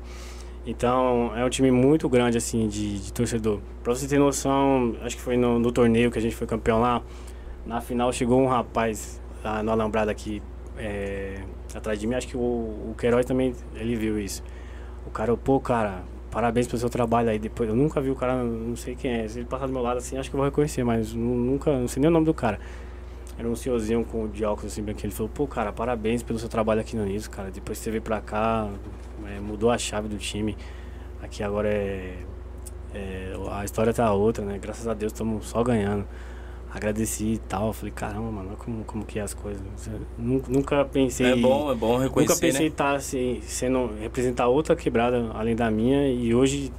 [0.67, 3.61] Então, é um time muito grande, assim, de, de torcedor.
[3.85, 6.81] Pra você ter noção, acho que foi no, no torneio que a gente foi campeão
[6.81, 7.03] lá,
[7.65, 10.43] na final chegou um rapaz lá no Alambrado aqui,
[10.77, 11.39] é,
[11.77, 14.43] atrás de mim, acho que o, o Queiroz também, ele viu isso.
[15.07, 17.39] O cara, pô, cara, parabéns pelo seu trabalho aí.
[17.39, 19.29] Depois, eu nunca vi o cara, não sei quem é.
[19.29, 21.73] Se ele passar do meu lado assim, acho que eu vou reconhecer, mas nu- nunca,
[21.79, 22.59] não sei nem o nome do cara.
[23.39, 26.49] Era um senhorzinho com de óculos assim, que ele falou, pô, cara, parabéns pelo seu
[26.49, 27.51] trabalho aqui no Nisso, cara.
[27.51, 28.69] Depois que você veio pra cá,
[29.27, 30.57] é, mudou a chave do time.
[31.23, 32.15] Aqui agora é,
[32.95, 34.59] é, A história tá outra, né?
[34.59, 36.07] Graças a Deus estamos só ganhando.
[36.77, 37.73] Agradeci e tal.
[37.73, 39.63] Falei, caramba, mano, como, como que é as coisas.
[40.19, 41.33] Nu- Nunca pensei.
[41.33, 42.67] É bom, é bom Nunca reconhecer, pensei né?
[42.67, 46.71] estar assim, sendo representar outra quebrada além da minha e hoje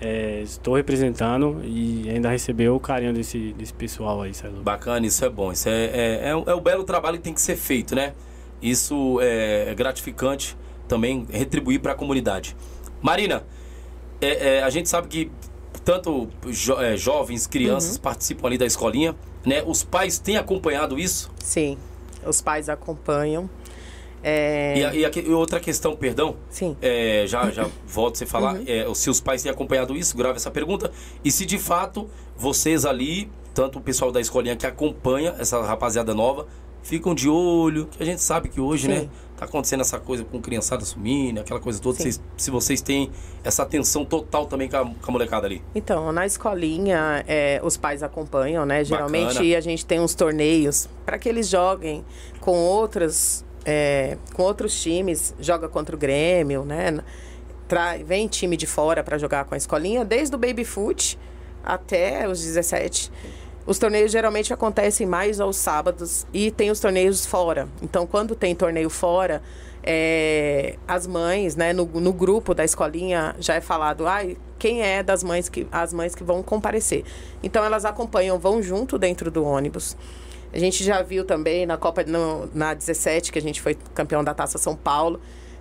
[0.00, 4.54] é, estou representando e ainda recebeu o carinho desse, desse pessoal aí, sabe?
[4.60, 5.52] Bacana, isso é bom.
[5.52, 8.14] Isso é, é, é, é o belo trabalho que tem que ser feito, né?
[8.62, 10.56] Isso é gratificante
[10.88, 12.56] também retribuir para a comunidade.
[13.02, 13.44] Marina,
[14.18, 15.30] é, é, a gente sabe que
[15.86, 19.14] tanto jo- é, jovens, crianças participam ali da escolinha,
[19.46, 19.62] né?
[19.64, 21.30] Os pais têm acompanhado isso.
[21.38, 21.78] Sim.
[22.26, 23.48] Os pais acompanham.
[24.22, 26.76] É, E, a- e a e outra questão, perdão, Sim.
[26.82, 28.64] é, já, já volto a você falar, Uhum.
[28.66, 30.90] é, se os pais têm acompanhado isso, grave essa pergunta.
[31.24, 36.12] E se de fato vocês ali, tanto o pessoal da escolinha que acompanha essa rapaziada
[36.12, 36.48] nova,
[36.82, 38.94] ficam de olho, que a gente sabe que hoje, Sim.
[38.94, 41.98] né, tá acontecendo essa coisa com criançada sumindo, aquela coisa toda.
[41.98, 43.10] Vocês- se vocês têm
[43.44, 45.62] essa atenção total também com a, com a molecada ali.
[45.74, 48.82] Então, na escolinha, é, os pais acompanham, né?
[48.84, 49.56] Geralmente Bacana.
[49.58, 52.04] a gente tem uns torneios para que eles joguem
[52.40, 56.98] com outras é, com outros times, joga contra o Grêmio, né?
[57.66, 61.18] Tra vem time de fora para jogar com a escolinha, desde o baby foot
[61.64, 63.10] até os 17.
[63.66, 67.68] Os torneios geralmente acontecem mais aos sábados e tem os torneios fora.
[67.82, 69.42] Então, quando tem torneio fora,
[69.82, 74.20] é, as mães, né, no, no, grupo da escolinha já é falado, ah,
[74.58, 77.04] quem é das mães que as mães que vão comparecer.
[77.40, 79.96] Então elas acompanham, vão junto dentro do ônibus.
[80.52, 84.24] A gente já viu também na Copa no, na 17 que a gente foi campeão
[84.24, 85.20] da Taça São Paulo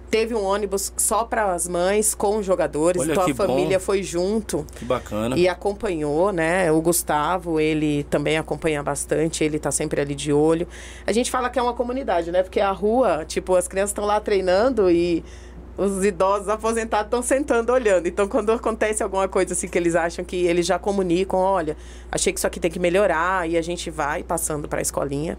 [0.10, 3.84] teve um ônibus só para as mães com os jogadores, Olha, então a família bom.
[3.84, 4.66] foi junto.
[4.76, 5.38] Que bacana.
[5.38, 6.72] E acompanhou, né?
[6.72, 10.68] O Gustavo, ele também acompanha bastante, ele tá sempre ali de olho.
[11.06, 12.44] A gente fala que é uma comunidade, né?
[12.44, 15.24] Porque a rua, tipo, as crianças estão lá treinando e
[15.78, 18.08] os idosos aposentados estão sentando olhando.
[18.08, 21.76] Então, quando acontece alguma coisa assim que eles acham que eles já comunicam, olha,
[22.12, 25.38] achei que isso aqui tem que melhorar e a gente vai passando para a escolinha.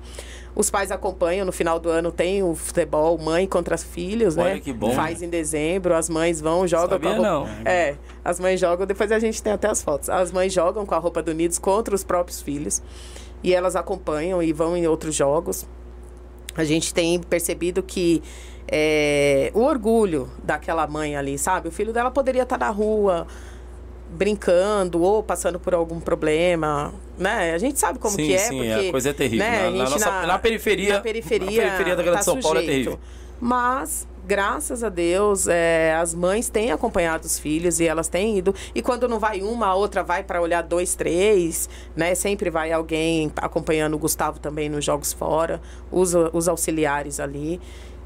[0.55, 4.61] Os pais acompanham, no final do ano tem o futebol mãe contra filhos, olha né?
[4.61, 4.93] Que bom.
[4.93, 7.51] Faz em dezembro, as mães vão, jogam Sabia com a roupa.
[7.51, 7.70] Não.
[7.70, 10.09] É, as mães jogam, depois a gente tem até as fotos.
[10.09, 12.82] As mães jogam com a roupa do Unidos contra os próprios filhos.
[13.43, 15.66] E elas acompanham e vão em outros jogos.
[16.57, 18.22] A gente tem percebido que
[18.68, 21.68] é, o orgulho daquela mãe ali, sabe?
[21.68, 23.26] O filho dela poderia estar na rua
[24.10, 27.52] brincando ou passando por algum problema, né?
[27.52, 29.46] A gente sabe como sim, que é, sim, porque a coisa é terrível.
[29.46, 29.62] Né?
[29.64, 32.58] Na, na, nossa, na, na, periferia, na periferia, na periferia da Grande tá São Paulo
[32.58, 32.98] é terrível.
[33.40, 38.54] Mas graças a Deus, é, as mães têm acompanhado os filhos e elas têm ido.
[38.74, 42.14] E quando não vai uma, a outra vai para olhar dois, três, né?
[42.14, 45.60] Sempre vai alguém acompanhando o Gustavo também nos jogos fora,
[45.90, 47.60] os, os auxiliares ali.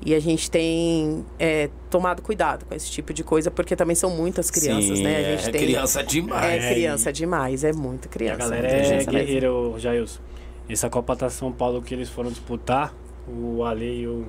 [0.04, 4.10] E a gente tem é, tomado cuidado com esse tipo de coisa, porque também são
[4.10, 5.16] muitas crianças, Sim, né?
[5.16, 5.60] A gente é tem...
[5.60, 6.64] criança demais.
[6.64, 8.46] É criança demais, é muita criança.
[8.46, 10.20] A galera é guerreira, Jailson.
[10.68, 12.94] Essa Copa da São Paulo que eles foram disputar,
[13.28, 14.24] o Ale e o,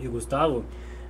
[0.00, 0.64] e o Gustavo,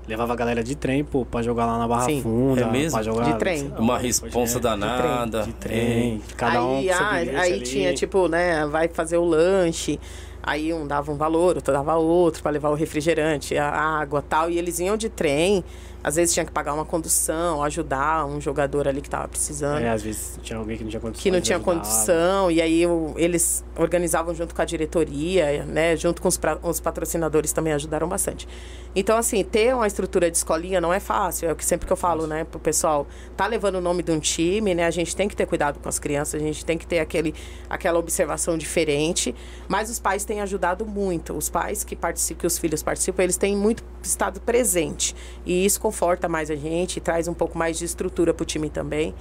[0.06, 2.62] levava a galera de trem, pô, pra jogar lá na Barra Sim, Funda.
[2.62, 3.02] É mesmo?
[3.02, 3.72] Jogar, de trem.
[3.78, 5.42] Uma responsa danada.
[5.42, 6.18] De trem.
[6.18, 6.36] De trem.
[6.36, 9.98] Cada um aí, ah, aí tinha, tipo, né, vai fazer o lanche.
[10.46, 14.48] Aí um dava um valor, outro dava outro para levar o refrigerante, a água tal.
[14.48, 15.64] E eles iam de trem.
[16.06, 19.82] Às vezes tinha que pagar uma condução, ajudar um jogador ali que estava precisando.
[19.82, 21.22] É, às vezes tinha alguém que não tinha condição.
[21.24, 21.78] Que não tinha ajudava.
[21.80, 22.48] condição.
[22.48, 25.96] E aí o, eles organizavam junto com a diretoria, né?
[25.96, 28.46] Junto com os, pra, os patrocinadores também ajudaram bastante.
[28.94, 31.48] Então, assim, ter uma estrutura de escolinha não é fácil.
[31.48, 33.04] É o que sempre que eu falo, né, pro pessoal.
[33.36, 34.86] Tá levando o nome de um time, né?
[34.86, 37.34] A gente tem que ter cuidado com as crianças, a gente tem que ter aquele,
[37.68, 39.34] aquela observação diferente.
[39.66, 41.36] Mas os pais têm ajudado muito.
[41.36, 45.16] Os pais que participam, que os filhos participam, eles têm muito estado presente.
[45.44, 48.68] E isso conforta mais a gente, traz um pouco mais de estrutura para o time
[48.68, 49.14] também.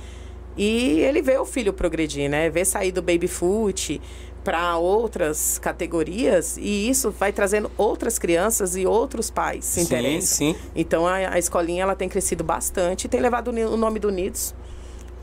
[0.57, 2.49] E ele vê o filho progredir, né?
[2.49, 4.01] Vê sair do baby foot
[4.43, 10.21] para outras categorias e isso vai trazendo outras crianças e outros pais se interessam.
[10.21, 10.59] Sim, sim.
[10.75, 14.53] Então a, a escolinha ela tem crescido bastante e tem levado o nome do Unidos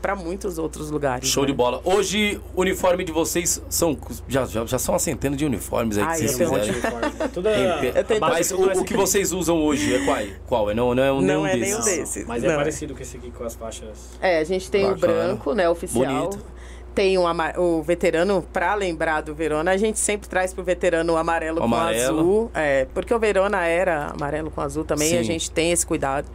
[0.03, 1.29] para muitos outros lugares.
[1.29, 1.47] Show né?
[1.47, 1.79] de bola.
[1.85, 3.97] Hoje, o uniforme de vocês são.
[4.27, 7.29] Já, já, já são uma centena de uniformes aí Ai, que vocês eu tenho fizeram.
[7.33, 10.17] Tudo é, Mas o, o que vocês usam hoje é qual?
[10.45, 10.71] Qual?
[10.71, 11.85] É não, não é um- Não nenhum é desses.
[11.85, 12.27] nenhum desses.
[12.27, 12.55] Mas é não.
[12.57, 14.09] parecido com esse aqui com as faixas.
[14.21, 15.13] É, a gente tem o Bacana.
[15.13, 16.27] branco, né, oficial.
[16.27, 16.45] Bonito.
[16.93, 21.13] Tem o, ama- o veterano, para lembrar do Verona, a gente sempre traz pro veterano
[21.13, 22.13] o amarelo, O amarelo.
[22.17, 22.51] com azul.
[22.53, 26.27] É, porque o Verona era amarelo com azul também, e a gente tem esse cuidado.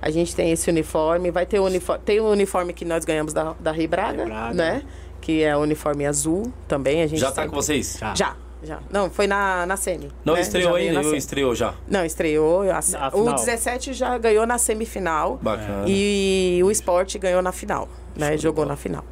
[0.00, 3.32] A gente tem esse uniforme, vai ter o uniforme, tem o uniforme que nós ganhamos
[3.32, 4.54] da, da Rei Braga, Braga.
[4.54, 4.82] né?
[5.20, 7.02] Que é o uniforme azul também.
[7.02, 7.96] A gente Já tá sempre- com vocês?
[8.00, 8.14] Já.
[8.14, 8.78] Já, já.
[8.90, 10.10] Não, foi na, na semi.
[10.24, 10.40] Não né?
[10.40, 11.02] estreou ainda?
[11.02, 11.16] semi.
[11.16, 11.74] estreou já?
[11.88, 12.62] Não, estreou.
[12.70, 12.78] a-
[13.12, 13.34] o final.
[13.34, 15.38] 17 já ganhou na semifinal.
[15.42, 15.84] Bacana.
[15.88, 18.28] E o esporte ganhou na final, né?
[18.32, 19.04] Show Jogou na final.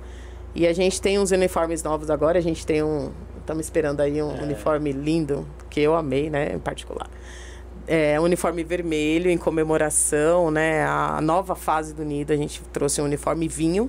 [0.55, 3.11] E a gente tem uns uniformes novos agora, a gente tem um.
[3.41, 7.09] Estamos esperando aí um uniforme lindo, que eu amei, né, em particular.
[7.87, 10.84] É, uniforme vermelho em comemoração, né?
[10.84, 13.89] A nova fase do Nido, a gente trouxe um uniforme vinho,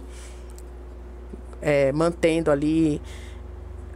[1.61, 3.01] é, mantendo ali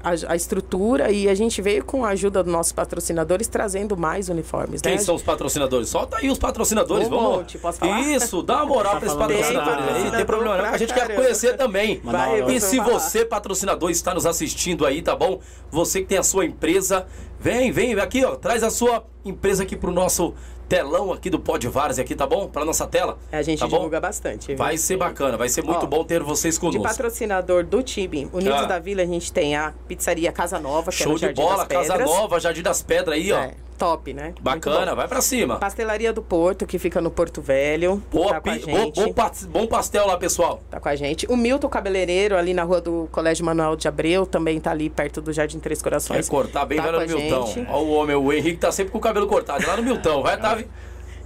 [0.03, 4.29] a, a estrutura e a gente veio com a ajuda dos nossos patrocinadores trazendo mais
[4.29, 4.97] uniformes, Quem né?
[4.97, 5.89] são os patrocinadores?
[5.89, 7.37] Solta aí os patrocinadores, Um vamos.
[7.37, 7.99] monte, posso falar?
[8.01, 10.63] Isso, dá uma moral Tá para esses falando patrocinadores tem aí, não tem problema não,
[10.63, 11.21] que a gente pra quer caramba.
[11.21, 12.01] conhecer também.
[12.03, 12.89] Vai, E se falar.
[12.89, 15.39] você, patrocinador, está nos assistindo aí, tá bom?
[15.69, 17.05] Você que tem a sua empresa,
[17.41, 20.33] vem, vem aqui, ó, traz a sua empresa aqui pro nosso
[20.69, 22.47] telão aqui do Pod Várzea aqui, tá bom?
[22.47, 23.17] Pra nossa tela.
[23.29, 23.75] A gente tá bom?
[23.75, 24.47] divulga bastante.
[24.47, 24.55] viu?
[24.57, 26.83] Vai ser bacana, vai ser muito Ó, bom ter vocês De conosco.
[26.83, 28.65] patrocinador do time Unidos Ah.
[28.65, 31.41] da Vila, a gente tem a pizzaria Casa Nova, que é Show no de Jardim
[31.41, 31.97] bola, das Casa.
[32.05, 33.49] Nova, Jardim das Pedras aí, ó.
[33.81, 34.35] Top, né?
[34.39, 35.57] Bacana, vai pra cima.
[35.57, 37.95] Pastelaria do Porto, que fica no Porto Velho.
[38.11, 39.13] Boa, tá pi- bom, bom
[39.49, 40.61] bom pastel lá, pessoal.
[40.69, 41.25] Tá com a gente.
[41.27, 45.19] O Milton Cabeleireiro, ali na rua do Colégio Manuel de Abreu, também tá ali perto
[45.19, 46.29] do Jardim Três Vai Corações.
[46.29, 47.47] cortar bem, tá vai lá no a Miltão.
[47.47, 47.67] gente.
[47.71, 49.63] Ó o homem, o Henrique tá sempre com o cabelo cortado.
[49.63, 50.59] é Lá no Miltão, vai, tá?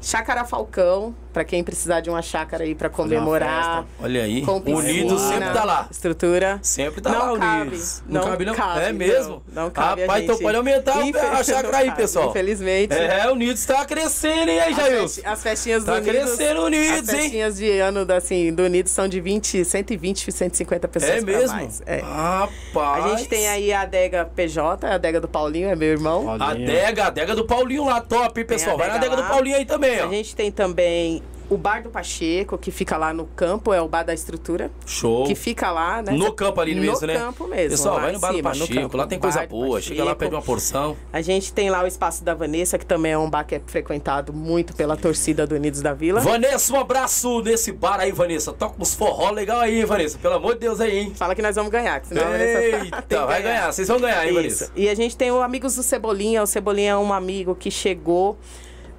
[0.01, 3.85] Chácara Falcão, pra quem precisar de uma chácara aí pra comemorar.
[4.01, 4.41] Olha aí.
[4.41, 5.87] Com piscina, Unidos sempre tá lá.
[5.91, 6.59] Estrutura.
[6.61, 8.03] Sempre tá Não lá, cabe, Unidos.
[8.07, 8.55] não cabe, não?
[8.55, 9.43] cabe, é mesmo?
[9.51, 11.03] não, não cabe a Rapaz, então pode aumentar a
[11.43, 12.29] chácara não aí, pessoal.
[12.29, 12.93] Infelizmente.
[12.93, 15.21] É, o Unidos tá crescendo, hein, aí, As, Jailson?
[15.25, 16.11] as festinhas do Tá Unidos.
[16.35, 17.19] crescendo o Unidos, as hein?
[17.21, 21.11] festinhas de ano assim, do Unidos são de 20, 120, 150 pessoas.
[21.11, 21.53] É mesmo?
[21.57, 21.81] mais.
[21.85, 21.97] É.
[21.99, 23.03] Rapaz.
[23.05, 26.31] A gente tem aí a adega PJ, a adega do Paulinho, é meu irmão.
[26.31, 26.69] A Paulinho.
[26.69, 28.75] adega, a adega do Paulinho lá, top, hein, pessoal.
[28.75, 29.33] a Vai na adega adega do lá.
[29.35, 30.09] Paulinho aí também, A ó.
[30.09, 34.03] gente tem também o Bar do Pacheco, que fica lá no campo, é o Bar
[34.03, 35.25] da Estrutura, Show.
[35.25, 36.11] que fica lá, né?
[36.11, 37.17] No campo ali mesmo, no né?
[37.17, 37.69] campo mesmo.
[37.69, 38.97] Pessoal, vai no Bar do cima, no Pacheco, campo.
[38.97, 39.81] lá tem coisa do boa.
[39.81, 40.97] Chega lá, pede uma porção.
[41.11, 43.61] A gente tem lá o Espaço da Vanessa, que também é um bar que é
[43.65, 46.19] frequentado muito pela torcida do Unidos da Vila.
[46.19, 48.51] Vanessa, um abraço nesse bar aí, Vanessa.
[48.51, 50.17] Toca uns forró legal aí, Vanessa.
[50.17, 51.13] Pelo amor de Deus aí, hein?
[51.15, 53.71] Fala que nós vamos ganhar, que senão a Vanessa Eita, vai ganhar.
[53.71, 54.35] Vocês vão ganhar, hein, Isso.
[54.35, 54.71] Vanessa?
[54.75, 56.41] E a gente tem o Amigos do Cebolinha.
[56.41, 58.37] O Cebolinha é um amigo que chegou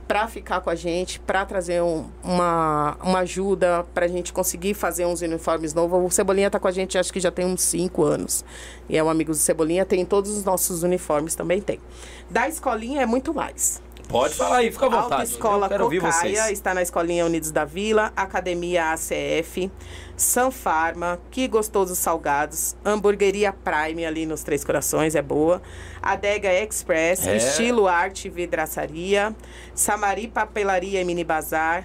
[0.07, 4.73] para ficar com a gente, para trazer um- uma, uma ajuda, para a gente conseguir
[4.75, 5.99] fazer uns uniformes novos.
[6.05, 8.45] O Cebolinha tá com a gente, acho que já tem uns 5 anos.
[8.89, 11.81] E é um Amigos do Cebolinha, tem todos os nossos uniformes, também tem.
[12.31, 13.83] Da escolinha é muito mais.
[14.09, 15.23] Pode falar aí, fica à vontade.
[15.69, 19.69] Quero ouvir Cocaia está na Escolinha Unidos da Vila, Academia ACF,
[20.17, 25.61] Sanfarma, Que Gostoso Salgados, Hamburgueria Prime ali nos Três Corações, é boa,
[26.03, 27.37] Adega Express, É.
[27.37, 29.35] Estilo Arte e Vidraçaria,
[29.75, 31.85] Samari Papelaria e Mini Bazar,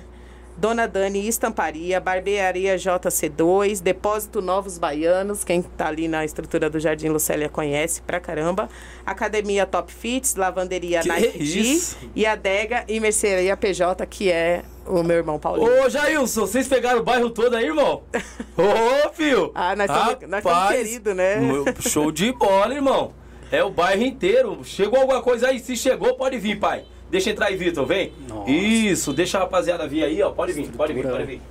[0.58, 7.10] Dona Dani Estamparia, Barbearia JC2, Depósito Novos Baianos, quem tá ali na estrutura do Jardim
[7.10, 8.70] Lucélia conhece pra caramba.
[9.06, 11.98] Academia Top Fits, Lavanderia Que Nike isso?
[12.02, 15.86] G e Adega e Mercearia PJ, que é o meu irmão Paulinho.
[15.86, 18.04] Ô, Jailson, vocês pegaram o bairro todo aí, irmão?
[18.58, 19.52] Ô, filho!
[19.56, 21.40] Ah, nós estamos queridos, né?
[21.80, 23.14] Show de bola, irmão.
[23.52, 24.60] É o bairro inteiro.
[24.64, 25.60] Chegou alguma coisa aí?
[25.60, 26.86] Se chegou, pode vir, pai.
[27.10, 28.14] Deixa entrar aí, Vitor, vem.
[28.28, 28.50] Nossa.
[28.50, 30.32] Isso, deixa a rapaziada vir aí, ó.
[30.32, 31.42] Pode vir, pode vir, pode vir.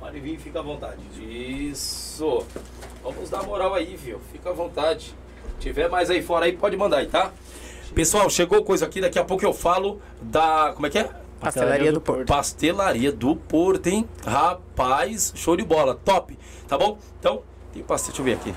[0.00, 0.98] Pode vir, fica à vontade.
[1.20, 2.42] Isso.
[3.02, 4.18] Vamos dar moral aí, viu?
[4.32, 5.14] Fica à vontade.
[5.60, 7.30] tiver mais aí fora aí, pode mandar aí, tá?
[7.94, 10.72] Pessoal, chegou coisa aqui, daqui a pouco eu falo da.
[10.74, 11.10] Como é que é?
[11.40, 12.26] Pastelaria do Porto.
[12.26, 14.08] Pastelaria do Porto, hein?
[14.24, 16.38] Rapaz, show de bola, top.
[16.66, 16.98] Tá bom?
[17.18, 18.54] Então, tem pastel, deixa eu ver aqui.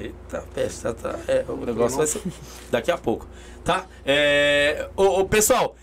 [0.00, 2.22] Eita, peste, tá, é, o negócio vai ser
[2.70, 3.26] daqui a pouco,
[3.62, 3.84] tá?
[4.06, 5.76] É, ô, ô, pessoal,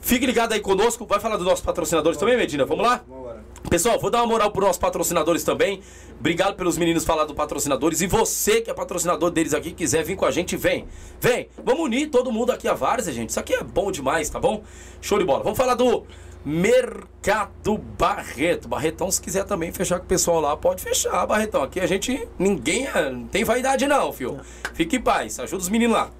[0.00, 1.06] fique ligado aí conosco.
[1.06, 2.66] Vai falar dos nossos patrocinadores também, Medina?
[2.66, 3.02] Vamos lá?
[3.08, 3.44] Vamos embora.
[3.68, 5.80] Pessoal, vou dar uma moral para nossos patrocinadores também.
[6.18, 8.00] Obrigado pelos meninos falar do patrocinadores.
[8.02, 10.86] E você que é patrocinador deles aqui, quiser vir com a gente, vem.
[11.20, 11.48] Vem.
[11.64, 13.30] Vamos unir todo mundo aqui a várzea, gente.
[13.30, 14.62] Isso aqui é bom demais, tá bom?
[15.00, 15.42] Show de bola.
[15.42, 16.04] Vamos falar do
[16.44, 18.68] Mercado Barreto.
[18.68, 21.62] Barretão, se quiser também fechar com o pessoal lá, pode fechar, Barretão.
[21.62, 24.38] Aqui a gente, ninguém é- não tem vaidade não, fio.
[24.74, 25.40] Fique em paz.
[25.40, 26.10] Ajuda os meninos lá.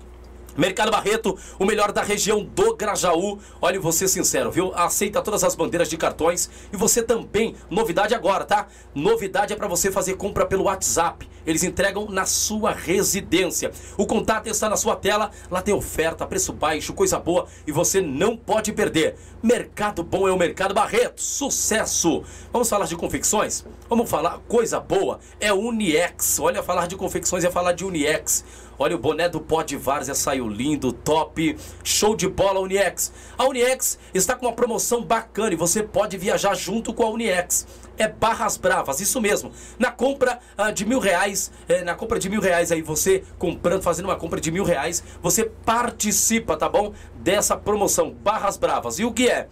[0.57, 3.39] Mercado Barreto, o melhor da região do Grajaú.
[3.61, 4.73] Olha, ser sincero, viu?
[4.75, 6.51] Aceita todas as bandeiras de cartões.
[6.73, 8.67] E você também, novidade agora, tá?
[8.95, 11.29] Novidade é para você fazer compra pelo WhatsApp.
[11.47, 13.73] Eles entregam na sua residência.
[13.97, 15.31] O contato está na sua tela.
[15.51, 17.47] Lá tem oferta, preço baixo, coisa boa.
[17.67, 19.17] E você não pode perder.
[19.43, 21.21] Mercado bom é o Mercado Barreto.
[21.21, 22.23] Sucesso!
[22.53, 23.65] Vamos falar de confecções?
[23.89, 25.19] Vamos falar coisa boa.
[25.41, 26.39] É Uniex.
[26.39, 28.45] Olha, falar de confecções é falar de Uniex.
[28.83, 31.57] Olha, o boné do pó de várzea saiu lindo, top.
[31.85, 33.13] Show de bola, Uniex.
[33.39, 37.65] A Uniex está com uma promoção bacana e você pode viajar junto com a Uniex.
[37.97, 39.53] É Barras Bravas, isso mesmo.
[39.79, 43.83] Na compra ah, de mil reais, eh, na compra de mil reais aí, você comprando,
[43.83, 46.93] fazendo uma compra de mil reais, você participa, tá bom?
[47.15, 48.99] Dessa promoção Barras Bravas.
[48.99, 49.47] E o que é?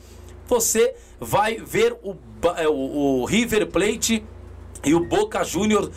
[0.48, 2.16] Você vai ver o,
[2.56, 4.24] eh, o, o River Plate
[4.82, 5.88] e o Boca Júnior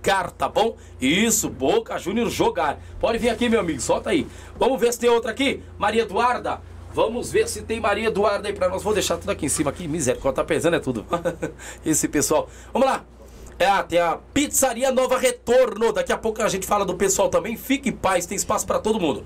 [0.00, 0.76] jogar, tá bom?
[1.00, 2.78] Isso, Boca Júnior jogar.
[2.98, 4.26] Pode vir aqui, meu amigo, solta aí.
[4.58, 5.62] Vamos ver se tem outra aqui.
[5.78, 6.60] Maria Eduarda.
[6.92, 8.82] Vamos ver se tem Maria Eduarda aí pra nós.
[8.82, 9.86] Vou deixar tudo aqui em cima aqui.
[9.86, 11.06] Misericórdia, tá pesando é tudo.
[11.84, 12.48] Esse pessoal.
[12.72, 13.04] Vamos lá.
[13.58, 15.92] É, tem a Pizzaria Nova Retorno.
[15.92, 17.56] Daqui a pouco a gente fala do pessoal também.
[17.56, 19.24] Fique em paz, tem espaço pra todo mundo.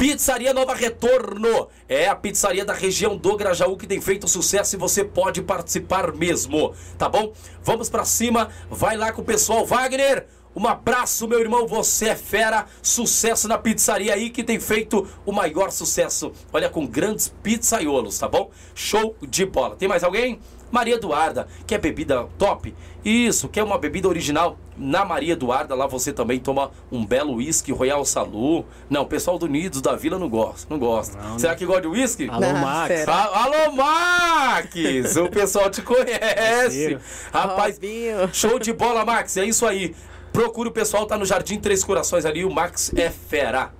[0.00, 1.68] Pizzaria Nova Retorno.
[1.86, 6.10] É a pizzaria da região do Grajaú que tem feito sucesso e você pode participar
[6.14, 7.34] mesmo, tá bom?
[7.62, 9.66] Vamos pra cima, vai lá com o pessoal.
[9.66, 10.26] Wagner,
[10.56, 11.66] Um abraço, meu irmão.
[11.66, 12.64] Você é fera.
[12.82, 16.32] Sucesso na pizzaria aí que tem feito o maior sucesso.
[16.50, 18.50] Olha, com grandes pizzaiolos, tá bom?
[18.74, 19.76] Show de bola.
[19.76, 20.40] Tem mais alguém?
[20.70, 22.74] Maria Eduarda, quer bebida top?
[23.04, 24.56] Isso, quer uma bebida original?
[24.76, 28.64] Na Maria Eduarda, lá você também toma um belo uísque Royal Salu.
[28.88, 31.18] Não, o pessoal do Unidos da Vila não gosta, não gosta.
[31.18, 31.58] Não, Será não.
[31.58, 32.28] que gosta de uísque?
[32.30, 32.88] Alô, Não, Max.
[32.88, 33.12] sério.
[33.12, 35.16] Ah, Alô, Max!
[35.16, 36.98] o pessoal te conhece.
[37.32, 38.30] Rapaz, Robinho.
[38.32, 39.36] show de bola, Max.
[39.36, 39.94] É isso aí.
[40.32, 42.44] Procure o pessoal, tá no Jardim Três Corações ali.
[42.44, 43.72] O Max é fera.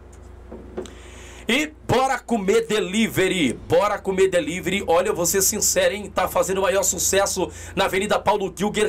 [1.51, 3.55] E bora comer delivery.
[3.69, 4.85] Bora comer delivery.
[4.87, 6.09] Olha, eu vou ser sincero, hein?
[6.09, 8.89] Tá fazendo o maior sucesso na Avenida Paulo Gilger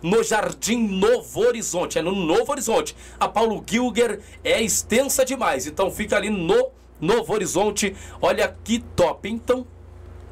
[0.00, 1.98] no Jardim Novo Horizonte.
[1.98, 2.94] É no Novo Horizonte.
[3.18, 5.66] A Paulo Gilger é extensa demais.
[5.66, 7.96] Então fica ali no Novo Horizonte.
[8.22, 9.28] Olha que top.
[9.28, 9.66] Então,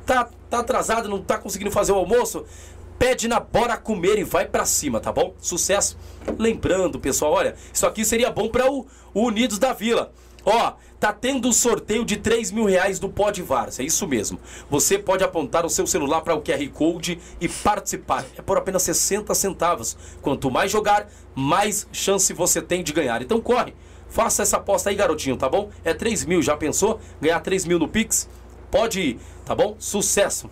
[0.07, 2.45] tá, tá atrasado, não tá conseguindo fazer o almoço?
[2.97, 5.35] Pede na Bora Comer e vai pra cima, tá bom?
[5.41, 5.99] Sucesso.
[6.39, 10.12] Lembrando, pessoal, olha, isso aqui seria bom para o Unidos da Vila.
[10.45, 10.74] Ó,
[11.05, 14.41] tá tendo um sorteio de 3 mil reais do Pod Vars, é isso mesmo.
[14.71, 18.25] Você pode apontar o seu celular para o QR Code e participar.
[18.39, 19.99] É por apenas 60 centavos.
[20.23, 23.21] Quanto mais jogar, mais chance você tem de ganhar.
[23.21, 23.75] Então corre,
[24.09, 25.69] faça essa aposta aí, garotinho, tá bom?
[25.85, 26.99] É 3 mil, já pensou?
[27.21, 28.27] Ganhar 3 mil no Pix?
[28.71, 29.77] Pode ir, tá bom?
[29.79, 30.49] Sucesso!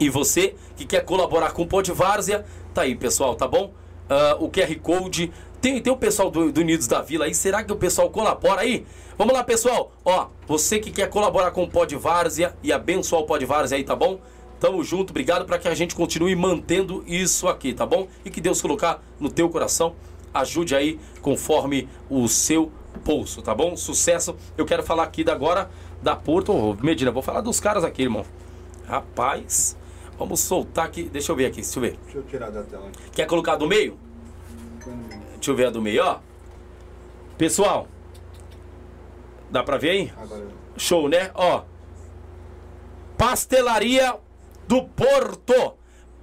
[0.00, 3.74] E você que quer colaborar com o Pod Várzea, tá aí, pessoal, tá bom?
[4.08, 5.32] Ah, o QR Code.
[5.66, 7.34] Tem, tem o pessoal do, do Unidos da Vila aí.
[7.34, 8.86] Será que o pessoal colabora aí?
[9.18, 9.90] Vamos lá, pessoal.
[10.04, 13.82] Ó, você que quer colaborar com o Pod Várzea e abençoar o Pod Várzea aí,
[13.82, 14.20] tá bom?
[14.60, 18.06] Tamo junto, obrigado para que a gente continue mantendo isso aqui, tá bom?
[18.24, 19.96] E que Deus colocar no teu coração,
[20.32, 22.70] ajude aí conforme o seu
[23.04, 23.76] bolso, tá bom?
[23.76, 24.36] Sucesso.
[24.56, 25.68] Eu quero falar aqui da agora
[26.00, 27.10] da Porto Ô, Medina.
[27.10, 28.24] Vou falar dos caras aqui, irmão.
[28.86, 29.76] Rapaz,
[30.16, 31.02] vamos soltar aqui.
[31.02, 31.98] Deixa eu ver aqui, deixa eu ver.
[32.04, 33.10] Deixa eu tirar da tela aqui.
[33.10, 34.05] Quer colocar do meio?
[35.36, 36.18] Deixa eu ver a do meio, ó.
[37.38, 37.86] Pessoal,
[39.50, 40.12] dá pra ver aí?
[40.76, 41.30] Show, né?
[41.34, 41.62] Ó.
[43.16, 44.16] Pastelaria
[44.66, 45.74] do Porto.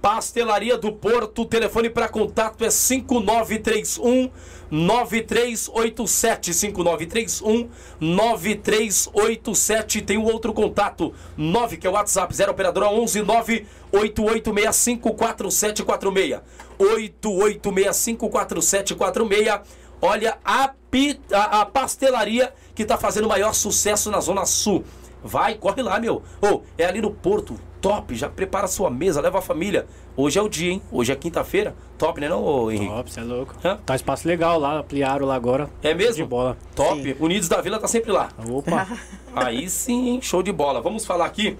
[0.02, 1.42] Pastelaria do Porto.
[1.42, 4.30] O telefone para contato é 5931
[4.70, 7.68] 9387 5931
[8.00, 10.02] 9387.
[10.02, 16.40] Tem o outro contato 9 que é o WhatsApp 0 operadora 11 98865 4746
[16.78, 19.60] 8865 4746.
[20.02, 24.84] Olha a, pi- a, pastelaria que está fazendo o maior sucesso na Zona Sul.
[25.22, 26.22] Vai, corre lá, meu.
[26.42, 27.58] Ô, é ali no Porto.
[27.84, 29.84] Top, já prepara a sua mesa, leva a família.
[30.16, 30.82] Hoje é o dia, hein?
[30.90, 31.76] Hoje é quinta-feira.
[31.98, 32.90] Top, né não, ô, Henrique?
[32.90, 33.54] Top, você é louco.
[33.62, 33.76] Hã?
[33.84, 35.68] Tá um espaço legal lá, ampliaram lá agora.
[35.82, 36.14] É mesmo?
[36.14, 36.56] De bola.
[36.74, 37.02] Top.
[37.02, 37.14] Sim.
[37.20, 38.30] Unidos da Vila tá sempre lá.
[38.48, 38.88] Opa.
[39.36, 40.22] Aí sim, hein?
[40.22, 40.80] show de bola.
[40.80, 41.58] Vamos falar aqui.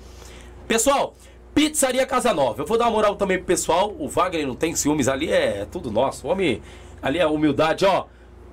[0.66, 1.14] Pessoal,
[1.54, 2.62] Pizzaria Casa Nova.
[2.62, 3.94] Eu vou dar uma moral também pro pessoal.
[3.98, 6.26] O Wagner não tem ciúmes ali, é tudo nosso.
[6.26, 6.62] Homem,
[7.02, 8.06] ali é humildade, ó.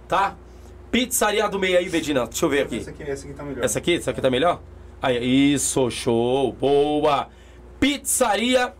[0.09, 0.35] Tá?
[0.91, 2.27] Pizzaria do meio aí, Bedina.
[2.27, 2.79] Deixa eu ver aqui.
[2.79, 3.63] Essa aqui, essa aqui tá melhor.
[3.63, 3.95] Essa aqui?
[3.95, 4.61] Essa aqui tá melhor?
[5.01, 7.29] Aí, isso, show, boa.
[7.81, 8.75] Pizzaria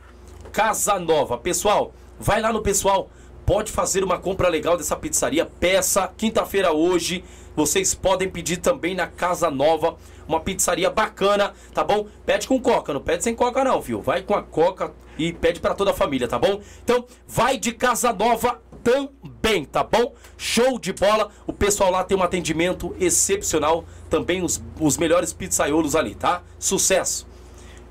[0.52, 1.36] Casa Nova.
[1.36, 3.10] Pessoal, vai lá no pessoal.
[3.48, 5.44] Pode fazer uma compra legal dessa pizzaria.
[5.44, 7.24] Peça, quinta-feira hoje.
[7.56, 9.98] Vocês podem pedir também na Casa Nova.
[10.28, 12.06] Uma pizzaria bacana, tá bom?
[12.28, 14.04] Pede com coca, não pede sem coca não, viu?
[14.04, 16.62] Vai com a coca e pede pra toda a família, tá bom?
[16.84, 20.14] Então, vai de Casa Nova também, tá bom?
[20.38, 21.32] Show de bola.
[21.48, 23.84] O pessoal lá tem um atendimento excepcional.
[24.12, 26.44] Também os, os melhores pizzaiolos ali, tá?
[26.60, 27.31] Sucesso.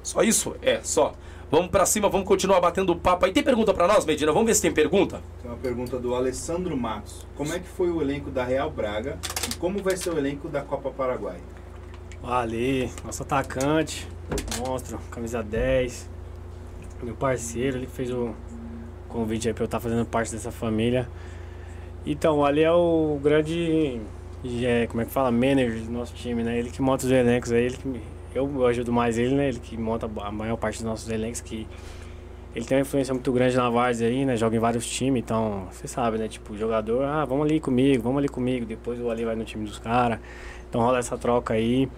[0.03, 0.55] Só isso?
[0.63, 1.15] É, só.
[1.51, 3.33] Vamos pra cima, vamos continuar batendo papo aí.
[3.33, 4.31] Tem pergunta pra nós, Medina?
[4.31, 5.21] Vamos ver se tem pergunta?
[5.43, 7.27] Tem uma pergunta do Alessandro Matos.
[7.37, 9.19] Como é que foi o elenco da Real Braga
[9.51, 11.39] e como vai ser o elenco da Copa Paraguai?
[12.23, 14.07] Ali, nosso atacante,
[14.59, 16.09] monstro, camisa 10.
[17.03, 18.33] Meu parceiro, ele fez o
[19.09, 21.09] convite aí pra eu estar fazendo parte dessa família.
[22.07, 24.01] Então, ali é o grande,
[24.65, 26.59] é, como é que fala, manager do nosso time, né?
[26.59, 28.01] Ele que monta os elencos aí, ele que
[28.35, 29.49] eu ajudo mais ele, né?
[29.49, 31.67] Ele que monta a maior parte dos nossos elencos, que
[32.55, 34.37] ele tem uma influência muito grande na Várzea aí, né?
[34.37, 36.27] Joga em vários times, então, você sabe, né?
[36.27, 38.67] Tipo, jogador, ah, vamos ali comigo, vamos ali comigo.
[38.67, 40.19] Depois o Ali vai no time dos caras.
[40.69, 41.89] Então rola essa troca aí.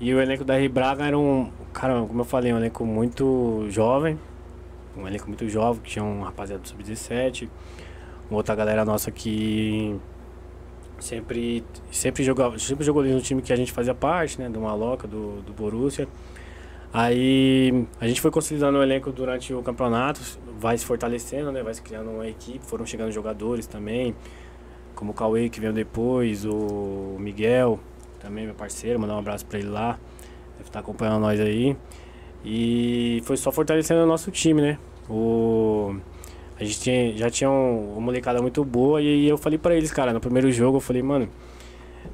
[0.00, 3.66] E o elenco da Rio Braga era um, cara, como eu falei, um elenco muito
[3.68, 4.18] jovem.
[4.96, 7.48] Um elenco muito jovem, que tinha um rapaziada do Sub-17.
[8.30, 9.98] Uma outra galera nossa que
[11.00, 14.48] sempre, sempre, jogava, sempre jogou ali no time que a gente fazia parte, né?
[14.48, 16.06] Do Maloca, do, do Borussia.
[16.92, 20.20] Aí a gente foi consolidando o elenco durante o campeonato,
[20.58, 21.62] vai se fortalecendo, né?
[21.62, 24.14] Vai se criando uma equipe, foram chegando jogadores também,
[24.94, 27.78] como o Cauê que veio depois, o Miguel,
[28.18, 29.98] também meu parceiro, mandar um abraço pra ele lá,
[30.56, 31.76] deve estar acompanhando nós aí.
[32.44, 34.78] E foi só fortalecendo o nosso time, né?
[35.08, 35.96] O...
[36.60, 39.90] A gente tinha, já tinha um, uma molecada muito boa e, eu falei para eles,
[39.90, 41.26] cara, no primeiro jogo eu falei, mano,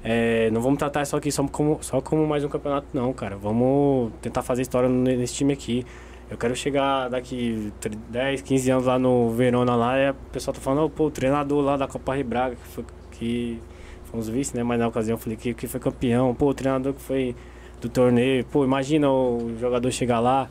[0.05, 3.37] é, não vamos tratar isso aqui só como, só como mais um campeonato, não, cara.
[3.37, 5.85] Vamos tentar fazer história nesse time aqui.
[6.31, 7.73] Eu quero chegar daqui
[8.09, 11.11] 10, 15 anos lá no Verona lá e o pessoal tá falando, oh, pô, o
[11.11, 13.61] treinador lá da Copa Ribraga, que foi que
[14.05, 14.63] fomos vice, né?
[14.63, 17.35] Mas na ocasião eu falei que, que foi campeão, pô, o treinador que foi
[17.81, 20.49] do torneio, pô, imagina o jogador chegar lá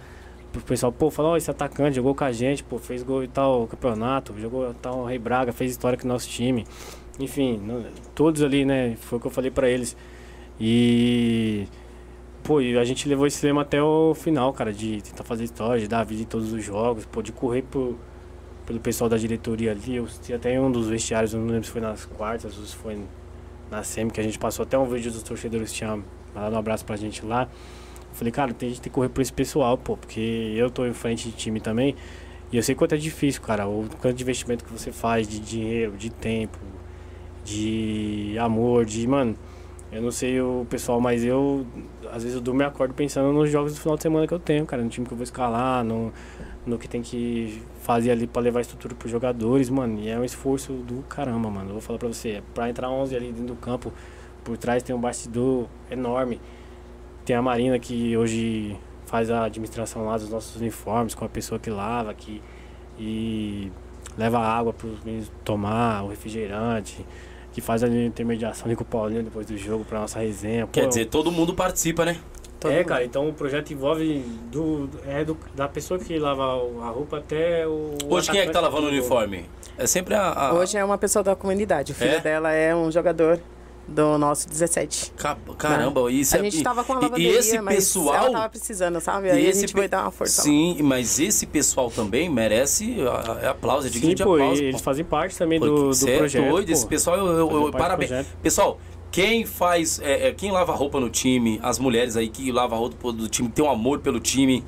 [0.57, 3.27] o pessoal, pô, falou, oh, esse atacante jogou com a gente, pô, fez gol e
[3.27, 6.65] tal campeonato, jogou tal Rei Braga, fez história com o nosso time.
[7.19, 7.61] Enfim,
[8.13, 8.95] todos ali, né?
[8.97, 9.95] Foi o que eu falei para eles.
[10.59, 11.67] E
[12.43, 15.87] pô, a gente levou esse lema até o final, cara, de tentar fazer história, de
[15.87, 17.97] dar vida em todos os jogos, pô, de correr por,
[18.65, 19.95] pelo pessoal da diretoria ali.
[19.95, 22.99] Eu tinha até um dos vestiários, não lembro se foi nas quartas ou se foi
[23.71, 25.99] na SEMI, que a gente passou até um vídeo dos torcedores que tinha
[26.33, 27.49] mandado um abraço pra gente lá.
[28.15, 30.85] Falei, cara, tem, a gente tem que correr por esse pessoal, pô, porque eu tô
[30.85, 31.95] em frente de time também.
[32.51, 35.39] E eu sei quanto é difícil, cara, o quanto de investimento que você faz, de
[35.39, 36.57] dinheiro, de tempo,
[37.43, 39.35] de amor, de, mano,
[39.91, 41.65] eu não sei o pessoal, mas eu,
[42.11, 44.39] às vezes eu durmo e acordo pensando nos jogos do final de semana que eu
[44.39, 46.13] tenho, cara, no time que eu vou escalar, no,
[46.65, 50.23] no que tem que fazer ali para levar estrutura pros jogadores, mano, e é um
[50.23, 51.69] esforço do caramba, mano.
[51.69, 53.91] Eu vou falar pra você, pra entrar 11 ali dentro do campo,
[54.43, 56.39] por trás tem um bastidor enorme.
[57.25, 61.59] Tem a Marina que hoje faz a administração lá dos nossos uniformes com a pessoa
[61.59, 62.41] que lava aqui
[62.99, 63.71] e
[64.15, 67.05] leva água para os meninos tomar, o refrigerante,
[67.51, 70.67] que faz a intermediação ali com o Paulinho depois do jogo para nossa resenha.
[70.67, 72.17] Quer Pô, dizer, todo mundo participa, né?
[72.59, 72.87] Todo é, mundo.
[72.87, 74.19] cara, então o projeto envolve
[74.51, 77.95] do, é do, da pessoa que lava a roupa até o.
[78.07, 79.45] Hoje quem é que tá lavando o uniforme?
[79.77, 81.91] É sempre a, a, Hoje é uma pessoa da comunidade.
[81.91, 82.19] O filho é?
[82.19, 83.39] dela é um jogador
[83.87, 85.13] do nosso 17.
[85.57, 86.11] Caramba, né?
[86.11, 89.29] isso A é, gente tava com a lavanderia, e esse pessoal, ela tava precisando, sabe?
[89.29, 90.83] Aí a gente vai dar uma força Sim, lá.
[90.83, 92.97] mas esse pessoal também merece
[93.49, 94.63] aplauso, é digno sim, de pô, aplauso.
[94.63, 96.49] eles fazem parte também do, do é projeto.
[96.49, 98.25] Doido, esse pessoal, eu, eu, eu parabéns.
[98.41, 98.79] Pessoal,
[99.11, 102.81] quem faz, é, é, quem lava roupa no time, as mulheres aí que lavam a
[102.81, 104.63] roupa do time, tem um amor pelo time,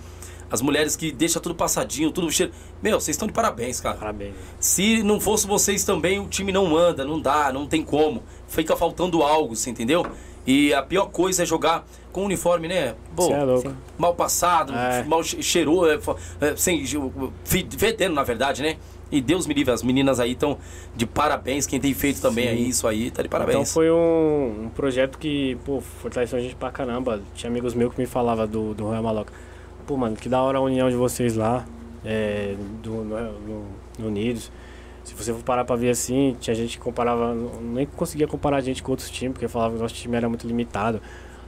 [0.49, 2.53] as mulheres que deixam tudo passadinho, tudo cheiro.
[2.82, 3.97] Meu, vocês estão de parabéns, cara.
[3.97, 4.34] Parabéns.
[4.59, 8.24] Se não fosse vocês também, o time não anda, não dá, não tem como.
[8.48, 10.06] Fica faltando algo, você entendeu?
[10.45, 12.95] E a pior coisa é jogar com uniforme, né?
[13.14, 13.74] Bom, é louco.
[13.98, 15.04] mal passado, é.
[15.04, 16.00] mal cheirou, é,
[16.39, 16.84] é, sem
[17.43, 18.78] fedendo, na verdade, né?
[19.12, 20.58] E Deus me livre, as meninas aí estão
[20.95, 21.66] de parabéns.
[21.66, 23.56] Quem tem feito também aí isso aí, tá de parabéns.
[23.56, 27.22] Então foi um, um projeto que, pô, fortaleceu a gente pra caramba.
[27.34, 29.34] Tinha amigos meus que me falavam do, do Royal Maloca.
[29.86, 31.66] Pô, mano, que da hora a união de vocês lá,
[32.04, 33.66] é, do, no, no,
[34.00, 34.52] no Unidos.
[35.08, 38.62] Se você for parar pra ver assim, tinha gente que comparava, nem conseguia comparar a
[38.62, 41.01] gente com outros times, porque falava que o nosso time era muito limitado.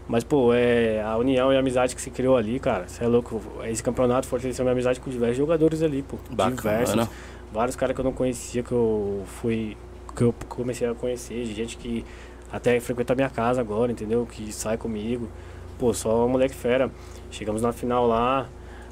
[0.07, 3.07] Mas, pô, é a união e a amizade que se criou ali, cara, você é
[3.07, 3.41] louco.
[3.65, 6.17] Esse campeonato fortaleceu minha amizade com diversos jogadores ali, pô.
[6.31, 6.55] Bacana.
[6.55, 7.09] Diversos.
[7.51, 9.75] Vários caras que eu não conhecia, que eu fui.
[10.15, 12.05] que eu comecei a conhecer, gente que
[12.49, 14.25] até frequenta a minha casa agora, entendeu?
[14.25, 15.27] Que sai comigo.
[15.77, 16.89] Pô, só moleque fera.
[17.29, 18.47] Chegamos na final lá,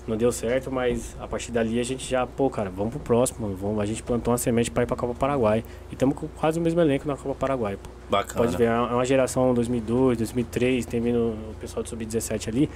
[0.08, 3.54] não deu certo, mas a partir dali a gente já, pô, cara, vamos pro próximo.
[3.56, 5.64] Vamos, a gente plantou uma semente para ir pra Copa Paraguai.
[5.90, 7.90] E estamos com quase o mesmo elenco na Copa Paraguai, pô.
[8.10, 8.46] Bacana.
[8.46, 12.70] Pode ver, é uma geração 2002, 2003, tem vindo o pessoal do Sub-17 ali.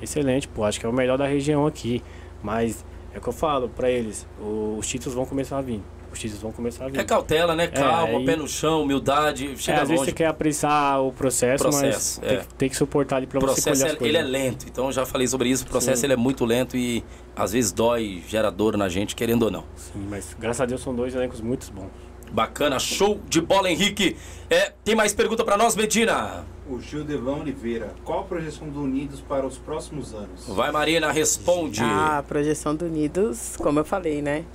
[0.00, 2.02] Excelente, pô, acho que é o melhor da região aqui.
[2.42, 5.80] Mas é o que eu falo para eles, os títulos vão começar a vir
[6.14, 7.00] os títulos vão começar a vir.
[7.00, 7.66] É cautela, né?
[7.66, 10.00] Calma, é, pé no chão, humildade, chega é, às longe.
[10.00, 12.36] vezes você quer apressar o processo, processo mas é.
[12.36, 14.92] tem, tem, que suportar ali para você colher as é, Ele é lento, então eu
[14.92, 17.04] já falei sobre isso, o processo ele é muito lento e
[17.34, 19.64] às vezes dói, gera dor na gente, querendo ou não.
[19.76, 21.90] Sim, mas graças a Deus são dois elencos muito bons.
[22.32, 24.16] Bacana, show de bola, Henrique.
[24.48, 26.46] É, tem mais pergunta para nós, Medina?
[26.66, 30.48] O Gildevan Oliveira, qual a projeção do Unidos para os próximos anos?
[30.48, 31.82] Vai, Marina, responde.
[31.82, 34.46] Ah, a projeção do Unidos, como eu falei, né?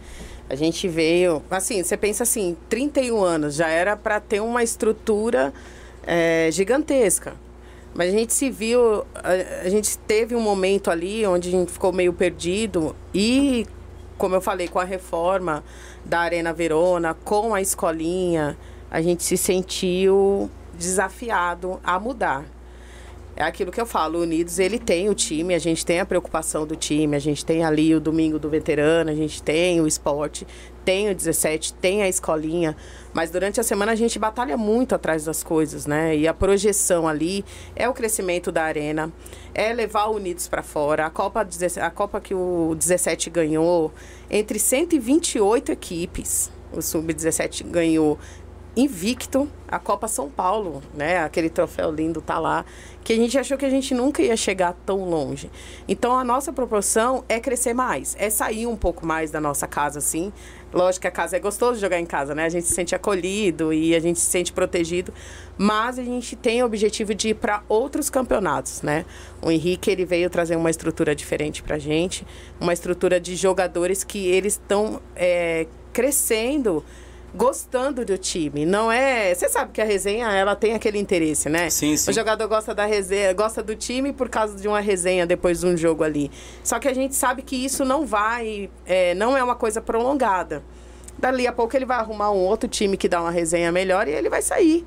[0.50, 5.54] A gente veio, assim, você pensa assim, 31 anos, já era para ter uma estrutura
[6.04, 7.34] é, gigantesca.
[7.94, 11.72] Mas a gente se viu, a, a, gente teve um momento ali onde a gente
[11.72, 13.66] ficou meio perdido e,
[14.18, 15.64] como eu falei, com a reforma
[16.06, 18.58] da Arena Verona, com a escolinha,
[18.90, 22.46] a gente se sentiu desafiado a mudar
[23.38, 26.66] é aquilo que eu falo, Unidos ele tem o time, a gente tem a preocupação
[26.66, 30.48] do time, a gente tem ali o domingo do veterano, a gente tem o esporte,
[30.84, 32.76] tem o 17, tem a escolinha,
[33.14, 36.18] mas durante a semana a gente batalha muito atrás das coisas, né?
[36.18, 37.46] E a projeção ali
[37.76, 39.14] é o crescimento da arena,
[39.54, 41.06] é levar o Unidos para fora.
[41.06, 41.48] A Copa,
[41.80, 43.94] a Copa que o 17 ganhou,
[44.32, 48.18] entre 128 equipes, o Sub-17 ganhou
[48.78, 51.24] invicto a Copa São Paulo, né?
[51.24, 52.64] Aquele troféu lindo tá lá,
[53.08, 55.50] que a gente achou que a gente nunca ia chegar tão longe.
[55.88, 60.00] Então a nossa proporção é crescer mais, é sair um pouco mais da nossa casa,
[60.00, 60.34] assim.
[60.74, 62.44] Lógico que a casa é gostoso jogar em casa, né?
[62.44, 65.14] A gente se sente acolhido e a gente se sente protegido,
[65.58, 69.06] mas a gente tem o objetivo de ir para outros campeonatos, né?
[69.42, 72.28] O Henrique ele veio trazer uma estrutura diferente para gente,
[72.60, 76.84] uma estrutura de jogadores que eles estão é, crescendo
[77.36, 78.66] gostando do time.
[78.66, 79.34] Não é.
[79.34, 81.70] Você sabe que a resenha ela tem aquele interesse, né?
[81.70, 82.10] Sim, sim.
[82.10, 85.68] O jogador gosta da resenha, gosta do time por causa de uma resenha depois de
[85.68, 86.32] um jogo ali.
[86.64, 90.64] Só que a gente sabe que isso não vai, é, não é uma coisa prolongada.
[91.18, 94.12] Dali a pouco ele vai arrumar um outro time que dá uma resenha melhor e
[94.12, 94.86] ele vai sair.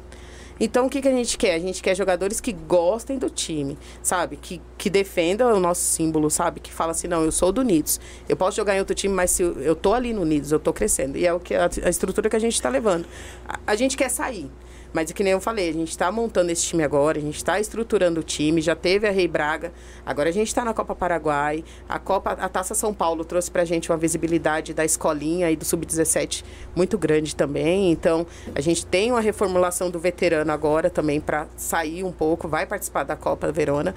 [0.60, 1.54] Então, o que, que a gente quer?
[1.54, 4.36] A gente quer jogadores que gostem do time, sabe?
[4.36, 6.60] Que, que defendam o nosso símbolo, sabe?
[6.60, 7.98] Que fala assim, não, eu sou do Unidos.
[8.28, 10.60] Eu posso jogar em outro time, mas se eu, eu tô ali no Unidos, eu
[10.60, 11.16] tô crescendo.
[11.16, 13.06] E é o que a, a estrutura que a gente está levando.
[13.48, 14.50] A, a gente quer sair.
[14.92, 17.36] Mas é que nem eu falei, a gente está montando esse time agora, a gente
[17.36, 19.72] está estruturando o time, já teve a Rei Braga,
[20.04, 23.62] agora a gente está na Copa Paraguai, a Copa, a Taça São Paulo trouxe para
[23.62, 26.44] a gente uma visibilidade da escolinha e do Sub-17
[26.74, 27.92] muito grande também.
[27.92, 32.66] Então, a gente tem uma reformulação do veterano agora também para sair um pouco, vai
[32.66, 33.94] participar da Copa Verona.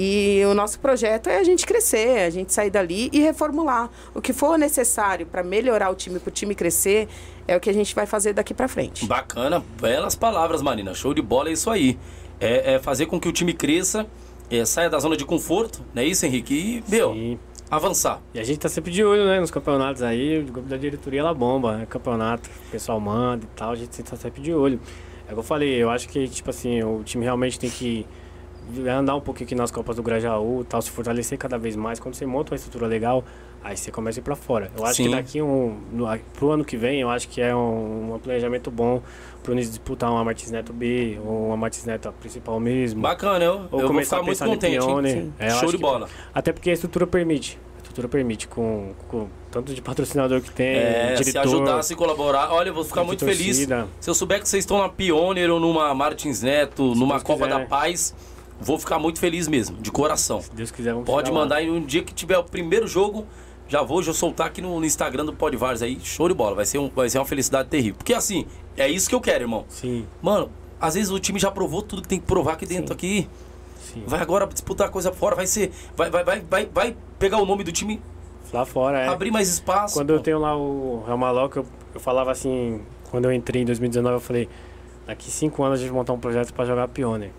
[0.00, 3.90] E o nosso projeto é a gente crescer, a gente sair dali e reformular.
[4.14, 7.08] O que for necessário para melhorar o time, para o time crescer,
[7.48, 9.06] é o que a gente vai fazer daqui para frente.
[9.06, 10.94] Bacana, belas palavras, Marina.
[10.94, 11.98] Show de bola é isso aí.
[12.38, 14.06] É, é fazer com que o time cresça,
[14.50, 16.54] é, saia da zona de conforto, não é isso, Henrique?
[16.54, 17.38] E, meu, Sim.
[17.70, 18.20] avançar.
[18.34, 21.20] E a gente tá sempre de olho, né, nos campeonatos aí, o grupo da diretoria
[21.20, 21.86] ela bomba, né?
[21.86, 24.78] Campeonato, o pessoal manda e tal, a gente tá sempre de olho.
[25.26, 28.06] É o que eu falei, eu acho que, tipo assim, o time realmente tem que
[28.86, 31.98] andar um pouquinho aqui nas Copas do Grajaú, tal, se fortalecer cada vez mais.
[31.98, 33.24] Quando você monta uma estrutura legal,
[33.62, 34.70] aí você começa a ir pra fora.
[34.76, 35.04] Eu acho Sim.
[35.04, 38.70] que daqui um, no, pro ano que vem, eu acho que é um, um planejamento
[38.70, 39.02] bom
[39.42, 43.00] pro Unis disputar uma Martins Neto B, ou uma Martins Neto principal mesmo.
[43.00, 44.78] Bacana, eu, Ou eu vou começar ficar a muito contente.
[44.84, 45.32] Pione.
[45.38, 46.08] É, Show de que- bola.
[46.34, 47.58] Até porque a estrutura permite.
[47.76, 51.94] A estrutura permite, com, com tanto de patrocinador que tem, É, se diretor, ajudar, se
[51.94, 52.52] colaborar.
[52.52, 53.66] Olha, eu vou ficar muito feliz.
[54.00, 57.46] Se eu souber que vocês estão na Pioneer ou numa Martins Neto, numa Deus Copa
[57.46, 57.58] quiser.
[57.60, 58.14] da Paz,
[58.60, 60.42] vou ficar muito feliz mesmo, de coração.
[60.42, 61.44] Se Deus quiser, vamos Pode chegar lá.
[61.44, 63.24] mandar aí um dia que tiver o primeiro jogo,
[63.68, 66.56] já vou já soltar aqui no, no Instagram do Podvars aí, show de bola.
[66.56, 67.96] Vai ser, um, vai ser uma felicidade terrível.
[67.96, 68.46] Porque assim,
[68.76, 69.64] é isso que eu quero, irmão.
[69.68, 70.50] Sim, Mano,
[70.80, 72.94] às vezes o time já provou tudo que tem que provar aqui dentro Sim.
[72.94, 73.28] aqui.
[73.78, 74.04] sim.
[74.06, 75.70] Vai agora disputar coisa fora, vai ser.
[75.96, 78.00] Vai, vai, vai, vai, vai pegar o nome do time,
[78.52, 79.08] Lá fora, é.
[79.08, 79.94] abrir mais espaço.
[79.94, 80.14] Quando pô.
[80.14, 82.80] eu tenho lá o Real Maloc, eu, eu falava assim,
[83.10, 84.48] quando eu entrei em 2019, eu falei,
[85.06, 87.30] daqui cinco anos a gente vai montar um projeto pra jogar Pioneer.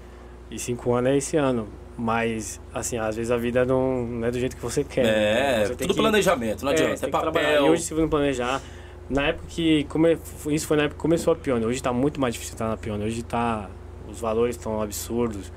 [0.52, 1.68] E cinco anos é esse ano.
[2.02, 5.06] Mas, assim, às vezes a vida não, não é do jeito que você quer.
[5.06, 6.94] É, Você tem tudo que- planejamento, não É, adianta.
[6.94, 7.48] É, tem que trabalhar.
[7.50, 7.66] papel.
[7.66, 8.62] E hoje, se você não planejar,
[9.10, 9.84] na época que.
[9.86, 10.18] Come,
[10.48, 11.68] isso foi na época que começou a Pioneer.
[11.68, 13.08] Hoje tá muito mais difícil estar na Pioneer.
[13.08, 13.70] Hoje tá.
[14.10, 15.52] Os valores estão absurdos.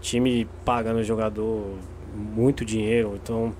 [0.00, 1.64] Time pagando o jogador
[2.14, 3.12] muito dinheiro.
[3.22, 3.52] Então,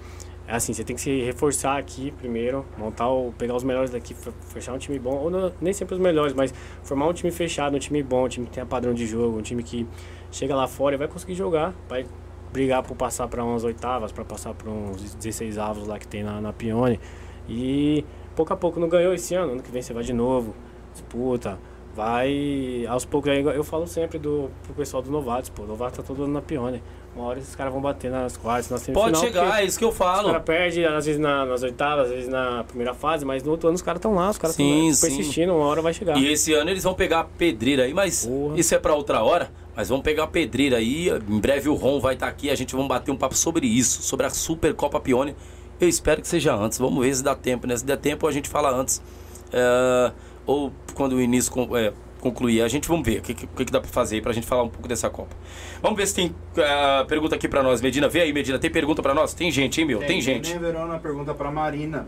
[0.48, 4.14] é assim, você tem que se reforçar aqui primeiro, montar o, pegar os melhores daqui,
[4.14, 6.52] fe- fechar um time bom, ou não- nem sempre os melhores, mas
[6.82, 9.42] formar um time fechado, um time bom, um time que tenha padrão de jogo, um
[9.42, 9.86] time que
[10.34, 12.04] chega lá fora e vai conseguir jogar, vai
[12.52, 16.22] brigar por passar para umas oitavas, para passar para uns 16 avos lá que tem
[16.22, 17.00] na, na Pione.
[17.48, 18.04] E
[18.34, 20.54] pouco a pouco não ganhou esse ano, ano que vem você vai de novo,
[20.92, 21.58] disputa,
[21.94, 23.30] vai aos poucos.
[23.30, 26.32] aí Eu falo sempre do pro pessoal do Novatos, pô, o Novato tá todo ano
[26.34, 26.82] na Pione.
[27.14, 29.04] Uma hora esses caras vão bater nas quartas, na semifinal.
[29.12, 30.26] Pode chegar, é isso que eu Os falo.
[30.30, 33.68] caras perdem, às vezes na- nas oitavas, às vezes na primeira fase, mas no outro
[33.68, 34.76] ano os caras estão lá, os caras estão
[35.08, 36.16] persistindo, uma hora vai chegar.
[36.18, 38.58] E esse ano eles vão pegar a pedreira aí, mas Porra.
[38.58, 39.48] isso é pra outra hora.
[39.76, 41.08] Mas vamos pegar a pedreira aí.
[41.08, 42.50] Em breve o Ron vai estar aqui.
[42.50, 45.34] A gente vai bater um papo sobre isso, sobre a Super Copa Pione.
[45.80, 46.78] Eu espero que seja antes.
[46.78, 47.76] Vamos ver se dá tempo, né?
[47.76, 49.02] Se der tempo, a gente fala antes.
[49.52, 50.12] É,
[50.46, 52.62] ou quando o início é, concluir.
[52.62, 54.62] A gente vamos ver o que, que, que dá pra fazer aí pra gente falar
[54.62, 55.36] um pouco dessa Copa.
[55.82, 57.80] Vamos ver se tem é, pergunta aqui pra nós.
[57.80, 58.58] Medina, vê aí, Medina.
[58.58, 59.34] Tem pergunta pra nós?
[59.34, 59.98] Tem gente, hein, meu?
[60.00, 60.48] Tem, gente.
[60.48, 62.06] Nenê Verona pergunta pra Marina.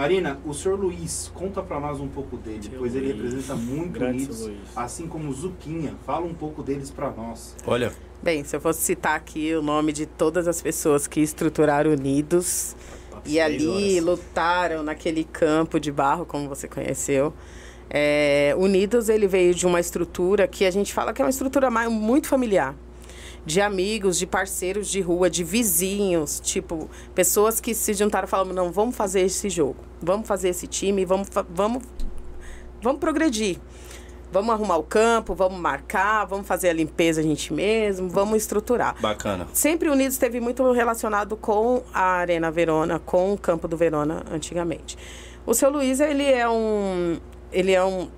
[0.00, 3.22] Marina, o senhor Luiz, conta pra nós um pouco dele, Seu pois ele Luiz.
[3.22, 4.58] representa muito Grande unidos, Luiz.
[4.74, 5.94] assim como o Zuquinha.
[6.06, 7.54] Fala um pouco deles pra nós.
[7.66, 11.90] Olha, Bem, se eu fosse citar aqui o nome de todas as pessoas que estruturaram
[11.92, 12.74] Unidos
[13.26, 14.04] e ali horas.
[14.04, 17.34] lutaram naquele campo de barro, como você conheceu.
[17.90, 21.70] É, Unidos ele veio de uma estrutura que a gente fala que é uma estrutura
[21.70, 22.74] mais, muito familiar.
[23.44, 28.52] De amigos, de parceiros de rua, de vizinhos, tipo, pessoas que se juntaram e falaram,
[28.52, 31.82] não, vamos fazer esse jogo, vamos fazer esse time, vamos, vamos,
[32.82, 33.58] vamos progredir.
[34.32, 38.94] Vamos arrumar o campo, vamos marcar, vamos fazer a limpeza a gente mesmo, vamos estruturar.
[39.00, 39.48] bacana.
[39.52, 44.22] Sempre o Unidos esteve muito relacionado com a Arena Verona, com o campo do Verona
[44.30, 44.96] antigamente.
[45.44, 47.18] O seu Luiz, ele é um
[47.50, 48.08] ele é um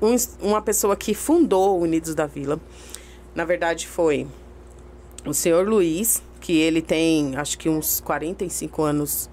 [0.00, 2.58] um, uma pessoa que fundou o Unidos da Vila.
[3.38, 4.26] Na verdade, foi
[5.24, 9.30] o senhor Luiz, que ele tem acho que uns 45 anos,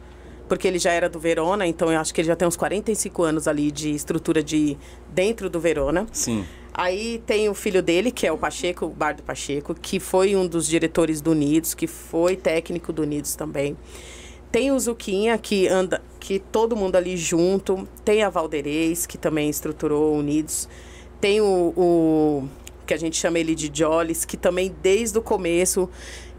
[0.47, 3.23] porque ele já era do Verona, então eu acho que ele já tem uns 45
[3.23, 4.77] anos ali de estrutura de
[5.09, 6.05] dentro do Verona.
[6.11, 6.45] Sim.
[6.71, 10.45] Aí tem o filho dele, que é o Pacheco, o Bardo Pacheco, que foi um
[10.45, 13.75] dos diretores do Unidos, que foi técnico do Unidos também.
[14.51, 17.87] Tem o Zuquinha, que anda, que todo mundo ali junto.
[18.03, 20.69] Tem a Valderez, que também estruturou o Unidos.
[21.19, 22.47] Tem o, o
[22.85, 25.89] que a gente chama ele de Jollis, que também desde o começo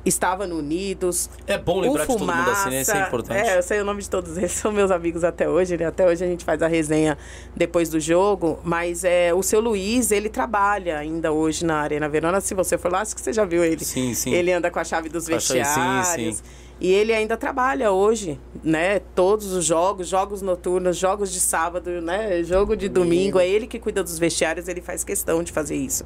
[0.08, 1.28] estava no Unidos.
[1.46, 2.80] É bom lembrar o de todo mundo assim, né?
[2.80, 3.48] Isso é importante.
[3.48, 5.86] É, eu sei o nome de todos eles, são meus amigos até hoje, né?
[5.86, 7.18] Até hoje a gente faz a resenha
[7.54, 12.40] depois do jogo, mas é, o seu Luiz, ele trabalha ainda hoje na Arena Verona.
[12.40, 13.84] Se você for lá, acho que você já viu ele.
[13.84, 14.32] Sim, sim.
[14.32, 16.36] Ele anda com a chave dos chave, sim, vestiários.
[16.36, 16.42] sim.
[16.78, 18.98] E ele ainda trabalha hoje, né?
[18.98, 22.42] Todos os jogos, jogos noturnos, jogos de sábado, né?
[22.42, 23.38] Jogo de domingo.
[23.38, 26.04] É ele que cuida dos vestiários, ele faz questão de fazer isso.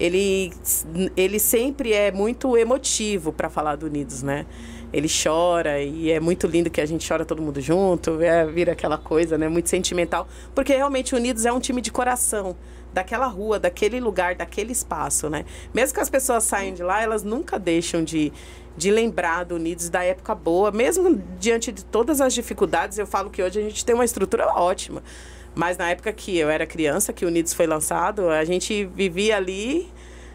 [0.00, 0.52] Ele,
[1.14, 4.46] ele sempre é muito emotivo para falar do Unidos, né?
[4.90, 8.72] Ele chora e é muito lindo que a gente chora todo mundo junto, é, vira
[8.72, 9.48] aquela coisa, né?
[9.48, 10.26] Muito sentimental.
[10.54, 12.56] Porque realmente o Unidos é um time de coração
[12.96, 15.44] daquela rua, daquele lugar, daquele espaço, né?
[15.74, 18.32] Mesmo que as pessoas saiam de lá, elas nunca deixam de,
[18.74, 22.96] de lembrar do Unidos da época boa, mesmo diante de todas as dificuldades.
[22.96, 25.02] Eu falo que hoje a gente tem uma estrutura ótima,
[25.54, 29.36] mas na época que eu era criança, que o Unidos foi lançado, a gente vivia
[29.36, 29.92] ali.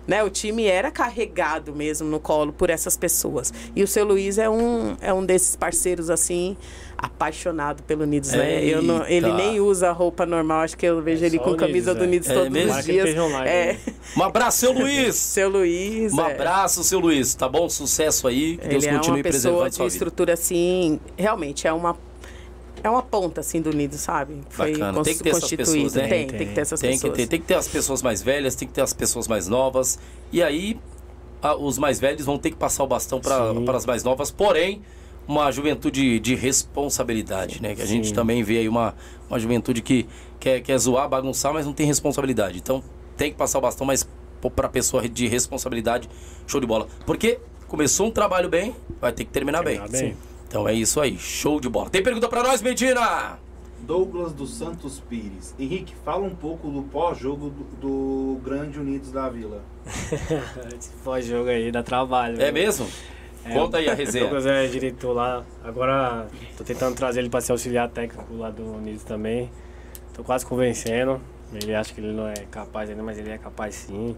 [0.07, 3.53] Né, o time era carregado mesmo no colo por essas pessoas.
[3.75, 6.57] E o seu Luiz é um, é um desses parceiros assim
[7.01, 8.63] apaixonado pelo Unidos, né?
[8.63, 11.91] Eu não, ele nem usa roupa normal, acho que eu vejo É ele com camisa
[11.93, 12.07] Unidos, do é.
[12.07, 12.77] Unidos É todos mesmo?
[12.77, 13.09] os dias.
[13.45, 13.79] É, né?
[14.15, 15.15] Um abraço, seu Luiz!
[15.17, 16.13] seu Luiz.
[16.13, 16.33] Um é.
[16.33, 17.33] abraço, seu Luiz.
[17.33, 17.67] Tá bom?
[17.69, 18.57] Sucesso aí.
[18.57, 21.97] Que Deus Ele é continue uma pessoa de estrutura assim, realmente é uma
[22.83, 24.41] é uma ponta assim do Unido, sabe?
[24.49, 25.03] Foi Bacana.
[25.03, 25.71] Tem que ter essas constituído.
[25.73, 26.07] pessoas, né?
[26.07, 27.17] Tem, Tem, tem que ter essas Tem que, pessoas.
[27.17, 29.99] ter, tem que ter as pessoas mais velhas, tem que ter as pessoas mais novas.
[30.31, 30.79] E aí,
[31.43, 34.31] a- os mais velhos vão ter que passar o bastão para as mais novas.
[34.31, 34.81] Porém,
[35.27, 37.75] uma juventude de responsabilidade, né?
[37.75, 38.13] Que a gente Sim.
[38.13, 38.95] também vê aí uma,
[39.29, 40.07] uma juventude que
[40.39, 42.57] quer, quer zoar, bagunçar, mas não tem responsabilidade.
[42.57, 42.83] Então,
[43.15, 44.07] tem que passar o bastão, mas
[44.55, 46.09] para pessoa de responsabilidade,
[46.47, 46.87] show de bola.
[47.05, 49.99] Porque começou um trabalho bem, vai ter que terminar, Terminar bem.
[50.01, 50.11] bem.
[50.11, 50.17] Sim.
[50.47, 51.89] Então é isso aí, show de bola.
[51.89, 53.39] Tem pergunta para nós, Medina?
[53.79, 55.55] Douglas dos Santos Pires.
[55.57, 59.63] Henrique, fala um pouco do pós-jogo do, do Grande Unidos da Vila.
[60.77, 62.41] Esse pós-jogo aí dá trabalho.
[62.41, 62.53] É viu?
[62.53, 62.87] mesmo?
[63.45, 64.25] É, Conta aí a O resenha.
[64.25, 65.43] Douglas é diretor lá.
[65.63, 66.27] Agora
[66.57, 69.49] tô tentando trazer ele para ser auxiliar técnico lá do Unidos também.
[70.13, 71.19] Tô quase convencendo.
[71.53, 74.15] Ele acha que ele não é capaz ainda, mas ele é capaz sim.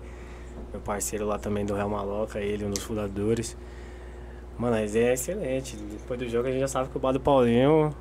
[0.72, 3.58] Meu parceiro lá também do Real Maloca, ele, um dos fundadores.
[4.58, 5.76] Mano, a resenha é excelente.
[5.76, 7.96] Depois do jogo a gente já sabe que o Bar do Paulinho,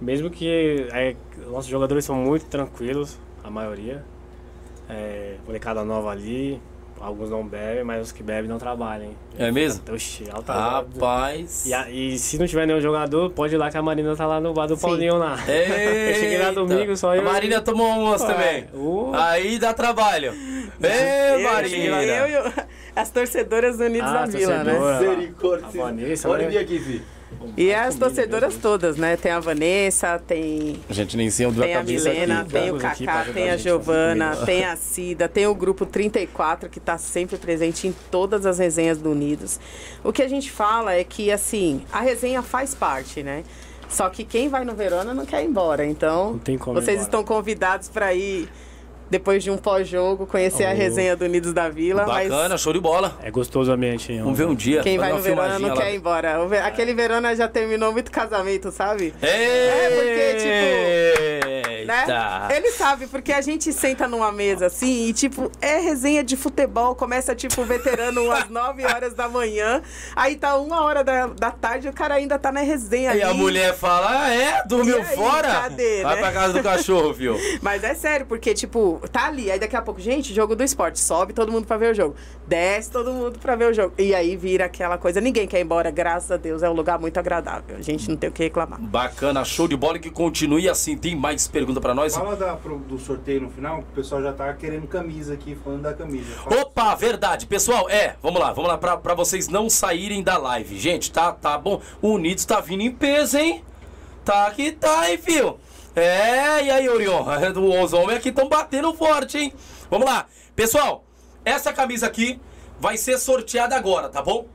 [0.00, 1.14] mesmo que é,
[1.50, 4.02] nossos jogadores são muito tranquilos, a maioria.
[4.88, 6.60] É, molecada nova ali,
[7.02, 9.06] alguns não bebem, mas os que bebem não trabalham.
[9.06, 9.16] hein?
[9.38, 9.82] É mesmo?
[9.92, 11.66] Oxi, alta Rapaz.
[11.66, 14.26] e, a- e se não tiver nenhum jogador, pode ir lá que a Marina tá
[14.26, 15.36] lá no bar do Paulinho lá.
[15.48, 17.20] Eu cheguei lá domingo, só eu.
[17.22, 18.64] A Marina tomou Ué, também.
[18.74, 19.12] uh.
[19.14, 20.32] Aí dá trabalho.
[20.80, 22.02] Eu, Marina.
[22.02, 22.52] eu e o-
[22.94, 24.72] as torcedoras do Unidos Ah, da Vila, né?
[24.78, 25.66] Misericórdia.
[25.66, 26.58] A Vanessa, Pode né?
[26.60, 27.02] aqui, filho.
[27.56, 29.16] E as Comida, torcedoras todas, né?
[29.16, 32.84] Tem a Vanessa, tem A gente nem sei onde Tem a Milena, tem o Vamos
[32.84, 35.84] aqui Kaká, pra tem ajudar a a gente Giovana, tem a Cida, tem o grupo
[35.86, 39.60] 34 que está sempre presente em todas as resenhas do Unidos.
[40.02, 43.44] O que a gente fala é que, assim, a resenha faz parte, né?
[43.88, 45.84] Só que quem vai no Verona não quer ir embora.
[45.84, 47.06] Então, Não tem como ir vocês embora.
[47.08, 48.48] estão convidados para ir,
[49.12, 50.74] depois de um pós-jogo, conhecer a Oh.
[50.74, 52.04] resenha do Unidos da Vila.
[52.06, 53.18] Bacana, mas show de bola.
[53.22, 54.10] É gostoso o ambiente.
[54.10, 54.22] hein?
[54.22, 54.80] Vamos ver um dia.
[54.82, 55.82] quem vai no Verona filmaginha não lá.
[55.82, 56.66] quer ir embora.
[56.66, 59.12] Aquele Verona já terminou muito casamento, sabe?
[59.22, 62.56] Ei, É, porque, tipo, né?
[62.56, 66.94] Ele sabe, porque a gente senta numa mesa assim e, tipo, é resenha de futebol,
[66.94, 69.82] começa, tipo, veterano às 9 horas da manhã,
[70.16, 73.12] aí tá uma hora da, da tarde e o cara ainda tá na resenha a
[73.30, 73.38] ali.
[73.38, 74.62] mulher fala, ah, é?
[74.64, 75.48] Dormiu E aí, fora?
[75.48, 76.20] cadê, Vai né?
[76.22, 77.36] pra casa do cachorro, viu?
[77.60, 80.98] Mas é sério, porque, tipo, tá ali, aí daqui a pouco, gente, jogo do esporte,
[81.00, 82.14] sobe todo mundo pra ver o jogo,
[82.46, 85.62] desce todo mundo pra ver o jogo, e aí vira aquela coisa, ninguém quer ir
[85.62, 88.42] embora, graças a Deus, é um lugar muito agradável, a gente não tem o que
[88.44, 88.80] reclamar.
[88.80, 90.96] Bacana, show de bola e que continue assim.
[90.96, 92.14] Tem mais pergunta pra nós?
[92.14, 95.56] Fala da- pro- do sorteio no final, que o pessoal já tá querendo camisa aqui,
[95.62, 96.32] falando da camisa.
[96.44, 97.46] Fala- Opa, verdade.
[97.46, 100.78] Pessoal, é, vamos lá, vamos lá, pra, pra vocês não saírem da live.
[100.78, 101.80] Gente, tá, tá bom.
[102.00, 103.64] O Unidos tá vindo em peso, hein?
[104.24, 105.58] Tá que tá, hein, fio?
[105.94, 107.24] É, e aí, Orion?
[107.84, 109.52] Os homens aqui estão batendo forte, hein?
[109.90, 110.26] Vamos lá.
[110.56, 111.04] Pessoal,
[111.44, 112.40] essa camisa aqui
[112.80, 114.46] vai ser sorteada agora, tá bom?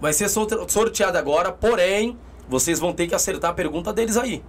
[0.00, 4.42] Vai ser sorte- sorteada agora, porém, vocês vão ter que acertar a pergunta deles aí.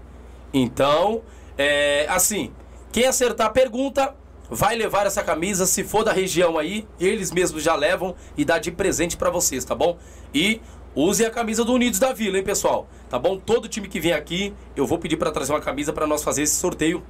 [0.53, 1.21] Então,
[1.57, 2.53] é, assim,
[2.91, 4.15] quem acertar a pergunta,
[4.49, 8.57] vai levar essa camisa, se for da região aí, eles mesmos já levam e dá
[8.57, 9.97] de presente para vocês, tá bom?
[10.33, 10.61] E
[10.95, 12.87] use a camisa do Unidos da Vila, hein, pessoal?
[13.09, 13.37] Tá bom?
[13.37, 16.43] Todo time que vem aqui, eu vou pedir para trazer uma camisa para nós fazer
[16.43, 17.03] esse sorteio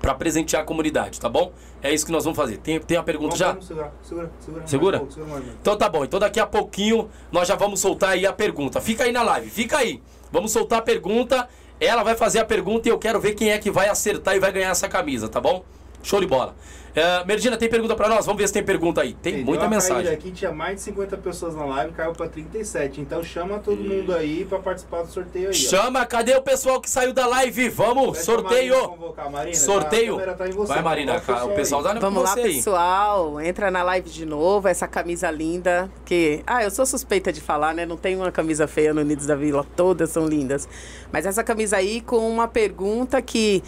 [0.00, 1.52] para presentear a comunidade, tá bom?
[1.82, 2.58] É isso que nós vamos fazer.
[2.58, 3.48] Tem, tem uma pergunta Vamos, já?
[3.52, 4.58] vamos segurar, segura, segura.
[4.60, 4.96] mais Segura?
[4.96, 5.44] um pouco, segura mais.
[5.60, 6.04] Então tá bom.
[6.04, 8.80] Então daqui a pouquinho nós já vamos soltar aí a pergunta.
[8.80, 10.00] Fica aí na live, fica aí.
[10.30, 11.48] Vamos soltar a pergunta.
[11.80, 14.40] Ela vai fazer a pergunta e eu quero ver quem é que vai acertar e
[14.40, 15.64] vai ganhar essa camisa, tá bom?
[16.02, 16.54] Show de bola.
[16.94, 18.26] É, Merdina, tem pergunta pra nós?
[18.26, 19.14] Vamos ver se tem pergunta aí.
[19.14, 20.12] Tem muita mensagem.
[20.12, 23.00] Aqui tinha mais de 50 pessoas na live, caiu pra 37.
[23.00, 25.50] Então chama todo mundo aí pra participar do sorteio aí.
[25.50, 25.52] ó.
[25.52, 27.68] Chama, cadê o pessoal que saiu da live?
[27.68, 28.42] Vamos, pra Marina
[28.74, 28.88] sorteio.
[28.88, 29.30] convocar.
[29.30, 30.16] Marina, tá- a Sorteio.
[30.36, 32.54] tá em você, Vai, Marina, o pessoal tá Vamos lá, você aí.
[32.56, 33.40] pessoal.
[33.40, 35.90] Entra na live de novo, essa camisa linda.
[36.04, 37.84] Que, ah, eu sou suspeita de falar, né?
[37.86, 40.68] Não tem uma camisa feia no Unidos da Vila, todas são lindas.
[41.12, 43.62] Mas essa camisa aí com uma pergunta que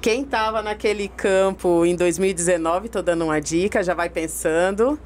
[0.00, 4.98] quem tava naquele campo em 2019, tô dando uma dica, já vai pensando.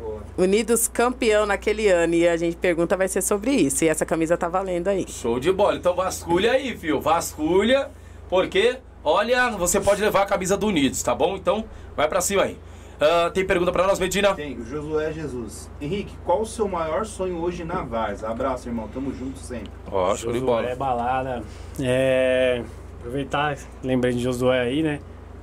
[0.00, 0.22] Boa.
[0.36, 3.84] Unidos campeão naquele ano e a gente pergunta vai ser sobre isso.
[3.84, 5.06] E essa camisa tá valendo aí.
[5.08, 5.76] Show de bola.
[5.76, 7.00] Então vasculha aí, fio.
[7.00, 7.90] Vasculha,
[8.28, 11.36] porque, olha, você pode levar a camisa do Unidos, tá bom?
[11.36, 11.64] Então,
[11.96, 12.56] vai pra cima aí.
[13.00, 14.34] Ah, tem pergunta pra nós, Medina?
[14.34, 15.70] Tem, o Josué Jesus.
[15.80, 18.22] Henrique, qual o seu maior sonho hoje na Vars?
[18.22, 18.88] Abraço, irmão.
[18.88, 19.70] Tamo junto sempre.
[19.90, 20.68] Ó, show de bola.
[20.68, 21.42] É balada.
[21.80, 22.62] É,
[23.00, 25.00] aproveitar, lembrei de Josué aí, né?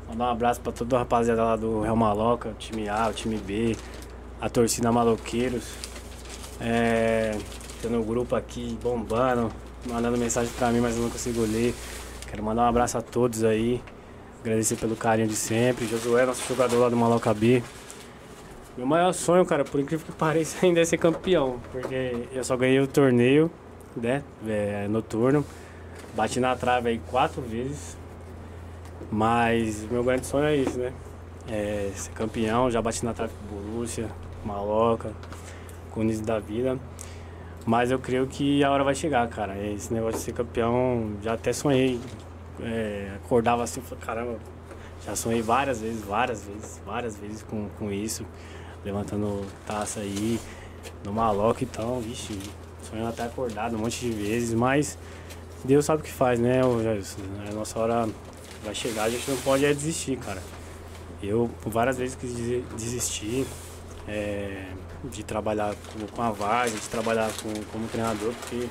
[0.08, 3.14] Mandar um abraço pra toda a rapaziada lá do Real Maloca, o time A, o
[3.14, 3.76] time B,
[4.40, 5.74] a torcida Maloqueiros.
[6.62, 7.38] É,
[7.82, 9.52] tendo um grupo aqui bombando,
[9.90, 11.74] mandando mensagem pra mim, mas eu não consigo ler.
[12.28, 13.82] Quero mandar um abraço a todos aí.
[14.42, 15.86] Agradecer pelo carinho de sempre.
[15.88, 17.62] Josué, nosso jogador lá do Maloca B.
[18.78, 21.60] Meu maior sonho, cara, por incrível que pareça, ainda é ser campeão.
[21.72, 23.52] Porque eu só ganhei o torneio,
[23.96, 24.24] né?
[24.48, 25.44] É, noturno.
[26.18, 27.96] Bati na trave aí quatro vezes.
[29.12, 30.92] Mas meu grande sonho é isso, né?
[31.48, 32.72] É ser campeão.
[32.72, 34.10] Já bati na trave com Borussia,
[34.44, 35.12] Maloca,
[35.92, 36.80] com o Niso da Vida.
[37.68, 39.64] Mas eu creio que a hora vai chegar, cara.
[39.64, 42.00] Esse negócio de ser campeão, já até sonhei.
[42.64, 44.40] É, acordava assim, caramba,
[45.06, 48.26] já sonhei várias vezes, várias vezes, várias vezes com, com isso.
[48.84, 50.40] Levantando taça aí,
[51.04, 52.40] no maloca e tal, vixe,
[52.82, 54.98] sonhando até acordado um monte de vezes, mas
[55.64, 57.22] Deus sabe o que faz, né, Jailson?
[57.50, 58.08] A nossa hora
[58.64, 60.42] vai chegar, a gente não pode é desistir, cara.
[61.22, 63.46] Eu várias vezes quis desi- desistir
[64.08, 64.66] é,
[65.04, 68.68] de trabalhar com, com a vaga, de trabalhar com, como treinador, porque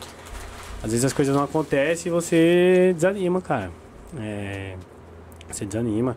[0.83, 3.71] às vezes as coisas não acontecem e você desanima, cara.
[4.19, 4.77] É,
[5.51, 6.17] você desanima.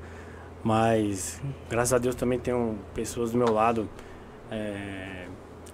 [0.64, 3.90] Mas graças a Deus também tenho pessoas do meu lado
[4.52, 5.26] é,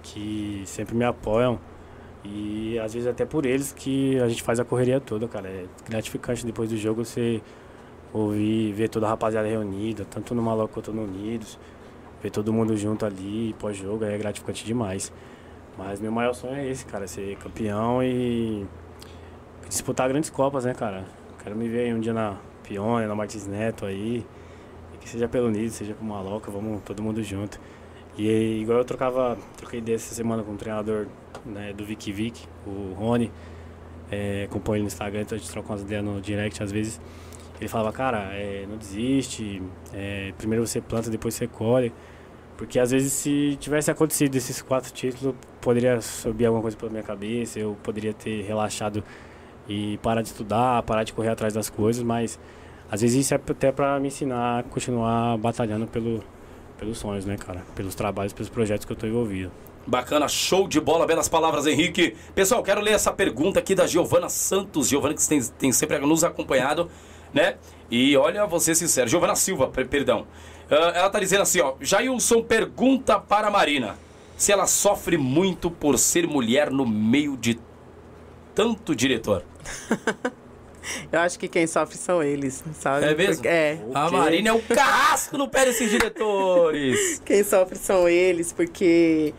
[0.03, 1.59] que sempre me apoiam.
[2.25, 5.47] E às vezes até por eles que a gente faz a correria toda, cara.
[5.47, 7.41] É gratificante depois do jogo você
[8.11, 11.59] ouvir, ver toda a rapaziada reunida, tanto no Maloco quanto no Unidos,
[12.23, 15.11] ver todo mundo junto ali pós-jogo é gratificante demais.
[15.77, 18.65] Mas meu maior sonho é esse, cara, ser campeão e
[19.67, 21.05] disputar grandes copas, né, cara?
[21.43, 24.25] Quero me ver aí um dia na Pione, na Martins Neto aí,
[25.01, 27.59] que seja pelo Unidos, seja pro Maloca, vamos todo mundo junto.
[28.17, 31.07] E igual eu trocava, troquei ideia essa semana com o treinador
[31.45, 33.31] né, do Vic Vic, o Rony,
[34.11, 37.01] é, acompanho ele no Instagram, então a gente troca umas ideias no direct às vezes.
[37.59, 39.61] Ele falava, cara, é, não desiste,
[39.93, 41.93] é, primeiro você planta, depois você colhe.
[42.57, 47.03] Porque às vezes se tivesse acontecido esses quatro títulos, poderia subir alguma coisa pela minha
[47.03, 49.03] cabeça, eu poderia ter relaxado
[49.67, 52.39] e parar de estudar, parar de correr atrás das coisas, mas
[52.89, 56.23] às vezes isso é até para me ensinar a continuar batalhando pelo,
[56.77, 57.61] pelos sonhos, né, cara?
[57.75, 59.51] Pelos trabalhos, pelos projetos que eu tô envolvido.
[59.87, 62.15] Bacana, show de bola, belas palavras, Henrique.
[62.33, 64.87] Pessoal, quero ler essa pergunta aqui da Giovana Santos.
[64.87, 66.89] Giovana que tem, tem sempre nos acompanhado,
[67.33, 67.55] né?
[67.91, 70.25] E olha, vou ser sincero, Giovana Silva, per- perdão.
[70.71, 71.75] Ah, ela tá dizendo assim, ó.
[71.79, 73.95] Jailson pergunta para a Marina
[74.35, 77.59] se ela sofre muito por ser mulher no meio de
[78.55, 79.43] tanto diretor.
[81.11, 83.05] Eu acho que quem sofre são eles, sabe?
[83.07, 83.35] É mesmo?
[83.35, 83.79] Porque- é.
[83.93, 84.09] A?
[84.11, 87.19] Marina é o carrasco no pé desses diretores.
[87.25, 89.33] Quem sofre são eles, porque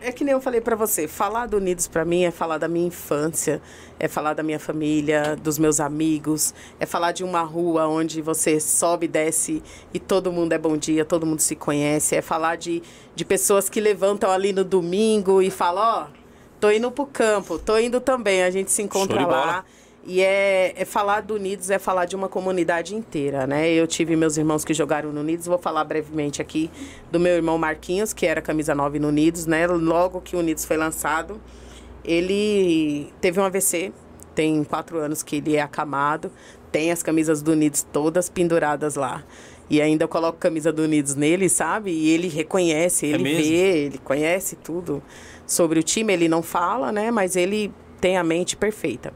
[0.00, 2.66] é que nem eu falei pra você, falar do Unidos pra mim é falar da
[2.66, 3.60] minha infância,
[3.98, 8.58] é falar da minha família, dos meus amigos, é falar de uma rua onde você
[8.58, 9.62] sobe desce
[9.92, 12.82] e todo mundo é bom dia, todo mundo se conhece, é falar de,
[13.14, 16.06] de pessoas que levantam ali no domingo e falam, ó,
[16.58, 19.64] tô indo pro campo, tô indo também, a gente se encontra de bola.
[20.08, 23.68] E é, é falar do Unidos, é falar de uma comunidade inteira, né?
[23.68, 26.70] Eu tive meus irmãos que jogaram no Unidos, vou falar brevemente aqui
[27.10, 29.66] do meu irmão Marquinhos, que era camisa 9 no Unidos, né?
[29.66, 31.40] Logo que o Unidos foi lançado,
[32.04, 33.92] ele teve um AVC,
[34.32, 36.30] tem quatro anos que ele é acamado,
[36.70, 39.24] tem as camisas do Unidos todas penduradas lá.
[39.68, 41.90] E ainda eu coloco camisa do Unidos nele, sabe?
[41.90, 43.42] E ele reconhece, ele mesmo?
[43.42, 45.02] vê, ele conhece tudo
[45.44, 46.12] sobre o time.
[46.12, 47.10] Ele não fala, né?
[47.10, 49.12] Mas ele tem a mente perfeita.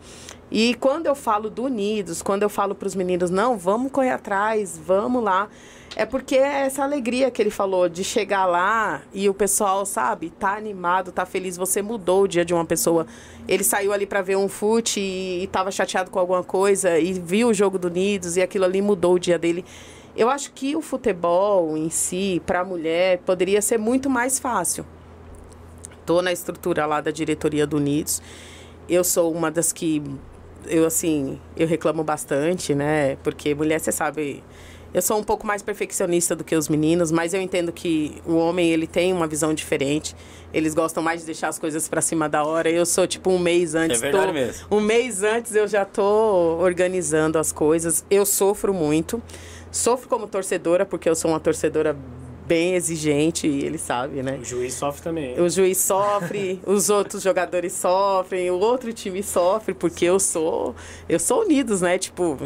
[0.51, 4.11] E quando eu falo do Unidos, quando eu falo para os meninos, não, vamos correr
[4.11, 5.49] atrás, vamos lá.
[5.97, 10.31] É porque é essa alegria que ele falou de chegar lá e o pessoal, sabe,
[10.31, 11.57] tá animado, tá feliz.
[11.57, 13.07] Você mudou o dia de uma pessoa.
[13.47, 17.13] Ele saiu ali para ver um fute e, e tava chateado com alguma coisa e
[17.13, 19.65] viu o jogo do Unidos e aquilo ali mudou o dia dele.
[20.17, 24.85] Eu acho que o futebol em si, para a mulher, poderia ser muito mais fácil.
[26.07, 28.23] Tô na estrutura lá da diretoria do Unidos.
[28.89, 30.03] Eu sou uma das que
[30.67, 33.17] eu assim, eu reclamo bastante, né?
[33.23, 34.43] Porque mulher, você sabe,
[34.93, 38.35] eu sou um pouco mais perfeccionista do que os meninos, mas eu entendo que o
[38.37, 40.15] homem ele tem uma visão diferente.
[40.53, 42.69] Eles gostam mais de deixar as coisas para cima da hora.
[42.69, 43.99] Eu sou tipo um mês antes.
[43.99, 44.67] É verdade tô- mesmo.
[44.71, 46.03] Um mês antes eu já tô
[46.61, 48.05] organizando as coisas.
[48.11, 49.23] Eu sofro muito.
[49.71, 51.97] Sofro como torcedora porque eu sou uma torcedora
[52.51, 54.37] bem exigente e ele sabe, né?
[54.43, 55.41] O juiz sofre também.
[55.41, 60.75] O juiz sofre, os outros jogadores sofrem, o outro time sofre, porque eu sou.
[61.09, 61.97] Eu sou unidos, né?
[61.97, 62.37] Tipo,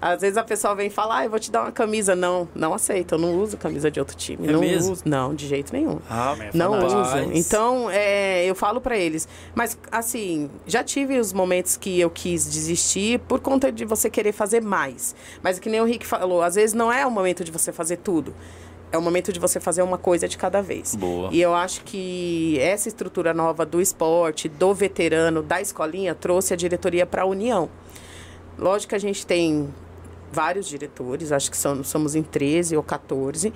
[0.00, 2.16] às vezes a pessoa vem falar, ah, eu vou te dar uma camisa.
[2.16, 4.48] Não, não aceito, eu não uso camisa de outro time.
[4.48, 4.90] É não mesmo?
[4.94, 5.02] uso.
[5.04, 6.00] Não, de jeito nenhum.
[6.10, 6.92] Ah, Não rapaz.
[6.92, 7.30] uso.
[7.32, 9.28] Então, é, eu falo pra eles.
[9.54, 14.32] Mas, assim, já tive os momentos que eu quis desistir por conta de você querer
[14.32, 15.14] fazer mais.
[15.40, 17.98] Mas, que nem o Rick falou, às vezes não é o momento de você fazer
[17.98, 18.34] tudo.
[18.92, 20.94] É o momento de você fazer uma coisa de cada vez.
[20.94, 21.28] Boa.
[21.32, 26.56] E eu acho que essa estrutura nova do esporte, do veterano, da escolinha, trouxe a
[26.56, 27.68] diretoria para a união.
[28.58, 29.68] Lógico que a gente tem
[30.32, 33.52] vários diretores, acho que são, somos em 13 ou 14,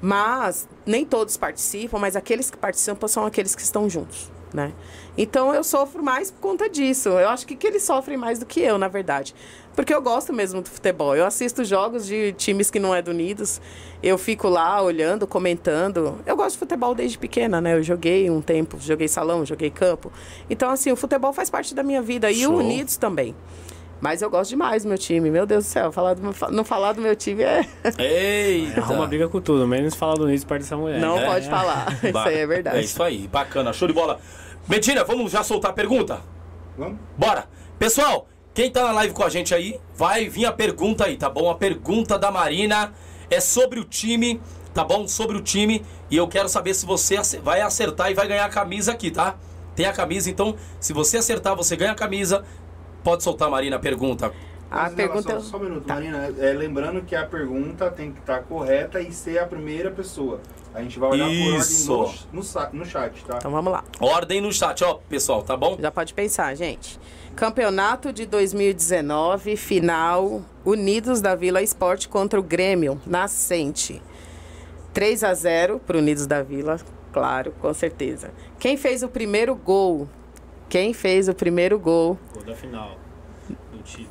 [0.00, 4.72] mas nem todos participam, mas aqueles que participam são aqueles que estão juntos, né?
[5.16, 7.08] Então eu sofro mais por conta disso.
[7.08, 9.34] Eu acho que, que eles sofrem mais do que eu, na verdade.
[9.74, 11.14] Porque eu gosto mesmo do futebol.
[11.14, 13.60] Eu assisto jogos de times que não é do Unidos.
[14.02, 16.18] Eu fico lá olhando, comentando.
[16.26, 17.74] Eu gosto de futebol desde pequena, né?
[17.74, 20.10] Eu joguei um tempo, joguei salão, joguei campo.
[20.50, 22.28] Então, assim, o futebol faz parte da minha vida.
[22.28, 22.54] E Show.
[22.54, 23.36] o Unidos também.
[24.00, 25.30] Mas eu gosto demais do meu time.
[25.30, 27.66] Meu Deus do céu, falar do meu- não falar do meu time é.
[27.98, 28.80] Eita.
[28.80, 31.00] Arruma briga com tudo, menos falar do Nisso perto dessa mulher.
[31.00, 31.26] Não É.
[31.26, 31.86] pode falar.
[32.04, 32.76] Isso aí é verdade.
[32.78, 34.20] É isso aí, bacana, show de bola.
[34.68, 36.20] Medina, vamos já soltar a pergunta?
[36.76, 36.98] Vamos?
[37.16, 37.46] Bora!
[37.78, 41.28] Pessoal, quem tá na live com a gente aí, vai vir a pergunta aí, tá
[41.28, 41.50] bom?
[41.50, 42.92] A pergunta da Marina
[43.30, 44.40] é sobre o time,
[44.74, 45.08] tá bom?
[45.08, 45.84] Sobre o time.
[46.10, 49.36] E eu quero saber se você vai acertar e vai ganhar a camisa aqui, tá?
[49.74, 52.44] Tem a camisa, então, se você acertar, você ganha a camisa.
[53.08, 54.30] Pode soltar, Marina, a pergunta.
[54.70, 55.94] A Mas, pergunta Só, só um minuto, Tá.
[55.94, 56.30] Marina.
[56.38, 60.40] É, lembrando que a pergunta tem que estar correta e ser a primeira pessoa.
[60.74, 61.86] A gente vai olhar Isso.
[61.86, 63.36] por ordem no, no, no chat, tá?
[63.38, 63.82] Então vamos lá.
[63.98, 65.78] Ordem no chat, ó, pessoal, tá bom?
[65.80, 67.00] Já pode pensar, gente.
[67.34, 74.02] Campeonato de 2019, final, Unidos da Vila Esporte contra o Grêmio, nascente.
[74.92, 76.78] 3 a 0 para Unidos da Vila,
[77.10, 78.32] claro, com certeza.
[78.58, 80.06] Quem fez o primeiro gol?
[80.68, 82.18] Quem fez o primeiro gol?
[82.34, 82.98] Gol da final.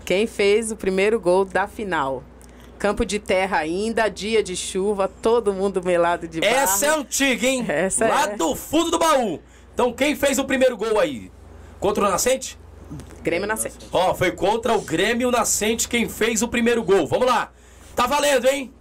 [0.06, 2.24] Quem fez o primeiro gol da final?
[2.80, 6.54] Campo de terra ainda, dia de chuva, todo mundo melado de barro.
[6.54, 7.66] Essa é antiga, hein?
[7.68, 8.36] Essa Lá é.
[8.36, 9.40] do fundo do baú.
[9.74, 11.32] Então, quem fez o primeiro gol aí?
[11.80, 12.58] Contra o Nascente?
[13.22, 13.78] Grêmio nascente.
[13.92, 17.06] Ó, foi contra o Grêmio Nascente quem fez o primeiro gol.
[17.06, 17.52] Vamos lá.
[17.96, 18.72] Tá valendo, hein?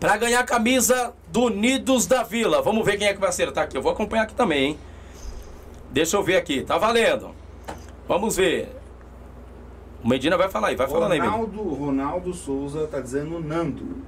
[0.00, 2.62] Pra ganhar a camisa do Unidos da Vila.
[2.62, 3.76] Vamos ver quem é que vai acertar aqui.
[3.76, 4.78] Eu vou acompanhar aqui também, hein?
[5.92, 6.62] Deixa eu ver aqui.
[6.62, 7.30] Tá valendo.
[8.08, 8.74] Vamos ver.
[10.02, 10.76] O Medina vai falar aí.
[10.76, 11.18] Vai falando aí.
[11.20, 13.98] Ronaldo, Ronaldo Souza tá dizendo Nando.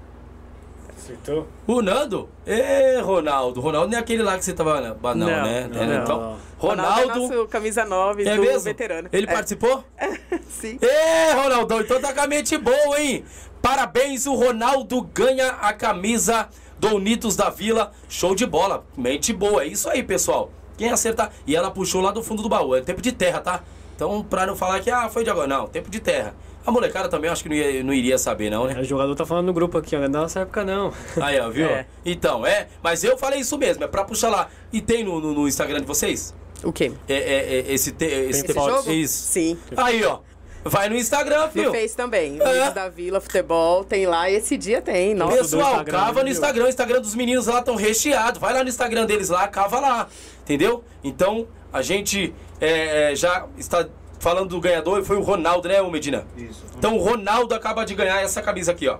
[0.96, 1.46] Acertou?
[1.66, 2.28] O Nando?
[2.46, 3.60] Ê, Ronaldo.
[3.60, 4.80] Ronaldo não é aquele lá que você tava...
[4.80, 5.68] Não, não, né?
[5.70, 6.02] não, É, não.
[6.02, 7.36] Então, Ronaldo é Ronaldo...
[7.36, 8.60] nosso camisa 9 É do mesmo?
[8.60, 9.08] veterano.
[9.12, 9.84] Ele É, participou?
[10.48, 10.78] Sim.
[10.80, 13.24] Ê, Ronaldão, então tá com a mente boa, hein?
[13.60, 16.48] Parabéns, o Ronaldo ganha a camisa
[16.78, 17.92] do Unidos da Vila.
[18.08, 19.62] Show de bola, mente boa.
[19.62, 20.50] É isso aí, pessoal.
[20.76, 21.30] Quem acertar.
[21.46, 22.74] E ela puxou lá do fundo do baú.
[22.74, 23.62] É tempo de terra, tá?
[23.94, 25.46] Então, pra não falar que, ah, foi de agora.
[25.46, 26.34] Não, tempo de terra.
[26.66, 28.80] A molecada também acho que não, ia- não iria saber, não, né?
[28.80, 29.98] O jogador tá falando no grupo aqui, ó.
[29.98, 30.92] Não é da nossa época, não.
[31.20, 31.66] Aí, ó, viu?
[31.68, 31.86] É.
[32.04, 32.68] Então, é.
[32.82, 34.48] Mas eu falei isso mesmo, é pra puxar lá.
[34.72, 36.34] E tem no, no- no Instagram de vocês?
[36.62, 36.90] O quê?
[37.06, 38.90] É, é- é esse, te, esse, Esse jogo?
[38.90, 39.14] Isso.
[39.32, 39.58] Sim.
[39.76, 40.20] Aí, ó.
[40.66, 41.70] Vai no Instagram, No filho.
[41.72, 42.38] Face também.
[42.40, 42.70] É.
[42.70, 44.30] Da Vila, futebol, tem lá.
[44.30, 45.14] Esse dia tem.
[45.14, 45.36] Nossa.
[45.36, 46.28] Pessoal, cava no?
[46.30, 46.64] Instagram.
[46.64, 48.40] O Instagram dos meninos lá estão recheados.
[48.40, 50.08] Vai lá no Instagram deles lá, cava lá.
[50.44, 50.84] Entendeu?
[51.02, 53.88] Então, a gente é, é, já está
[54.20, 55.02] falando do ganhador.
[55.02, 56.26] Foi o Ronaldo, né, Medina?
[56.36, 56.64] Isso.
[56.76, 58.98] Então, o Ronaldo acaba de ganhar essa camisa aqui, ó.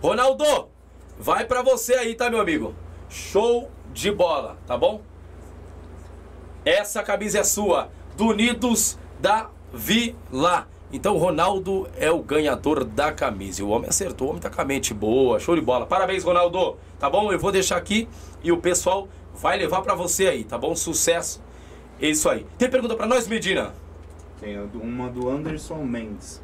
[0.00, 0.68] Ronaldo,
[1.18, 2.74] vai pra você aí, tá, meu amigo?
[3.08, 5.02] Show de bola, tá bom?
[6.64, 10.68] Essa camisa é sua, do Unidos da Vila.
[10.92, 13.60] Então o Ronaldo é o ganhador da camisa.
[13.60, 15.86] E o homem acertou, o homem tá com a mente boa, show de bola.
[15.86, 16.76] Parabéns, Ronaldo.
[16.98, 17.32] Tá bom?
[17.32, 18.08] Eu vou deixar aqui
[18.42, 20.74] e o pessoal vai levar para você aí, tá bom?
[20.74, 21.42] Sucesso.
[22.00, 22.46] É isso aí.
[22.58, 23.72] Tem pergunta para nós, Medina?
[24.40, 26.42] Tem uma do Anderson Mendes.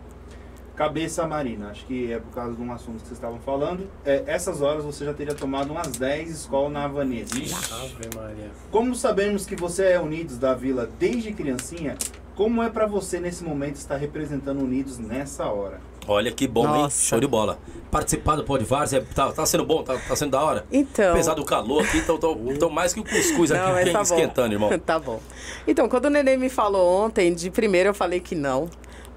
[0.81, 3.87] Cabeça Marina, acho que é por causa de um assunto que vocês estavam falando.
[4.03, 7.35] É, essas horas você já teria tomado umas 10 escolas na Vanessa.
[7.37, 8.51] Ave Maria.
[8.71, 11.99] Como sabemos que você é Unidos da Vila desde criancinha,
[12.35, 15.81] como é pra você nesse momento estar representando Unidos nessa hora?
[16.13, 16.81] Olha que bom, Nossa.
[16.83, 17.09] hein?
[17.09, 17.57] Show de bola.
[17.89, 19.85] Participar do Pode Várzea, tá, tá sendo bom?
[19.85, 20.67] Tá, tá sendo da hora?
[20.73, 21.13] Então.
[21.13, 23.93] Apesar do calor aqui, tô, tô, tô mais que o cuscuz Não, aqui mas quem-
[23.93, 24.03] tá bom.
[24.03, 24.71] esquentando, irmão.
[24.85, 25.21] tá bom.
[25.69, 28.69] Então, quando o neném me falou ontem, de primeiro eu falei que não.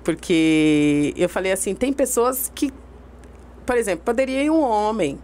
[0.03, 2.71] Porque eu falei assim, tem pessoas que,
[3.65, 5.17] por exemplo, poderia ir um homem.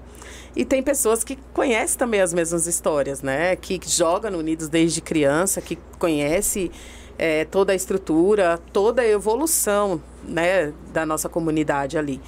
[0.55, 3.55] E tem pessoas que conhecem também as mesmas histórias, né?
[3.55, 6.71] Que joga no Unidos desde criança, que conhece
[7.19, 12.21] eh, toda a estrutura, toda a evolução, né, da nossa comunidade ali.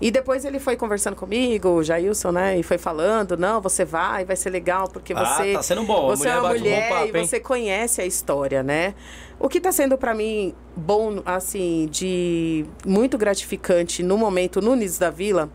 [0.00, 2.58] E depois ele foi conversando comigo, o Jailson, né?
[2.58, 5.52] E foi falando, não, você vai, vai ser legal, porque Ah, você...
[5.52, 8.06] tá sendo bom, Você é mulher uma bate um mulher papo, e você conhece a
[8.06, 8.94] história, né?
[9.38, 14.96] O que está sendo para mim bom, assim, de muito gratificante no momento no Unidos
[14.96, 15.50] da Vila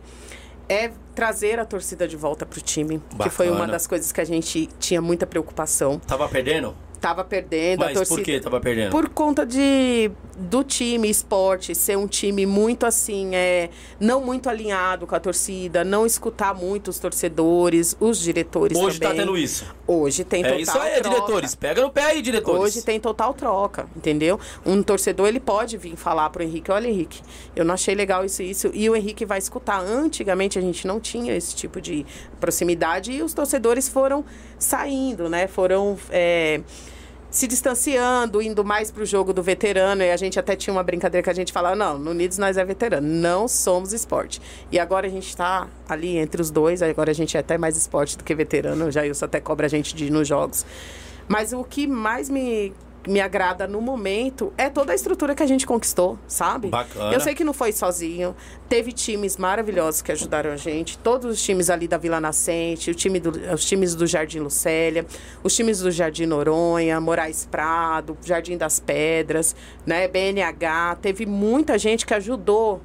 [0.68, 3.72] é trazer a torcida de volta pro time, que foi uma Bacana.
[3.72, 5.98] das coisas que a gente tinha muita preocupação.
[6.06, 6.72] Tava perdendo?
[7.00, 8.90] Tava perdendo a Mas torcida por que tava perdendo?
[8.90, 15.06] por conta de do time esporte ser um time muito assim é não muito alinhado
[15.06, 19.64] com a torcida não escutar muito os torcedores os diretores Hoje tá também tendo isso.
[19.86, 21.08] hoje tem total É isso aí, troca.
[21.16, 21.54] diretores.
[21.54, 22.60] Pega no pé aí, diretores.
[22.60, 24.38] Hoje tem total troca, entendeu?
[24.64, 27.20] Um torcedor ele pode vir falar pro Henrique, olha Henrique,
[27.54, 29.80] eu não achei legal isso e isso, e o Henrique vai escutar.
[29.80, 32.04] Antigamente a gente não tinha esse tipo de
[32.40, 34.24] proximidade e os torcedores foram
[34.58, 35.46] saindo, né?
[35.46, 36.60] Foram é,
[37.30, 40.02] se distanciando, indo mais pro jogo do veterano.
[40.02, 42.56] E a gente até tinha uma brincadeira que a gente falava, não, no Unidos nós
[42.56, 44.40] é veterano, não somos esporte.
[44.72, 47.76] E agora a gente está ali entre os dois, agora a gente é até mais
[47.76, 50.64] esporte do que veterano, já isso até cobra a gente de ir nos jogos.
[51.28, 52.72] Mas o que mais me,
[53.06, 56.68] me agrada no momento é toda a estrutura que a gente conquistou, sabe?
[56.68, 57.12] Bacana.
[57.14, 58.34] Eu sei que não foi sozinho.
[58.68, 60.98] Teve times maravilhosos que ajudaram a gente.
[60.98, 65.06] Todos os times ali da Vila Nascente, o time do- os times do Jardim Lucélia,
[65.42, 69.54] os times do Jardim Noronha, Moraes Prado, Jardim das Pedras,
[69.86, 70.08] né?
[70.08, 70.96] BNH.
[71.00, 72.80] Teve muita gente que ajudou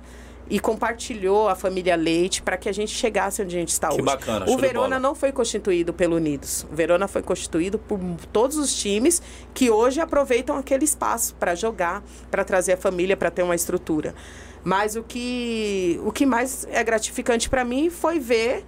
[0.52, 3.94] e compartilhou a família Leite para que a gente chegasse onde a gente está Que
[3.94, 4.04] hoje.
[4.04, 6.68] bacana, o Verona não foi constituído pelo Unidos.
[6.70, 7.98] O Verona foi constituído por
[8.34, 9.22] todos os times
[9.54, 14.14] que hoje aproveitam aquele espaço para jogar, para trazer a família, para ter uma estrutura.
[14.62, 18.66] Mas o que, o que mais é gratificante para mim foi ver,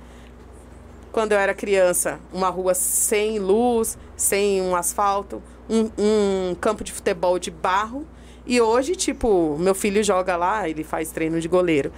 [1.12, 6.94] quando eu era criança, uma rua sem luz, sem um asfalto, um, um campo de
[6.94, 8.08] futebol de barro.
[8.46, 11.92] E hoje, tipo, meu filho joga lá, ele faz treino de goleiro.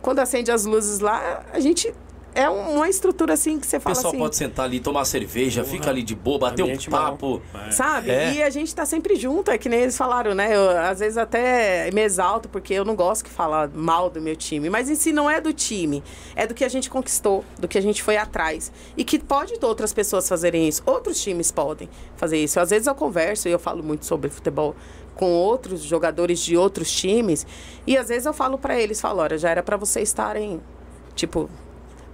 [0.00, 1.92] Quando acende as luzes lá, a gente.
[2.34, 4.18] É um- uma estrutura assim que você O fala pessoal assim.
[4.22, 5.72] pode sentar ali, tomar cerveja, Porra.
[5.76, 7.42] fica ali de boa, bater um papo.
[7.68, 7.70] É.
[7.70, 8.10] Sabe?
[8.10, 8.32] É.
[8.32, 10.56] E a gente tá sempre junto, é que nem eles falaram, né?
[10.56, 14.34] Eu, às vezes até me exalto, porque eu não gosto que falar mal do meu
[14.34, 14.70] time.
[14.70, 16.02] Mas em si não é do time,
[16.34, 18.72] é do que a gente conquistou, do que a gente foi atrás.
[18.96, 20.82] E que pode outras pessoas fazerem isso.
[20.86, 21.86] Outros times podem
[22.16, 22.58] fazer isso.
[22.58, 24.74] Às vezes eu converso e eu falo muito sobre futebol
[25.14, 27.46] com outros jogadores de outros times.
[27.86, 30.60] E às vezes eu falo pra eles, falo, olha, já era pra vocês estarem,
[31.14, 31.48] tipo,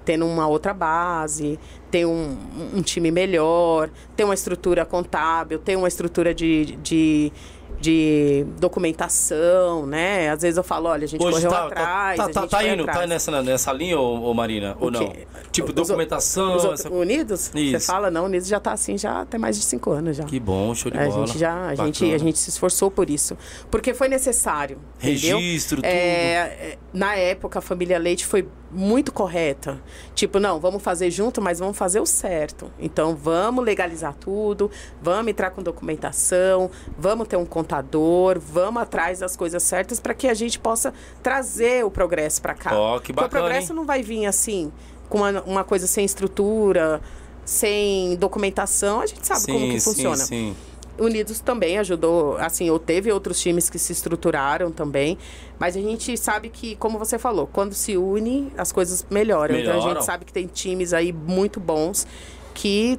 [0.05, 1.59] tendo uma outra base,
[1.91, 2.37] ter um,
[2.75, 7.33] um time melhor, ter uma estrutura contábil, ter uma estrutura de, de,
[7.81, 10.31] de documentação, né?
[10.31, 12.59] Às vezes eu falo, olha, a gente Hoje correu tá, atrás, tá, a tá, tá
[12.59, 13.09] foi indo, tá atrás.
[13.09, 14.77] nessa, nessa linha, ô, ô Marina?
[14.81, 15.09] Ou O não?
[15.09, 15.27] quê?
[15.53, 16.57] Tipo, Os- documentação.
[16.57, 17.51] Os essa- Unidos?
[17.53, 17.87] Você Isso.
[17.87, 20.25] fala, não, Unidos já tá assim já tem mais de cinco anos já.
[20.25, 21.27] Que bom, show de a bola.
[21.27, 23.37] gente já, a gente, a gente se esforçou por isso.
[23.71, 24.79] Porque foi necessário.
[25.03, 25.37] entendeu?
[25.39, 25.87] Registro, tudo.
[25.87, 29.81] É, é, na época, a família Leite foi muito correta.
[30.15, 32.71] Tipo, não, vamos fazer junto, mas vamos fazer o certo.
[32.79, 34.71] Então, vamos legalizar tudo,
[35.01, 40.29] vamos entrar com documentação, vamos ter um contador, vamos atrás das coisas certas para que
[40.29, 40.93] a gente possa
[41.23, 42.71] trazer o progresso para cá.
[42.75, 43.77] Ó, que Porque bacana, o progresso hein?
[43.77, 44.73] não vai vir assim,
[45.09, 47.01] com uma, uma coisa sem estrutura,
[47.45, 49.01] sem documentação.
[49.01, 50.17] A gente sabe como que sim, funciona.
[50.17, 50.57] Sim,
[50.99, 55.17] Unidos também ajudou, assim, ou teve outros times que se estruturaram também,
[55.59, 59.57] mas a gente sabe que, como você falou, quando se une, as coisas melhoram.
[59.57, 59.95] Então a Melhoram.
[59.95, 62.07] gente sabe que tem times aí muito bons
[62.55, 62.99] que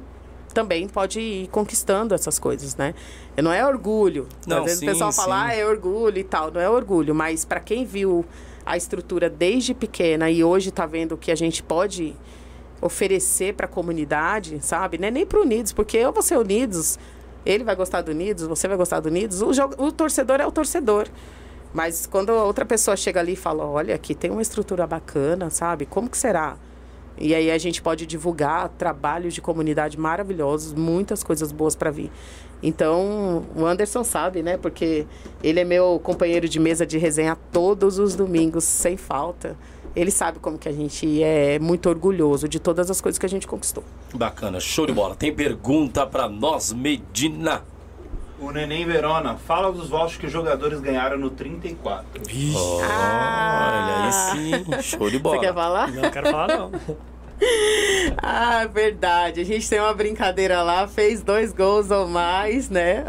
[0.54, 2.94] também pode ir conquistando essas coisas, né?
[3.36, 4.26] Não é orgulho.
[4.46, 6.50] Não, Às vezes sim, o pessoal fala, ah, é orgulho e tal.
[6.50, 8.24] Não é orgulho, mas para quem viu
[8.66, 12.14] a estrutura desde pequena e hoje tá vendo o que a gente pode
[12.80, 14.98] oferecer para a comunidade, sabe?
[14.98, 16.98] Não é nem para Unidos, porque eu vou ser Unidos,
[17.44, 19.42] ele vai gostar do Unidos, você vai gostar do Unidos.
[19.42, 21.08] O, jogo- o torcedor é o torcedor.
[21.72, 25.86] Mas quando outra pessoa chega ali e fala, olha, aqui tem uma estrutura bacana, sabe?
[25.86, 26.56] Como que será?
[27.16, 32.10] E aí a gente pode divulgar trabalhos de comunidade maravilhosos, muitas coisas boas para vir.
[32.62, 34.56] Então, o Anderson sabe, né?
[34.56, 35.06] Porque
[35.42, 39.56] ele é meu companheiro de mesa de resenha todos os domingos, sem falta.
[39.94, 43.28] Ele sabe como que a gente é muito orgulhoso de todas as coisas que a
[43.28, 43.82] gente conquistou.
[44.14, 45.14] Bacana, show de bola.
[45.14, 47.62] Tem pergunta para nós, Medina?
[48.38, 52.22] O Neném Verona, fala dos votos que os jogadores ganharam no 34.
[52.24, 55.36] Olha aí sim, show de bola.
[55.36, 55.92] Você quer falar?
[55.92, 56.70] Não quero falar, não.
[58.22, 59.40] Ah, verdade.
[59.40, 63.04] A gente tem uma brincadeira lá, fez dois gols ou mais, né?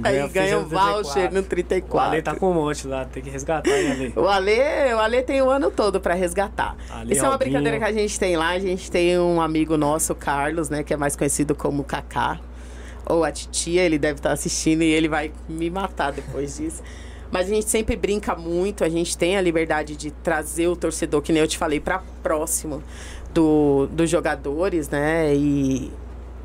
[0.00, 1.96] Ganha Aí ganha um voucher no 34.
[1.96, 4.12] O Ale tá com um monte lá, tem que resgatar, hein, Ale?
[4.16, 6.76] O Ale, o Ale tem o ano todo para resgatar.
[6.90, 8.48] Ale Isso é uma brincadeira que a gente tem lá.
[8.50, 10.82] A gente tem um amigo nosso, Carlos, né?
[10.82, 12.40] Que é mais conhecido como Kaká.
[13.06, 16.82] Ou a titia, ele deve estar assistindo e ele vai me matar depois disso.
[17.30, 21.20] Mas a gente sempre brinca muito, a gente tem a liberdade de trazer o torcedor,
[21.20, 22.82] que nem eu te falei, para próximo
[23.32, 25.34] do, dos jogadores, né?
[25.34, 25.92] E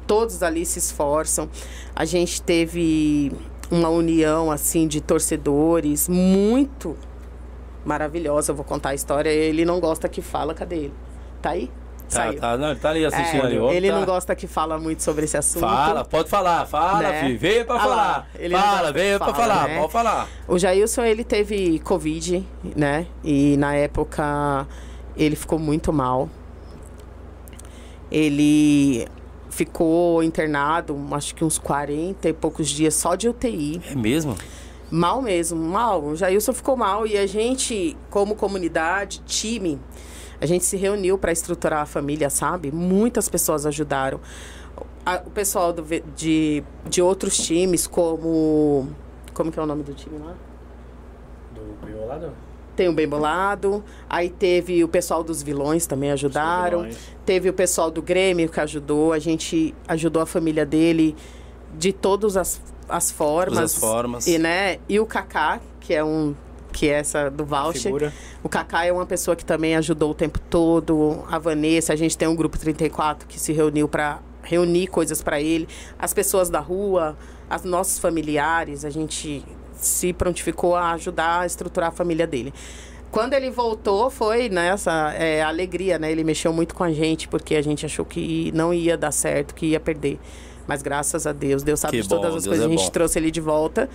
[0.08, 1.50] todos ali se esforçam.
[1.96, 3.32] A gente teve
[3.72, 6.96] uma união assim de torcedores muito
[7.86, 8.52] maravilhosa.
[8.52, 9.30] Eu vou contar a história.
[9.30, 10.94] Ele não gosta que fala, cadê ele?
[11.42, 11.70] Tá aí?
[12.10, 12.40] Tá, Saiu.
[12.40, 13.56] tá, não, ele tá ali assistindo É, ali.
[13.76, 13.98] ele tá.
[13.98, 15.62] não gosta que fala muito sobre esse assunto.
[15.62, 17.22] Fala, pode falar, fala, Né?
[17.24, 17.40] filho.
[17.40, 18.28] Veio pra Ah falar.
[18.38, 19.80] ele não fala, que veio pra fala, falar, né?
[19.80, 20.28] pode falar.
[20.48, 22.46] O Jailson, ele teve Covid,
[22.76, 23.08] né?
[23.24, 24.68] E na época
[25.18, 26.30] ele ficou muito mal.
[28.14, 29.08] Ele
[29.50, 33.82] ficou internado, acho que uns 40 e poucos dias só de UTI.
[33.90, 34.36] É mesmo?
[34.92, 36.04] Mal mesmo, mal.
[36.04, 39.80] O Jailson ficou mal e a gente, como comunidade, time,
[40.40, 42.72] a gente se reuniu para estruturar a família, sabe?
[42.72, 44.20] Muitas pessoas ajudaram.
[45.06, 45.84] A- o pessoal do
[46.16, 48.88] de, de outros times, como.
[49.34, 50.36] Como que é o nome do time lá?
[51.56, 52.32] Do Biolado?
[52.76, 56.80] Tem o Bem Bolado, aí teve o pessoal dos vilões também ajudaram.
[56.80, 56.98] vilões.
[57.26, 61.16] Teve o pessoal do Grêmio que ajudou, a gente ajudou a família dele
[61.78, 63.56] de todas as, as formas.
[63.56, 64.28] Todas as formas.
[64.28, 66.36] E, né, e o Kaká, que é um
[66.74, 68.12] que é essa do voucher.
[68.42, 71.24] O Kaká é uma pessoa que também ajudou o tempo todo.
[71.30, 75.40] A Vanessa, a gente tem um grupo 34 que se reuniu para reunir coisas para
[75.40, 75.68] ele.
[76.00, 77.16] As pessoas da rua,
[77.56, 79.46] os nossos familiares, a gente
[79.76, 82.54] se prontificou a ajudar a estruturar a família dele.
[83.12, 86.12] Quando ele voltou, foi nessa é, alegria, né?
[86.12, 89.54] Ele mexeu muito com a gente, porque a gente achou que não ia dar certo,
[89.54, 90.20] que ia perder.
[90.66, 92.76] Mas graças a Deus, Deus sabe Que de todas bom, as Deus coisas, é a
[92.76, 92.92] gente bom.
[92.92, 93.88] trouxe ele de volta.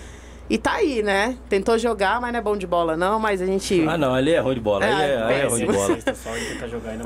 [0.50, 1.36] E tá aí, né?
[1.48, 3.20] Tentou jogar, mas não é bom de bola, não.
[3.20, 3.84] Mas a gente.
[3.86, 4.86] Ah, não, ele é ruim de bola.
[4.86, 5.98] É, ele é, é ruim de bola.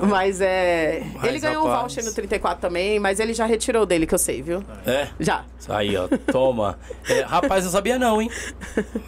[0.09, 1.02] Mas é.
[1.14, 1.94] Mas, ele ganhou um rapaz.
[1.94, 4.62] voucher no 34 também, mas ele já retirou dele, que eu sei, viu?
[4.86, 5.09] É?
[5.19, 5.44] Já.
[5.69, 6.78] Aí, ó, toma.
[7.09, 8.31] É, rapaz, não sabia não, hein?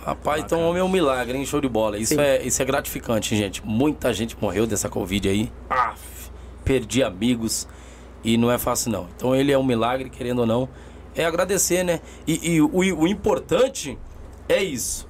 [0.04, 1.46] Rapaz, então o homem é um milagre, hein?
[1.46, 1.96] Show de bola.
[1.96, 2.20] Isso Sim.
[2.20, 3.64] é, isso é gratificante, gente.
[3.64, 5.52] Muita gente morreu dessa Covid aí.
[5.70, 6.00] Aff,
[6.64, 7.68] perdi amigos
[8.24, 9.06] e não é fácil, não.
[9.14, 10.68] Então ele é um milagre, querendo ou não.
[11.14, 12.00] É agradecer, né?
[12.26, 13.96] E, e o, o importante
[14.48, 15.06] é isso.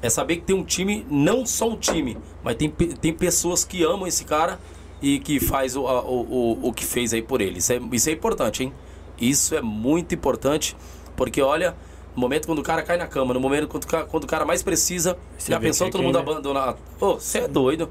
[0.00, 3.82] É saber que tem um time, não só um time, mas tem, tem pessoas que
[3.82, 4.58] amam esse cara
[5.02, 6.20] e que faz o, o,
[6.62, 7.58] o, o que fez aí por ele.
[7.58, 8.72] Isso é, isso é importante, hein?
[9.20, 10.76] Isso é muito importante,
[11.16, 11.74] porque olha,
[12.14, 14.62] no momento quando o cara cai na cama, no momento quando, quando o cara mais
[14.62, 16.30] precisa, Você já pensou que todo quem, mundo né?
[16.30, 16.76] abandonar?
[17.00, 17.90] Ô, você é doido.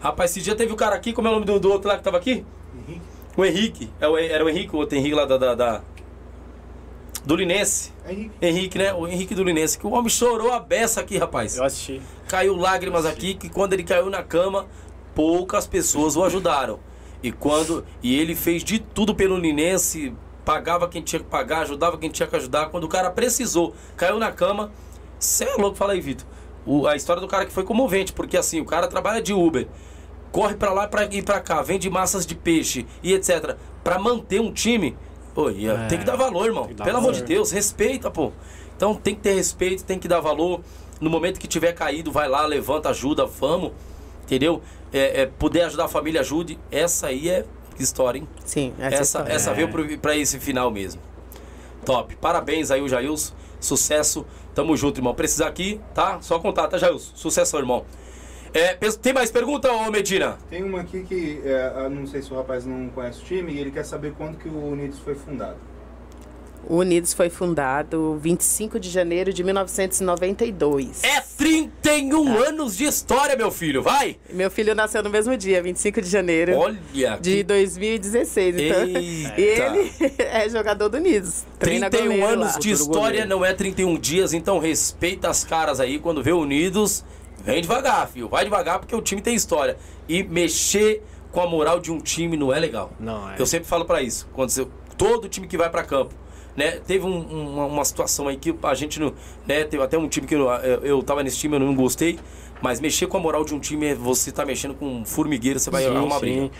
[0.00, 1.96] Rapaz, esse dia teve o cara aqui, como é o nome do, do outro lá
[1.98, 2.44] que tava aqui?
[3.36, 3.90] O Henrique.
[4.00, 5.36] É o- Era o Henrique, o outro Henrique lá da.
[5.36, 5.82] da, da-
[7.24, 7.92] do Linense.
[8.08, 8.30] Henrique.
[8.40, 8.92] Henrique, né?
[8.94, 9.78] O Henrique do Linense.
[9.78, 11.56] Que o homem chorou a beça aqui, rapaz.
[11.56, 12.00] Eu assisti.
[12.28, 14.66] Caiu lágrimas aqui, que quando ele caiu na cama,
[15.14, 16.78] poucas pessoas o ajudaram.
[17.22, 17.84] E quando.
[18.02, 20.14] E ele fez de tudo pelo Linense,
[20.44, 22.70] pagava quem tinha que pagar, ajudava quem tinha que ajudar.
[22.70, 24.70] Quando o cara precisou, caiu na cama.
[25.18, 26.26] Cê é louco, fala aí, Vitor.
[26.64, 29.66] O- a história do cara que foi comovente, porque assim, o cara trabalha de Uber,
[30.32, 33.56] corre pra lá pra, e pra cá, vende massas de peixe e etc.
[33.84, 34.96] Pra manter um time,
[35.42, 36.68] pô, ia- É, tem que dar valor, irmão.
[36.74, 37.28] dar Pelo amor de valor.
[37.28, 38.32] Deus, respeita, pô.
[38.76, 40.60] Então tem que ter respeito, tem que dar valor.
[41.00, 43.72] No momento que tiver caído, vai lá, levanta, ajuda, vamos.
[44.24, 44.62] Entendeu?
[44.92, 46.58] É, é, puder ajudar a família, ajude.
[46.70, 47.44] Essa aí é
[47.78, 48.28] história, hein?
[48.44, 49.32] Sim, essa, Essa, história.
[49.32, 49.54] essa É.
[49.54, 51.00] veio pro- pra esse final mesmo.
[51.84, 52.14] Top.
[52.16, 53.32] Parabéns aí, o Jailson.
[53.58, 54.26] Sucesso.
[54.54, 55.14] Tamo junto, irmão.
[55.14, 56.18] Precisar aqui, tá?
[56.20, 57.12] Só contar, tá, Jailson?
[57.14, 57.84] Sucesso, irmão.
[58.52, 60.38] É, tem mais pergunta, ô Medina?
[60.48, 63.52] Tem uma aqui que é, eu não sei se o rapaz não conhece o time
[63.52, 65.56] e ele quer saber quando que o Unidos foi fundado.
[66.68, 71.02] O Unidos foi fundado 25 de janeiro de 1992.
[71.04, 73.82] É 31 anos de história, meu filho.
[73.82, 74.18] Vai!
[74.30, 76.78] Meu filho nasceu no mesmo dia, 25 de janeiro Olha
[77.20, 78.56] de que 2016.
[78.58, 79.00] Então, Eita.
[79.00, 81.44] e ele é jogador do Unidos.
[81.58, 82.58] Treina 31 goleiro anos lá.
[82.58, 83.28] de história goleiro.
[83.28, 87.02] não é 31 dias, então respeita as caras aí quando vê Unidos.
[87.44, 88.28] Vem devagar, filho.
[88.28, 89.76] Vai devagar porque o time tem história.
[90.08, 91.02] E mexer
[91.32, 92.90] com a moral de um time não é legal.
[92.98, 93.36] Não, é.
[93.38, 94.28] Eu sempre falo pra isso.
[94.32, 94.50] Quando
[94.98, 96.14] todo time que vai pra campo,
[96.56, 96.72] né?
[96.86, 99.14] Teve um- um- uma, uma situação aí que a gente não,
[99.46, 99.64] né?
[99.64, 102.18] Teve até um time que eu, eu, eu tava nesse time, eu não gostei.
[102.60, 105.58] Mas mexer com a moral de um time é você tá mexendo com um formigueiro,
[105.58, 106.20] você vai Sim, arrumar sim.
[106.20, 106.50] briga.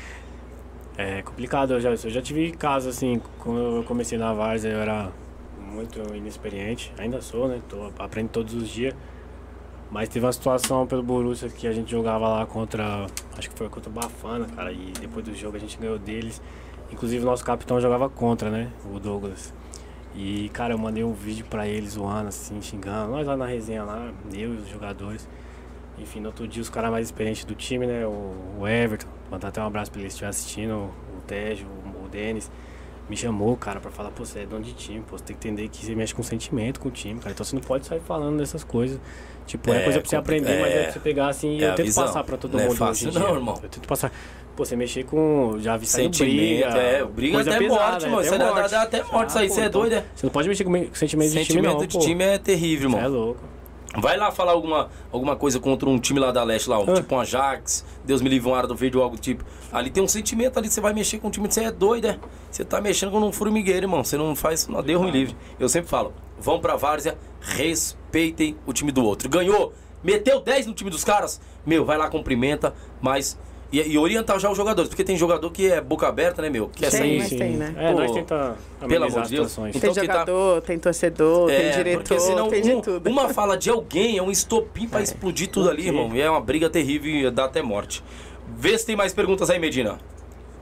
[0.97, 4.81] É complicado, eu já, eu já tive casos assim, quando eu comecei na Várzea eu
[4.81, 5.11] era
[5.59, 7.61] muito inexperiente, ainda sou, né?
[7.69, 8.94] Tô, aprendo todos os dias.
[9.91, 13.07] Mas teve uma situação pelo Borussia que a gente jogava lá contra,
[13.37, 16.41] acho que foi contra o Bafana, cara, e depois do jogo a gente ganhou deles.
[16.93, 18.71] Inclusive o nosso capitão jogava contra, né?
[18.93, 19.53] O Douglas.
[20.15, 23.12] E, cara, eu mandei um vídeo pra eles zoando, assim, xingando.
[23.12, 25.29] Nós lá na resenha lá, eu e os jogadores.
[25.99, 28.07] Enfim, no outro dia os caras mais experientes do time, né?
[28.07, 32.05] O, o Everton, mandar até um abraço pra ele se estiver assistindo, o Tejo, o,
[32.05, 32.51] o Denis,
[33.09, 35.49] me chamou, cara, pra falar, pô, você é dono de time, pô, você tem que
[35.49, 37.33] entender que você mexe com sentimento com o time, cara.
[37.33, 39.01] Então você não pode sair falando dessas coisas.
[39.47, 40.83] Tipo, é, É, coisa pra você compli- aprender, mas é é.
[40.85, 42.05] pra você pegar assim e É eu tento visão.
[42.05, 42.77] passar pra todo Não é mundo.
[42.77, 43.59] fácil hoje em não, irmão.
[43.62, 44.12] Eu tento passar.
[44.57, 45.57] Pô, você mexer com.
[45.61, 46.19] Já vi Sentimento,
[46.69, 46.79] briga.
[46.79, 48.21] é, briga até pesada, morte, é, mano.
[48.33, 50.05] Aí dá- dá até morte, isso aí, pô, você é então, doido, é?
[50.15, 51.87] Você não pode mexer com me- sentimento de time, Sentimento não.
[51.87, 51.99] de pô.
[51.99, 53.01] time é terrível, Você irmão.
[53.01, 53.41] é louco.
[53.97, 56.95] Vai lá falar alguma, alguma coisa contra um time lá da Leste, lá, um, Ah.
[56.95, 59.45] tipo um Ajax, Deus me livre, um Árabe Verde ou algo do tipo.
[59.73, 62.17] Ali tem um sentimento ali, você vai mexer com um time, você é doido, é?
[62.53, 64.05] Você tá mexendo com um formigueiro, irmão.
[64.05, 65.37] Você não faz, não deu ruim livre.
[65.59, 67.17] Eu sempre falo, vão pra Várzea,
[68.15, 69.28] respeitem o time do outro.
[69.28, 69.73] Ganhou,
[70.03, 73.39] meteu 10 no time dos caras, meu, vai lá, cumprimenta, mas.
[73.73, 76.69] E, e orientar já os jogadores, porque tem jogador que é boca aberta, né, meu?
[76.70, 77.19] Quer Tem, sair.
[77.20, 77.73] mas tem, né?
[77.78, 79.49] É, Pô, nós tenta pelo amenizar amor as de Deus.
[79.49, 79.77] situações.
[79.77, 82.81] Então, tem que tá- jogador, tem torcedor, É, tem porque diretor, senão tem de um-
[82.81, 83.09] tudo.
[83.09, 85.87] uma fala de alguém é um estopim pra explodir tudo ali, Ok.
[86.01, 86.16] irmão.
[86.16, 88.03] E é uma briga terrível e dá até morte.
[88.57, 89.99] Vê se tem mais perguntas aí, Medina.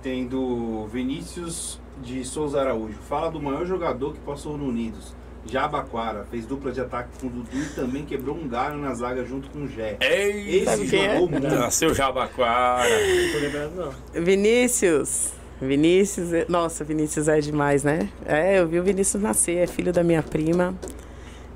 [0.03, 2.99] Tem do Vinícius de Souza Araújo.
[3.09, 5.16] Fala do maior jogador que passou no Unidos.
[5.49, 6.27] Jabaquara.
[6.31, 9.49] Fez dupla de ataque com o Dudu e também quebrou um galho na zaga junto
[9.51, 9.97] com o Jé.
[10.01, 11.15] Ei, Sabe Esse é?
[11.15, 11.47] jogou muito.
[11.49, 12.89] Nasceu Jabaquara.
[12.89, 13.75] Não tô lembrando,
[14.15, 14.23] não.
[14.23, 15.33] Vinícius.
[15.61, 18.09] Vinícius, é- nossa, Vinícius é demais, né?
[18.25, 20.73] É, eu vi o Vinícius nascer, é filho da minha prima,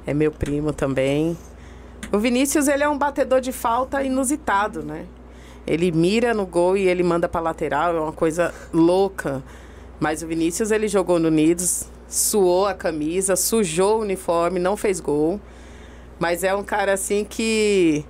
[0.05, 1.39] é meu primo também.
[2.11, 5.05] O Vinícius, ele é um batedor de falta inusitado, né?
[5.65, 9.41] Ele mira no gol e ele manda pra lateral, é uma coisa louca.
[10.01, 15.01] Mas o Vinícius, ele jogou no Unidos, suou a camisa, sujou o uniforme, não fez
[15.01, 15.41] gol.
[16.19, 18.05] Mas é um cara assim que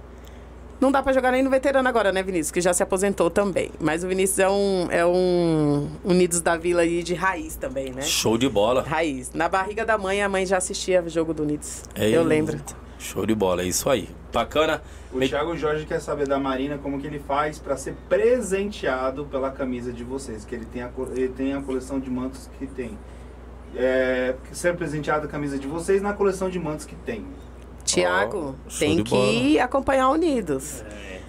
[0.81, 2.51] não dá pra jogar nem no veterano agora, né, Vinícius?
[2.51, 3.71] Que já se aposentou também.
[3.81, 8.03] Mas o Vinícius é um, é um Unidos da Vila aí de raiz também, né?
[8.03, 8.83] Show de bola.
[8.83, 9.33] Raiz.
[9.33, 11.85] Na barriga da mãe, a mãe já assistia o jogo do Unidos.
[11.95, 12.61] Ei, Eu lembro.
[12.99, 14.09] Show de bola, é isso aí.
[14.33, 14.83] Bacana.
[15.13, 19.51] O Thiago Jorge quer saber da Marina como que ele faz pra ser presenteado pela
[19.51, 22.99] camisa de vocês, que ele tem a, ele tem a coleção de mantos que tem.
[23.75, 27.25] É, ser presenteado a camisa de vocês na coleção de mantos que tem.
[27.85, 30.85] Tiago, show tem que acompanhar o Unidos.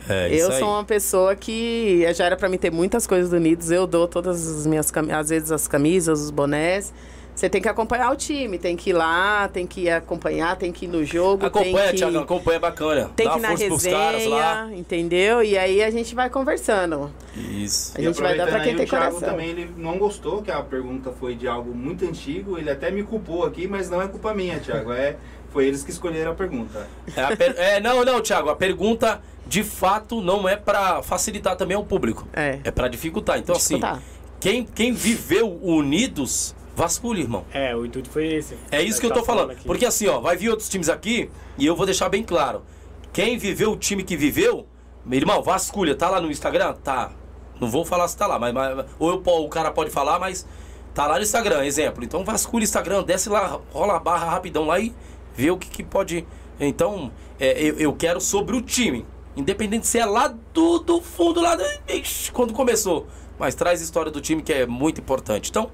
[0.08, 0.60] É isso eu aí.
[0.60, 3.72] sou uma pessoa que já era pra mim ter muitas coisas do Unidos.
[3.72, 6.94] Eu dou todas as minhas camisas, às vezes as camisas, os bonés.
[7.36, 10.86] Você tem que acompanhar o time, tem que ir lá, tem que acompanhar, tem que
[10.86, 13.10] ir no jogo, Acompanha, tem que Thiago, acompanha, bacana.
[13.16, 14.62] tem Dá que ir na força pros caras lá.
[14.66, 15.44] resenha, entendeu?
[15.44, 17.12] E aí a gente vai conversando.
[17.36, 17.94] Isso.
[17.98, 19.30] A gente vai dar pra quem aproveitando tem aí, o Thiago coração.
[19.30, 22.58] também ele não gostou, que a pergunta foi de algo muito antigo.
[22.58, 24.94] Ele até me culpou aqui, mas não é culpa minha, Thiago.
[24.94, 25.16] É,
[25.52, 26.88] foi eles que escolheram a pergunta.
[27.16, 31.56] É, a per- é, não, não, Thiago, a pergunta de fato não é pra facilitar
[31.56, 32.28] também ao público.
[32.32, 32.60] É.
[32.64, 33.40] É pra dificultar.
[33.40, 33.94] Então, Dificultar.
[33.94, 34.02] assim,
[34.40, 37.46] quem, quem viveu unidos, vasculha, irmão.
[37.54, 38.58] É, o intuito foi esse.
[38.72, 39.52] É isso que eu tô falando.
[39.52, 39.66] aqui.
[39.66, 42.64] Porque assim, ó, vai vir outros times aqui e eu vou deixar bem claro.
[43.12, 44.66] Quem viveu o time que viveu,
[45.06, 46.74] meu irmão, vasculha, tá lá no Instagram?
[46.84, 47.12] Tá.
[47.60, 50.48] Não vou falar se tá lá, mas, mas- ou eu o cara pode falar, mas
[50.94, 52.04] tá lá no Instagram, exemplo.
[52.04, 54.94] Então vasculha o Instagram, desce lá, rola a barra rapidão lá e
[55.36, 56.26] vê o que, que pode.
[56.60, 59.06] Então, é, eu, eu quero sobre o time.
[59.36, 63.08] Independente se é lá do, do fundo, lá do, Ixi, quando começou.
[63.40, 65.50] Mas traz a história do time que é muito importante.
[65.50, 65.72] Então,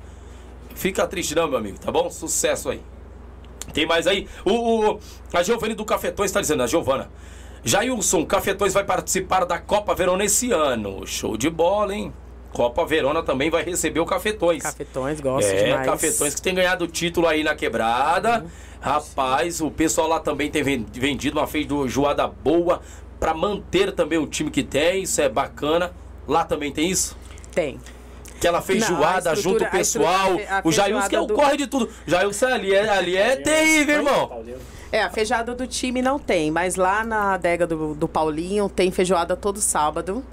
[0.79, 2.09] fica triste não, meu amigo, tá bom?
[2.09, 2.81] Sucesso aí.
[3.73, 4.27] Tem mais aí?
[4.43, 4.51] O,
[4.93, 4.99] o-
[5.33, 7.09] a Giovanni do Cafetões está dizendo, a Giovana.
[7.63, 11.05] Jailson, Cafetões vai participar da Copa Verona esse ano.
[11.05, 12.13] Show de bola, hein?
[12.53, 14.63] Copa Verona também vai receber o Cafetões.
[14.63, 15.85] Cafetões, gosto é, demais.
[15.85, 18.45] Cafetões que tem ganhado o título aí na quebrada.
[18.81, 22.81] Rapaz, o pessoal lá também tem ven- vendido uma feijoada boa
[23.19, 25.03] pra manter também o time que tem.
[25.03, 25.91] Isso é bacana.
[26.27, 27.15] Lá também tem isso?
[27.53, 27.77] Tem.
[28.37, 30.37] Aquela feijoada a junto o pessoal.
[30.49, 31.89] a o Jailson que é o do- corre de tudo.
[32.05, 34.43] Jailson ali é, ali é terrível, irmão.
[34.91, 38.89] É, a feijoada do time não tem, mas lá na adega do, do Paulinho tem
[38.91, 40.23] feijoada todo sábado,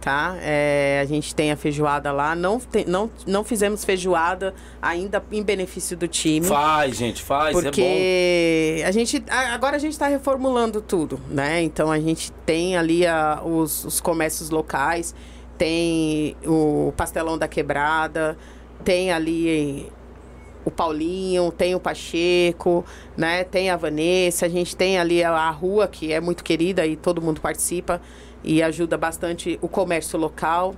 [0.00, 0.36] cá.
[0.40, 2.34] É, a gente tem a feijoada lá.
[2.34, 6.46] Não, tem, não, não fizemos feijoada ainda em benefício do time.
[6.46, 8.88] Faz, gente, faz, porque é bom.
[8.88, 11.60] a gente agora a gente está reformulando tudo, né?
[11.62, 15.14] Então a gente tem ali a, os, os comércios locais,
[15.58, 18.38] tem o pastelão da quebrada,
[18.84, 19.92] tem ali
[20.64, 22.84] o Paulinho, tem o Pacheco,
[23.16, 23.42] né?
[23.42, 27.20] Tem a Vanessa, a gente tem ali a, rua que é muito querida e todo
[27.20, 28.00] mundo participa
[28.44, 30.74] e ajuda bastante o comércio local.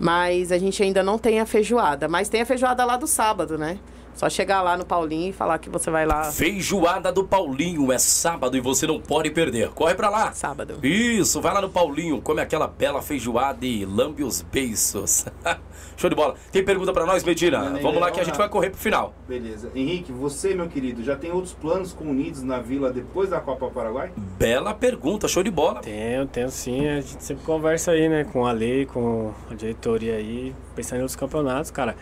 [0.00, 3.58] Mas a gente ainda não tem a feijoada, mas tem a feijoada lá do sábado,
[3.58, 3.78] né?
[4.18, 6.24] Só chegar lá no Paulinho e falar que você vai lá.
[6.24, 9.68] Feijoada do Paulinho é sábado e você não pode perder.
[9.68, 10.32] Corre pra lá.
[10.32, 10.80] Sábado.
[10.82, 15.24] Isso, vai lá no Paulinho, come aquela bela feijoada e lambe os beiços.
[15.96, 16.34] Show de bola.
[16.50, 17.78] Tem pergunta para nós, Medina?
[17.80, 19.14] Vamos lá que a gente vai correr pro final.
[19.28, 19.70] Beleza.
[19.72, 23.70] Henrique, você, meu querido, já tem outros planos com Unidos na Vila depois da Copa
[23.70, 24.10] Paraguai?
[24.16, 25.80] Bela pergunta, show de bola.
[25.80, 26.88] Tenho, tenho sim.
[26.88, 31.02] A gente sempre conversa aí, né, com a lei, com a diretoria aí, pensando em
[31.02, 31.94] outros campeonatos, cara.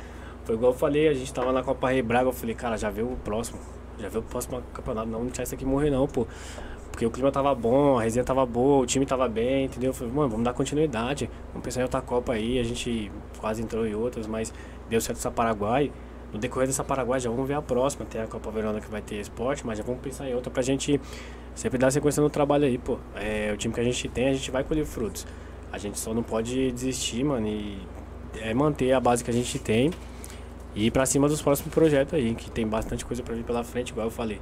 [0.47, 2.89] Foi igual eu falei, a gente tava na Copa Rei Braga, eu falei, cara, já
[2.89, 3.59] viu o próximo.
[3.99, 6.25] Já viu o próximo campeonato, não, não tinha esse aqui morrer não, pô.
[6.93, 9.91] Porque o clima tava bom, a resenha tava boa, o time tava bem, entendeu?
[9.91, 11.29] Eu falei, mano, vamos dar continuidade.
[11.49, 12.61] Vamos pensar em outra Copa aí.
[12.61, 14.55] A gente quase entrou em outras, mas
[14.89, 15.91] deu certo essa Paraguai.
[16.33, 18.07] No decorrer dessa Paraguai já vamos ver a próxima.
[18.07, 20.63] Tem a Copa Verona que vai ter esporte, mas já vamos pensar em outra pra
[20.63, 21.01] gente
[21.57, 22.99] sempre dar sequência no trabalho aí, pô.
[23.17, 25.27] É, o time que a gente tem, a gente vai colher frutos.
[25.73, 27.79] A gente só não pode desistir, mano, e
[28.41, 29.91] é manter a base que a gente tem
[30.77, 33.65] e ir pra cima dos próximos projetos aí, que tem bastante coisa pra vir pela
[33.65, 34.41] frente, igual eu falei.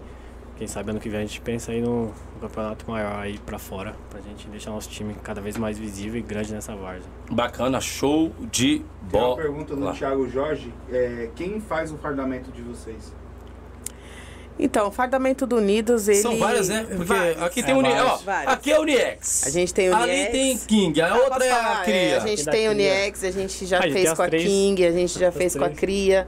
[0.57, 3.97] Quem sabe ano que vem a gente pensa aí no, campeonato maior aí pra fora,
[4.11, 7.09] pra gente deixar nosso time cada vez mais visível e grande nessa várzea.
[7.31, 9.37] Bacana, show de bola.
[9.37, 13.15] Tem uma pergunta do Thiago Jorge, é, quem faz o fardamento de vocês?
[14.59, 16.19] Então, o fardamento do Unidos, ele...
[16.19, 16.87] São várias, né?
[16.97, 19.47] Porque aqui tem é, Uniex, ó, aqui é Uniex.
[19.47, 20.03] A gente tem Uniex.
[20.03, 21.97] Ali tem King, a outra é a Cria.
[21.97, 25.19] É, a gente tem Uniex, a gente já ah, fez com a King, a gente
[25.19, 26.27] já fez com a Cria.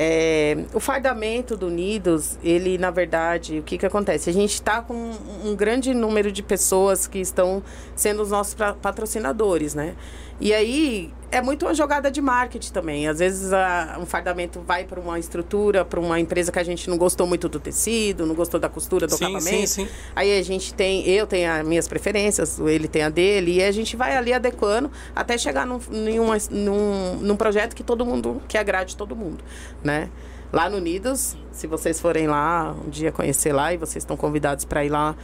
[0.00, 4.30] É, o fardamento do Unidos, ele, na verdade, o que, que acontece?
[4.30, 5.10] A gente está com
[5.44, 7.62] um grande número de pessoas que estão
[7.96, 9.94] sendo os nossos patrocinadores, né?
[10.40, 13.08] E aí é muito uma jogada de marketing também.
[13.08, 16.88] Às vezes a, um fardamento vai para uma estrutura, para uma empresa que a gente
[16.88, 19.66] não gostou muito do tecido, não gostou da costura do sim, acabamento.
[19.66, 19.88] Sim, sim.
[20.14, 23.72] Aí a gente tem, eu tenho as minhas preferências, ele tem a dele, e a
[23.72, 28.56] gente vai ali adequando até chegar num, num, num, num projeto que todo mundo, que
[28.56, 29.44] agrade todo mundo,
[29.82, 30.08] né?
[30.50, 34.64] Lá no Unidos, se vocês forem lá um dia conhecer lá e vocês estão convidados
[34.64, 35.14] para ir lá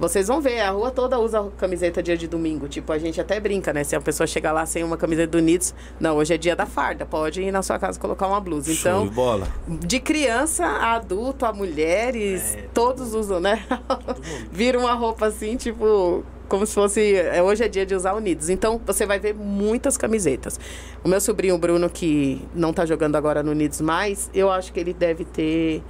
[0.00, 2.66] vocês vão ver, a rua toda usa camiseta dia de domingo.
[2.66, 3.84] Tipo, a gente até brinca, né?
[3.84, 6.64] Se a pessoa chegar lá sem uma camiseta do Unidos, não, hoje é dia da
[6.64, 8.72] farda, pode ir na sua casa colocar uma blusa.
[8.72, 9.46] Então, de, bola.
[9.68, 13.62] de criança a adulto, a mulheres, é, todos usam, né?
[14.50, 17.14] Vira uma roupa assim, tipo, como se fosse.
[17.16, 18.48] É, hoje é dia de usar Unidos.
[18.48, 20.58] Então você vai ver muitas camisetas.
[21.04, 24.80] O meu sobrinho Bruno, que não tá jogando agora no Unidos mais, eu acho que
[24.80, 25.82] ele deve ter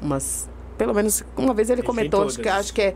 [0.00, 0.48] umas.
[0.78, 2.94] Pelo menos uma vez ele comentou, acho que, acho que é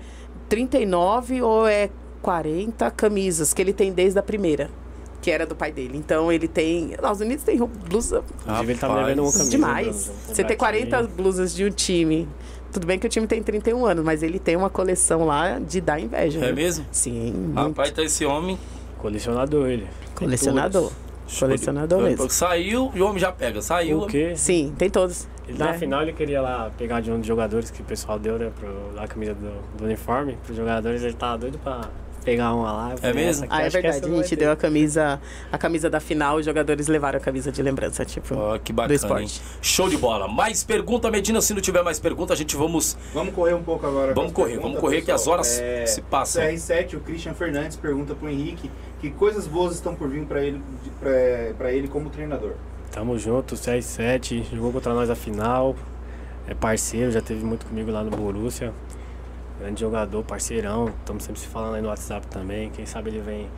[0.55, 1.91] 39 ou é
[2.23, 4.71] 40 camisas que ele tem desde a primeira.
[5.21, 5.97] Que era do pai dele.
[5.99, 6.85] Então ele tem.
[6.85, 8.23] Nos Estados Unidos tem blusa.
[8.43, 9.51] Inclusive, ele tá me devendo uma camisa.
[9.51, 10.13] Demais.
[10.29, 12.29] Você ter 40 blusas de um time.
[12.73, 15.81] Tudo bem que o time tem 31 anos, mas ele tem uma coleção lá de
[15.81, 16.45] dar inveja.
[16.45, 16.85] É mesmo?
[16.93, 17.53] Sim.
[17.55, 18.59] Rapaz, tá esse homem.
[18.99, 19.89] Colecionador ele.
[20.15, 20.93] Colecionador.
[21.39, 22.31] Colecionador mesmo.
[22.31, 23.61] Saiu e o homem já pega.
[23.61, 24.03] Saiu.
[24.03, 24.35] O quê?
[24.37, 25.27] Sim, tem todos.
[25.47, 25.79] Ele, na né?
[25.79, 28.99] final ele queria lá pegar de um dos jogadores que o pessoal deu, né, pro,
[28.99, 31.89] a camisa do, do uniforme, pros jogadores, ele tava doido pra
[32.25, 32.95] pegar uma lá.
[33.03, 33.47] É mesmo?
[33.51, 34.11] Ah, é verdade.
[34.11, 35.21] A gente deu a camisa,
[35.53, 38.89] a camisa da final, os jogadores levaram a camisa de lembrança, tipo, oh, que bacana,
[38.89, 39.41] do esporte.
[39.41, 39.59] Hein?
[39.61, 40.27] Show de bola.
[40.27, 42.97] Mais pergunta, Medina, se não tiver mais pergunta, a gente vamos...
[43.13, 44.15] Vamos correr um pouco agora.
[44.15, 45.05] Vamos correr, vamos correr pessoal.
[45.05, 45.87] que as horas é...
[45.87, 46.43] se passam.
[46.43, 50.63] CR7, o Christian Fernandes pergunta pro Henrique que coisas boas estão por vir para ele,
[51.59, 52.55] pra, ele como treinador.
[52.95, 55.75] Tamo junto, CR7, jogou contra nós a final,
[56.47, 58.73] é parceiro, já teve muito comigo lá no Borussia.
[59.59, 60.93] Grande jogador, parceirão.
[61.01, 62.71] Estamos sempre se falando aí no WhatsApp também.
[62.71, 63.49] Quem sabe ele vem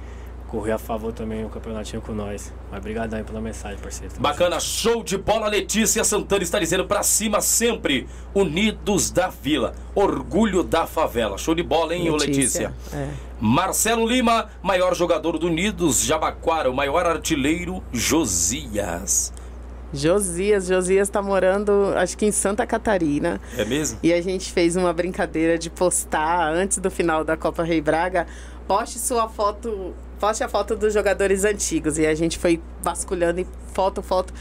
[0.48, 2.50] correr a favor também o campeonatinho com nós.
[2.70, 4.14] Mas obrigado aí pela mensagem, parceiro.
[4.18, 5.48] Bacana, show de bola.
[5.48, 8.08] Letícia Santana está dizendo pra cima sempre.
[8.34, 9.74] Unidos da Vila.
[9.94, 11.36] Orgulho da favela.
[11.36, 12.72] Show de bola, hein, Letícia?
[12.72, 12.74] Letícia.
[12.94, 13.25] É.
[13.40, 16.02] Marcelo Lima, maior jogador do Unidos.
[16.02, 19.32] Jabaquara, o maior artilheiro, Josias.
[19.92, 23.40] Josias, Josias tá morando, acho que em Santa Catarina.
[23.56, 23.98] É mesmo?
[24.02, 28.26] E a gente fez uma brincadeira de postar antes do final da Copa Rei Braga.
[28.66, 31.98] Poste sua foto, poste a foto dos jogadores antigos.
[31.98, 34.34] E a gente foi vasculhando e foto, foto.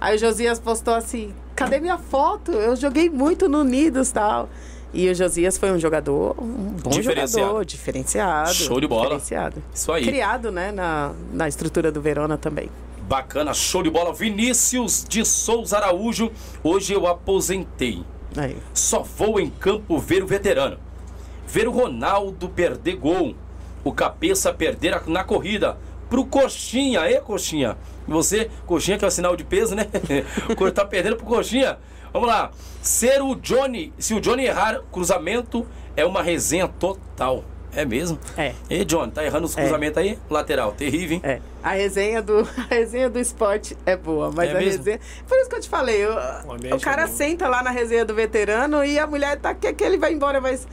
[0.00, 2.52] Aí o Josias postou assim: cadê minha foto?
[2.52, 4.48] Eu joguei muito no Unidos tal.
[4.92, 7.30] E o Josias foi um jogador, um bom Diferenciado.
[7.30, 8.54] jogador, diferenciado.
[8.54, 9.04] Show de bola.
[9.04, 9.62] Diferenciado.
[9.72, 10.04] Isso aí.
[10.04, 12.68] Criado, né, na, na estrutura do Verona também.
[13.08, 14.12] Bacana, show de bola.
[14.12, 16.30] Vinícius de Souza Araújo.
[16.62, 18.04] Hoje eu aposentei.
[18.36, 18.56] Aí.
[18.74, 20.78] Só vou em campo ver o veterano.
[21.46, 23.34] Ver o Ronaldo perder gol.
[23.84, 25.76] O cabeça perder na corrida.
[26.08, 27.00] Pro Coxinha.
[27.00, 27.76] Aí, Coxinha.
[28.06, 29.86] Você, Coxinha, que é o sinal de peso, né?
[30.74, 31.78] tá perdendo pro Coxinha.
[32.12, 32.50] Vamos lá.
[32.82, 33.92] Ser o Johnny.
[33.98, 37.44] Se o Johnny errar cruzamento, é uma resenha total.
[37.74, 38.18] É mesmo?
[38.36, 38.52] É.
[38.68, 39.62] E Johnny, tá errando os É.
[39.62, 40.18] cruzamentos aí?
[40.28, 41.22] Lateral, terrível, hein?
[41.24, 42.40] É, a resenha do
[42.70, 44.76] a resenha do esporte é boa, mas É a mesmo?
[44.78, 48.14] resenha, por isso que eu te falei, o, cara é senta lá na resenha do
[48.14, 50.68] veterano e a mulher tá quer que ele vai embora, mas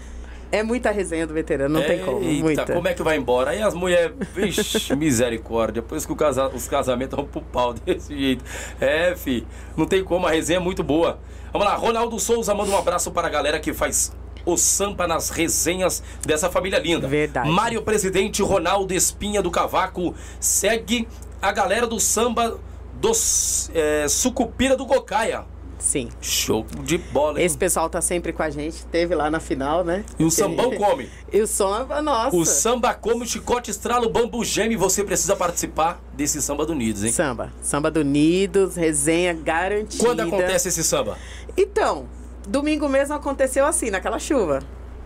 [0.51, 2.73] é muita resenha do veterano, não tem como, Eita, muita.
[2.73, 3.51] como é que vai embora?
[3.51, 5.81] Aí as mulheres, vixe, misericórdia.
[5.81, 8.43] Depois que o casa, os casamentos vão pro pau desse jeito.
[8.79, 9.45] É, fi,
[9.77, 11.19] não tem como, a resenha é muito boa.
[11.51, 14.11] Vamos lá, Ronaldo Souza manda um abraço para a galera que faz
[14.45, 17.07] o samba nas resenhas dessa família linda.
[17.07, 17.49] Verdade.
[17.49, 21.07] Mário Presidente, Ronaldo Espinha do Cavaco, segue
[21.41, 22.59] a galera do samba
[22.99, 25.45] dos é, Sucupira do Gocaia.
[25.79, 26.09] Sim.
[26.21, 27.45] Show de bola, hein?
[27.45, 30.03] Esse pessoal tá sempre com a gente, teve lá na final, né?
[30.19, 31.09] E o sambão come.
[31.31, 32.35] E o samba, nossa.
[32.35, 34.75] O samba come, o chicote estrala, o bambu geme.
[34.75, 37.11] Você precisa participar desse samba do Unidos, hein?
[37.11, 40.03] Samba, samba do Unidos, resenha garantida.
[40.03, 41.17] Quando acontece esse samba?
[41.57, 42.07] Então,
[42.47, 44.59] domingo mesmo aconteceu assim, naquela chuva.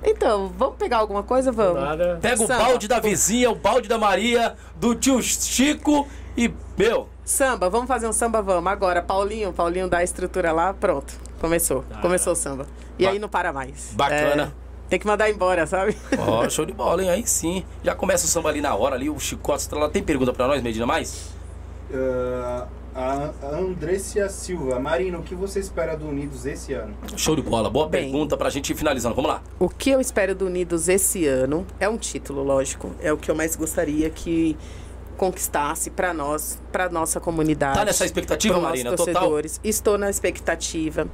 [0.05, 1.81] Então, vamos pegar alguma coisa, vamos?
[1.81, 2.19] Nada.
[2.21, 2.63] Pega o Samba.
[2.63, 6.05] balde da vizinha, o balde da Maria, do tio Chico
[6.35, 8.71] e, meu, Samba, vamos fazer um samba, vamos.
[8.71, 11.13] Agora, Paulinho, Paulinho dá a estrutura lá, pronto.
[11.39, 11.83] Começou.
[11.91, 11.99] Ah.
[12.01, 12.67] Começou o samba.
[12.99, 13.91] E Ba- aí não para mais.
[13.93, 14.53] Bacana.
[14.55, 15.95] É, tem que mandar embora, sabe?
[16.17, 17.09] ó, show de bola, hein?
[17.09, 17.65] Aí sim.
[17.83, 19.89] Já começa o samba ali na hora, ali, o chicote estrala.
[19.89, 21.29] Tem pergunta pra nós, Medina, mais?
[21.95, 24.79] A a Andressia Silva.
[24.79, 26.93] Marina, o que você espera do Unidos esse ano?
[27.17, 27.67] Show de bola.
[27.69, 28.03] Boa Bem.
[28.03, 29.15] pergunta pra gente ir finalizando.
[29.15, 29.41] Vamos lá.
[29.59, 32.91] O que eu espero do Unidos esse ano é um título, lógico.
[33.01, 34.55] É o que eu mais gostaria que
[35.23, 37.77] conquistasse para nós, para nossa comunidade.
[37.77, 38.91] Tá nessa expectativa, Marina?
[38.91, 39.21] nossos Total?
[39.21, 39.61] torcedores.
[39.63, 41.07] Estou na expectativa.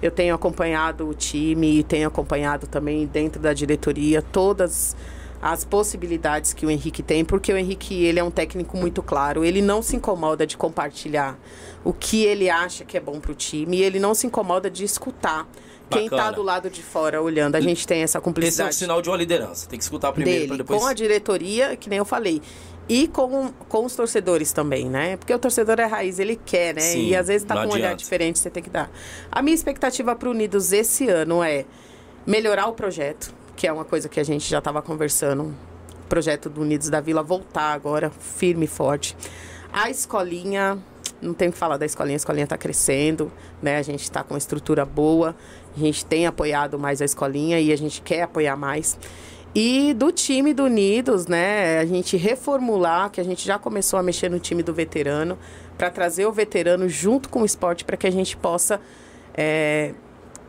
[0.00, 4.94] Eu tenho acompanhado o time e tenho acompanhado também dentro da diretoria todas
[5.42, 9.44] as possibilidades que o Henrique tem, porque o Henrique ele é um técnico muito claro.
[9.44, 11.36] Ele não se incomoda de compartilhar
[11.84, 14.70] o que ele acha que é bom para o time e ele não se incomoda
[14.70, 15.48] de escutar
[15.90, 17.56] quem está do lado de fora olhando.
[17.56, 19.68] A gente tem essa Esse é o o sinal de uma liderança.
[19.68, 20.80] Tem que escutar primeiro dele, depois.
[20.80, 22.42] com a diretoria, que nem eu falei.
[22.88, 25.16] E com, com os torcedores também, né?
[25.18, 26.80] Porque o torcedor é raiz, ele quer, né?
[26.80, 27.96] Sim, e às vezes tá com um olhar adianta.
[27.96, 28.90] diferente, você tem que dar.
[29.30, 31.66] A minha expectativa para Unidos esse ano é
[32.26, 35.54] melhorar o projeto, que é uma coisa que a gente já estava conversando.
[36.04, 39.14] O projeto do Unidos da Vila voltar agora, firme e forte.
[39.70, 40.78] A escolinha,
[41.20, 43.76] não tem o que falar da escolinha, a escolinha está crescendo, né?
[43.76, 45.36] A gente está com uma estrutura boa,
[45.76, 48.98] a gente tem apoiado mais a escolinha e a gente quer apoiar mais.
[49.60, 54.02] E do time do Unidos, né, a gente reformular, que a gente já começou a
[54.04, 55.36] mexer no time do veterano,
[55.76, 58.80] para trazer o veterano junto com o esporte para que a gente possa
[59.34, 59.94] é,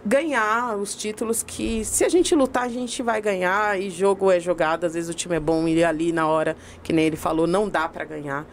[0.05, 3.81] ganhar os títulos que, se a gente lutar, a gente vai ganhar.
[3.81, 6.93] E jogo é jogado, às vezes o time é bom e ali na hora, que
[6.93, 8.45] nem ele falou, não dá para ganhar.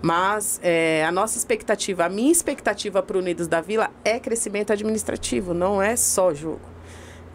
[0.00, 4.72] Mas é, a nossa expectativa, a minha expectativa para o Unidos da Vila é crescimento
[4.72, 6.75] administrativo, não é só jogo.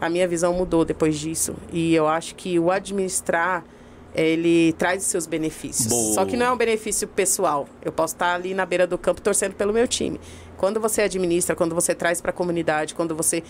[0.02, 1.54] A minha visão mudou depois disso.
[1.72, 3.64] E eu acho que o administrar,
[4.12, 5.86] ele traz os seus benefícios.
[5.86, 6.14] Boa.
[6.14, 7.68] Só que não é um benefício pessoal.
[7.80, 10.20] Eu posso estar ali na beira do campo torcendo pelo meu time.
[10.62, 13.42] Quando você administra, quando você traz para a comunidade, quando você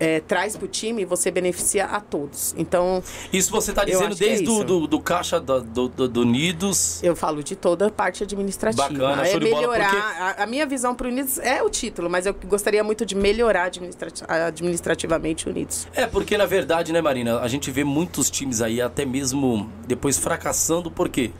[0.00, 2.54] é, traz para o time, você beneficia a todos.
[2.56, 4.64] Então, Isso você tá Eu dizendo é desde do, isso.
[4.64, 7.02] do, do caixa do, do, do- do Unidos.
[7.02, 8.88] eu falo de toda a parte administrativa.
[8.88, 9.90] Bacana, é de bola, melhorar.
[9.90, 13.04] porque- A, a minha visão para o Unidos é o título, mas eu gostaria muito
[13.04, 15.86] de melhorar administrati- administrativamente o Unidos.
[15.94, 20.16] É, porque na verdade, né, Marina, a gente vê muitos times aí até mesmo depois
[20.16, 21.32] fracassando, por quê?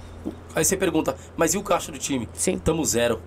[0.55, 2.29] Aí você pergunta, mas e o caixa do time?
[2.35, 2.59] Sim.
[2.59, 3.19] Tamo zero.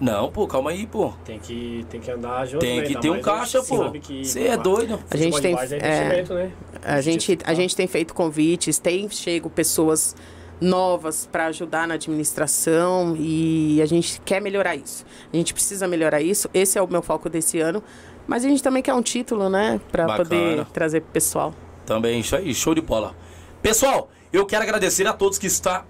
[0.00, 1.12] Não, pô, calma aí, pô.
[1.24, 2.86] Tem que, tem que andar junto, Tem né?
[2.86, 3.90] que Tá, ter um caixa, pô.
[3.92, 4.98] que Você é doido.
[5.10, 5.64] A gente tem- é é,
[6.06, 6.52] investimento, né?
[6.82, 10.16] A gente, a gente tem feito convites, tem chego pessoas
[10.60, 15.04] novas para ajudar na administração e a gente quer melhorar isso.
[15.32, 16.48] A gente precisa melhorar isso.
[16.54, 17.82] Esse é o meu foco desse ano.
[18.26, 19.80] Mas a gente também quer um título, né?
[19.90, 20.24] Para Bacana.
[20.28, 21.52] poder trazer pro pessoal.
[21.84, 23.14] Também, isso aí, show de bola.
[23.60, 25.84] Pessoal, eu quero agradecer a todos que está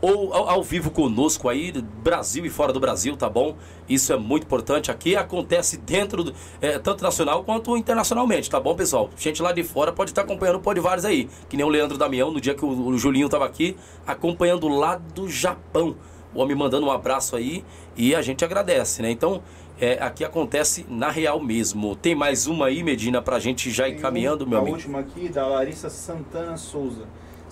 [0.00, 3.56] ou ao, ao vivo conosco aí, Brasil e fora do Brasil, tá bom?
[3.88, 4.90] Isso é muito importante.
[4.90, 9.10] Aqui acontece dentro, do, é, tanto nacional quanto internacionalmente, tá bom, pessoal?
[9.16, 12.30] Gente lá de fora pode estar acompanhando o Podvares aí, que nem o Leandro Damião,
[12.30, 15.96] no dia que o, o Julinho tava aqui, acompanhando lá do Japão.
[16.34, 17.64] o homem mandando um abraço aí
[17.96, 19.10] e a gente agradece, né?
[19.10, 19.42] Então,
[19.80, 21.94] é, aqui acontece na real mesmo.
[21.96, 24.76] Tem mais uma aí, Medina, pra gente já ir caminhando, meu a amigo?
[24.76, 27.06] última aqui, da Larissa Santana Souza.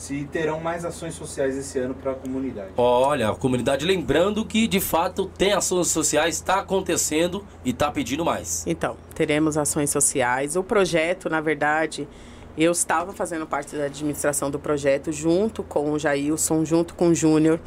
[0.04, 2.72] Se terão mais ações sociais esse ano para a comunidade.
[2.76, 8.22] Olha, a comunidade lembrando que de fato tem ações sociais, está acontecendo e está pedindo
[8.22, 8.66] mais.
[8.66, 10.56] Então, teremos ações sociais.
[10.56, 12.06] O projeto, na verdade,
[12.54, 17.14] eu estava fazendo parte da administração do projeto junto com o Jailson, junto com o
[17.14, 17.58] Júnior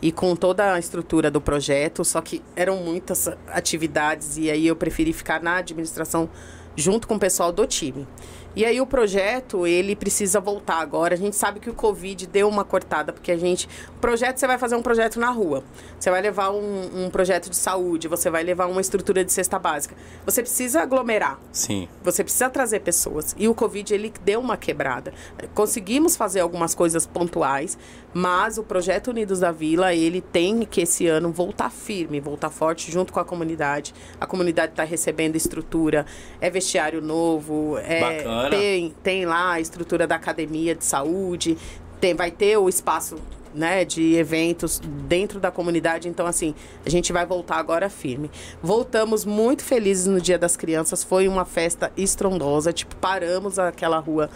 [0.00, 4.76] e com toda a estrutura do projeto, só que eram muitas atividades e aí eu
[4.76, 6.30] preferi ficar na administração
[6.76, 8.06] junto com o pessoal do time.
[8.54, 11.14] E aí o projeto, ele precisa voltar agora.
[11.14, 13.68] A gente sabe que o Covid deu uma cortada, porque a gente...
[13.96, 15.64] O projeto, você vai fazer um projeto na rua.
[15.98, 19.58] Você vai levar um, um projeto de saúde, você vai levar uma estrutura de cesta
[19.58, 19.94] básica.
[20.26, 21.40] Você precisa aglomerar.
[21.52, 21.88] Sim.
[22.02, 23.34] Você precisa trazer pessoas.
[23.38, 25.14] E o Covid, ele deu uma quebrada.
[25.54, 27.78] Conseguimos fazer algumas coisas pontuais,
[28.12, 32.90] mas o projeto Unidos da Vila, ele tem que esse ano voltar firme, voltar forte
[32.90, 33.94] junto com a comunidade.
[34.20, 36.04] A comunidade está recebendo estrutura,
[36.40, 38.41] é vestiário novo, é, Bacana.
[38.50, 41.56] Tem, tem lá a estrutura da academia de saúde,
[42.00, 43.16] tem, vai ter o espaço
[43.54, 46.08] né, de eventos dentro da comunidade.
[46.08, 46.54] Então, assim,
[46.84, 48.30] a gente vai voltar agora firme.
[48.62, 51.04] Voltamos muito felizes no Dia das Crianças.
[51.04, 52.72] Foi uma festa estrondosa.
[52.72, 54.30] Tipo, paramos aquela rua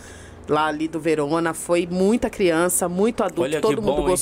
[0.49, 1.55] lá ali do Verona.
[1.55, 4.15] Foi muita criança, muito adulto, Olha todo bom, mundo hein?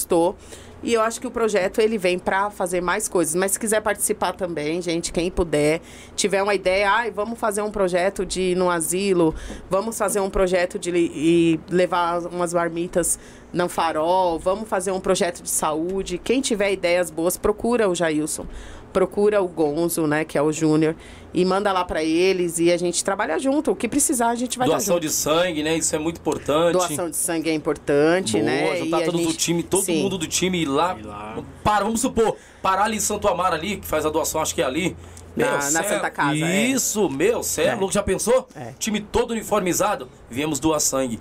[0.85, 3.35] E eu acho que o projeto ele vem para fazer mais coisas.
[3.35, 5.81] Mas se quiser participar também, gente, quem puder,
[6.15, 9.35] tiver uma ideia, ai, vamos fazer um projeto de no asilo,
[9.70, 13.19] vamos fazer um projeto de e levar umas marmitas
[13.51, 16.19] no farol, vamos fazer um projeto de saúde.
[16.19, 18.47] Quem tiver ideias boas, procura o Jailson,
[18.94, 20.94] procura o Gonzo, né, que é o Júnior,
[21.34, 23.72] e manda lá para eles e a gente trabalha junto.
[23.72, 25.02] O que precisar, a gente vai Doação junto.
[25.02, 25.76] de sangue, né?
[25.76, 26.72] Isso é muito importante.
[26.74, 28.76] Doação de sangue é importante, Boa, né?
[28.76, 30.02] juntar E a todos do gente- time, todo Sim.
[30.04, 30.96] mundo do time ir lá.
[31.02, 31.38] Lá.
[31.64, 34.62] Para, vamos supor, parar ali em Santo Amaro ali, que faz a doação, acho que
[34.62, 34.96] é ali.
[35.36, 36.66] Na- cê na é- Santa Casa, é.
[36.66, 37.74] Isso, meu, cê é É.
[37.74, 38.46] louco, já pensou?
[38.54, 38.72] É.
[38.78, 41.18] Time todo uniformizado, viemos doar sangue.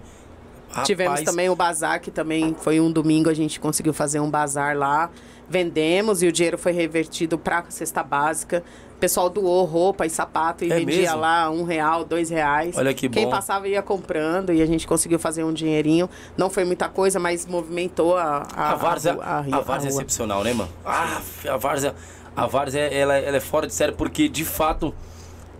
[0.86, 4.30] Tivemos Rapaz, também o bazar, que também foi um domingo, a gente conseguiu fazer um
[4.30, 5.10] bazar lá.
[5.50, 8.64] Vendemos e o dinheiro foi revertido para a cesta básica.
[8.96, 11.18] O pessoal doou roupa e sapato e É vendia mesmo?
[11.20, 12.78] lá um real, dois reais.
[12.78, 13.32] Olha que Quem bom.
[13.32, 16.10] passava ia comprando e a gente conseguiu fazer um dinheirinho.
[16.38, 20.44] Não foi muita coisa, mas movimentou a, a, A Várzea, a, a, Várzea é excepcional,
[20.44, 20.70] né, mano?
[20.86, 21.94] Ah, a Várzea,
[22.36, 24.94] a Várzea ela, ela é fora de série porque, de fato,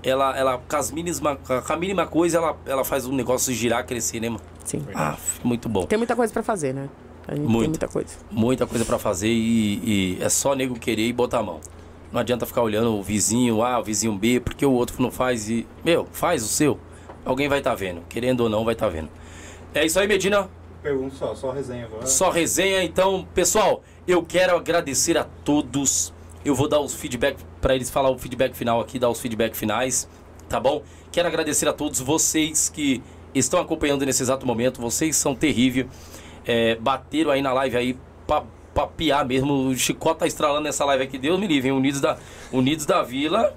[0.02, 3.86] ela, ela com, as mínima, com a mínima coisa, ela, ela faz o negócio girar,
[3.86, 4.42] crescer, né, mano?
[4.64, 4.86] Sim.
[4.96, 5.86] Ah, muito bom.
[5.86, 6.88] Tem muita coisa para fazer, né?
[7.28, 7.62] A gente Muito.
[7.62, 8.16] tem muita coisa.
[8.30, 11.60] Muita coisa pra fazer e, e é só nego querer e botar a mão.
[12.12, 15.50] Não adianta ficar olhando o vizinho A, o vizinho B, porque o outro não faz
[15.50, 15.66] e.
[15.84, 16.80] Meu, faz o seu.
[17.26, 18.02] Alguém vai estar vendo.
[18.08, 19.10] Querendo ou não, vai estar vendo.
[19.74, 20.48] É isso aí, Medina.
[20.84, 22.06] Pergunta só, só resenha agora.
[22.06, 22.84] Só resenha.
[22.84, 26.14] Então, pessoal, eu quero agradecer a todos.
[26.44, 29.56] Eu vou dar os feedback para eles falar o feedback final aqui, dar os feedback
[29.56, 30.08] finais,
[30.50, 30.84] tá bom?
[31.10, 33.02] Quero agradecer a todos vocês que
[33.34, 34.82] estão acompanhando nesse exato momento.
[34.82, 35.88] Vocês são terríveis.
[36.46, 37.98] É, bateram aí na live aí
[38.28, 38.44] pra,
[38.74, 39.70] pra piar mesmo.
[39.70, 41.18] O Chicó tá estralando nessa live aqui.
[41.18, 41.76] Deus me livre, hein?
[41.76, 42.18] Unidos da,
[42.52, 43.56] Unidos da Vila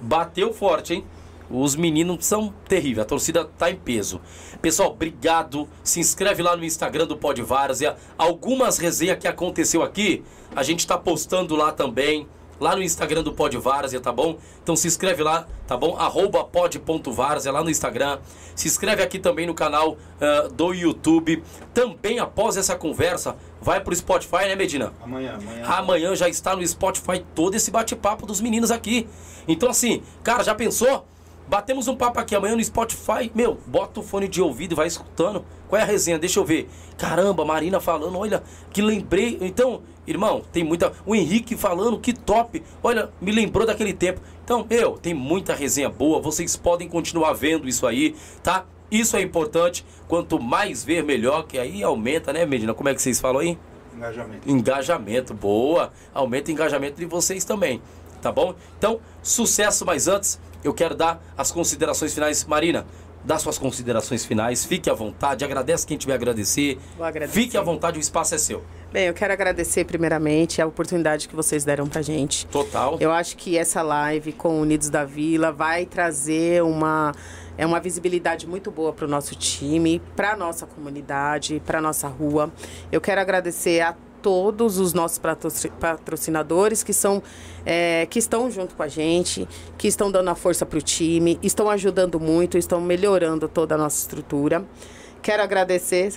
[0.00, 1.04] bateu forte, hein?
[1.50, 4.20] Os meninos são terríveis, a torcida tá em peso.
[4.60, 5.66] Pessoal, obrigado.
[5.82, 7.96] Se inscreve lá no Instagram do Pod Várzea.
[8.18, 10.22] Algumas resenhas que aconteceu aqui,
[10.54, 12.28] a gente tá postando lá também.
[12.60, 14.36] Lá no Instagram do Pod Várzea, tá bom?
[14.62, 15.96] Então se inscreve lá, tá bom?
[15.96, 18.18] Arroba pod.várzea lá no Instagram.
[18.54, 21.42] Se inscreve aqui também no canal ah, do YouTube.
[21.72, 24.92] Também após essa conversa, vai pro Spotify, né, Medina?
[25.02, 25.64] Amanhã, amanhã.
[25.64, 29.08] Amanhã já está no Spotify todo esse bate-papo dos meninos aqui.
[29.46, 31.06] Então, assim, cara, já pensou?
[31.48, 33.32] Batemos um papo aqui amanhã no Spotify.
[33.34, 35.42] Meu, bota o fone de ouvido e vai escutando.
[35.66, 36.18] Qual é a resenha?
[36.18, 36.68] Deixa eu ver.
[36.98, 39.38] Caramba, Marina falando, olha, que lembrei.
[39.40, 40.92] Então, irmão, tem muita.
[41.04, 42.62] O Henrique falando, que top.
[42.82, 44.20] Olha, me lembrou daquele tempo.
[44.42, 46.20] Então, meu, tem muita resenha boa.
[46.20, 48.64] Vocês podem continuar vendo isso aí, tá?
[48.90, 49.84] Isso é importante.
[50.08, 52.72] Quanto mais ver, melhor, que aí aumenta, né, Medina?
[52.72, 53.58] Como é que vocês falam aí?
[53.94, 54.50] Engajamento.
[54.50, 55.92] Engajamento, boa.
[56.14, 57.82] Aumenta o engajamento de vocês também,
[58.22, 58.54] tá bom?
[58.78, 62.44] Então, sucesso, mas antes eu quero dar as considerações finais.
[62.44, 62.86] Marina,
[63.24, 66.78] dá suas considerações finais, fique à vontade, agradece quem tiver a agradecer.
[66.96, 67.40] Vou agradecer.
[67.40, 68.62] Fique à vontade, o espaço é seu.
[68.90, 72.46] Bem, eu quero agradecer primeiramente a oportunidade que vocês deram pra gente.
[72.46, 72.96] Total.
[72.98, 77.12] Eu acho que essa live com Unidos da Vila vai trazer uma
[77.58, 82.50] é uma visibilidade muito boa para o nosso time, para nossa comunidade, para nossa rua.
[82.90, 87.22] Eu quero agradecer a todos os nossos patrocin- patrocinadores que são
[87.66, 89.46] é, que estão junto com a gente,
[89.76, 93.78] que estão dando a força para o time, estão ajudando muito, estão melhorando toda a
[93.78, 94.64] nossa estrutura.
[95.20, 96.12] Quero agradecer.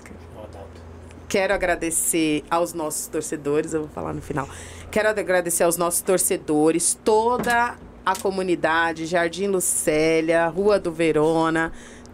[1.31, 4.49] Quero agradecer aos nossos torcedores, eu vou falar no final.
[4.91, 11.71] Quero agradecer aos nossos torcedores, toda a comunidade, Jardim Lucélia, Rua do Verona,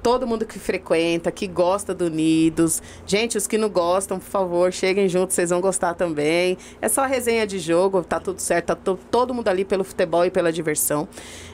[0.08, 2.82] todo mundo que frequenta, que gosta do Unidos.
[3.06, 6.58] Gente, os que não gostam, por favor, cheguem juntos, vocês vão gostar também.
[6.82, 10.24] É só resenha de jogo, tá tudo certo, tá to todo mundo ali pelo futebol
[10.24, 11.10] e pela diversão.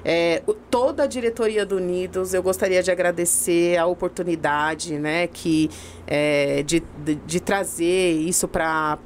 [0.05, 5.71] É, toda a diretoria do Unidos, eu gostaria de agradecer a oportunidade, né, que
[6.05, 8.99] é, de, de, de, trazer isso para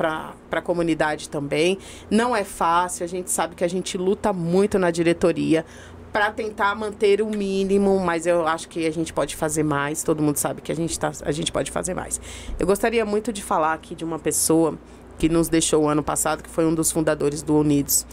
[0.52, 1.78] a comunidade também.
[2.10, 5.64] Não é fácil, a gente sabe que a gente luta muito na diretoria
[6.12, 10.04] para tentar manter o mínimo, mas eu acho que a gente pode fazer mais.
[10.04, 12.20] Todo mundo sabe que a gente, tá, a gente pode fazer mais.
[12.60, 14.78] Eu gostaria muito de falar aqui de uma pessoa
[15.18, 18.06] que nos deixou ano passado, que foi um dos fundadores do Unidos,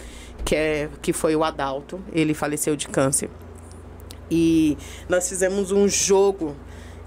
[0.44, 2.00] que, é, que foi o Adalto.
[2.12, 3.30] Ele faleceu de câncer.
[4.30, 4.76] E
[5.08, 6.56] nós fizemos um jogo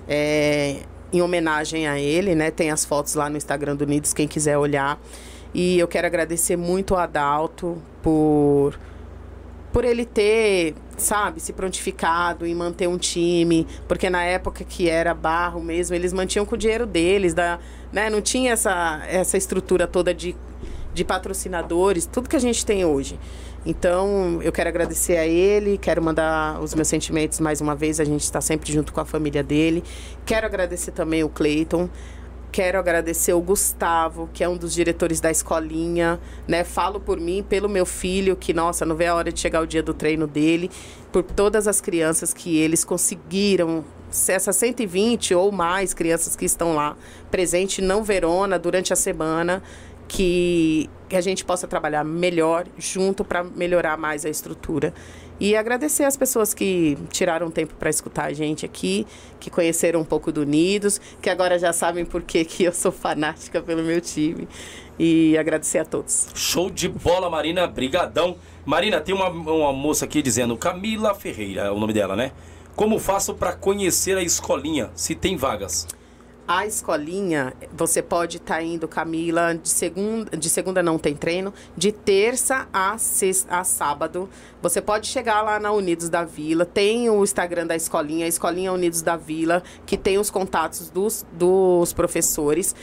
[0.08, 0.78] é,
[1.12, 2.52] em homenagem a ele, né?
[2.52, 5.00] Tem as fotos lá no Instagram do Unidos, quem quiser olhar.
[5.54, 8.78] E eu quero agradecer muito ao Adalto por
[9.72, 15.14] por ele ter, sabe, se prontificado em manter um time, porque na época que era
[15.14, 17.60] barro mesmo, eles mantinham com o dinheiro deles, da,
[17.92, 20.36] né, não tinha essa, essa estrutura toda de,
[20.94, 23.20] de patrocinadores, tudo que a gente tem hoje.
[23.66, 28.06] Então, eu quero agradecer a ele, quero mandar os meus sentimentos mais uma vez, a
[28.06, 29.84] gente está sempre junto com a família dele.
[30.26, 31.90] Quero agradecer também o Cleiton,
[32.52, 36.64] Quero agradecer o Gustavo, que é um dos diretores da escolinha, né?
[36.64, 39.68] Falo por mim, pelo meu filho, que nossa, não vê a hora de chegar o
[39.68, 40.72] dia do treino dele,
[41.12, 43.84] por todas as crianças que eles conseguiram
[44.28, 46.96] essas 120 ou mais crianças que estão lá
[47.30, 49.62] presente não Verona durante a semana,
[50.08, 54.94] que, que a gente possa trabalhar melhor junto para melhorar mais a estrutura.
[55.40, 59.06] E agradecer as pessoas que tiraram tempo para escutar a gente aqui,
[59.40, 62.92] que conheceram um pouco do Unidos, que agora já sabem por que, que eu sou
[62.92, 64.48] fanática pelo meu time.
[64.98, 66.30] E agradecer a todos.
[66.34, 67.68] Show de bola, Marina.
[67.68, 68.36] Brigadão.
[68.66, 72.32] Marina, tem uma, uma moça aqui dizendo, Camila Ferreira é o nome dela, né?
[72.76, 75.88] Como faço para conhecer a escolinha, se tem vagas?
[76.48, 81.54] A escolinha, você pode estar tá indo, Camila, de segunda, de segunda não tem treino,
[81.76, 84.30] de terça a, sexta, a sábado.
[84.62, 88.72] Você pode chegar lá na Unidos da Vila, tem o Instagram da escolinha, a Escolinha
[88.72, 92.74] Unidos da Vila, que tem os contatos dos, dos professores.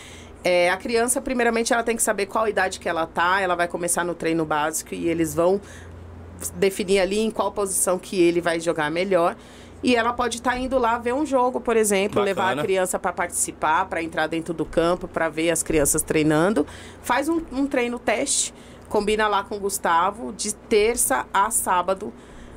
[0.44, 3.66] É, a criança, primeiramente, ela tem que saber qual idade que ela tá, ela vai
[3.66, 5.58] começar no treino básico e eles vão
[6.54, 9.34] definir ali em qual posição que ele vai jogar melhor.
[9.84, 12.24] E ela pode estar tá indo lá ver um jogo, por exemplo, Bacana.
[12.24, 16.66] levar a criança para participar, para entrar dentro do campo, para ver as crianças treinando.
[17.02, 18.54] Faz um, um treino teste,
[18.88, 22.14] combina lá com o Gustavo, de terça a sábado.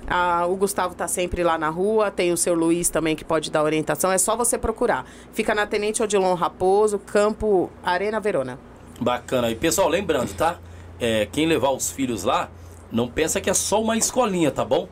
[0.07, 3.51] Ah, o Gustavo está sempre lá na rua, tem o seu Luiz também que pode
[3.51, 4.09] dar orientação.
[4.09, 5.05] É só você procurar.
[5.33, 8.57] Fica na Tenente Odilon Raposo, campo Arena Verona.
[9.01, 9.51] Bacana.
[9.51, 10.59] E pessoal, lembrando, tá?
[10.97, 12.49] É, quem levar os filhos lá,
[12.89, 14.87] não pensa que é só uma escolinha, tá bom?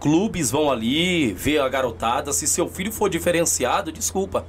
[0.00, 2.32] Clubes vão ali ver a garotada.
[2.32, 4.46] Se seu filho for diferenciado, desculpa.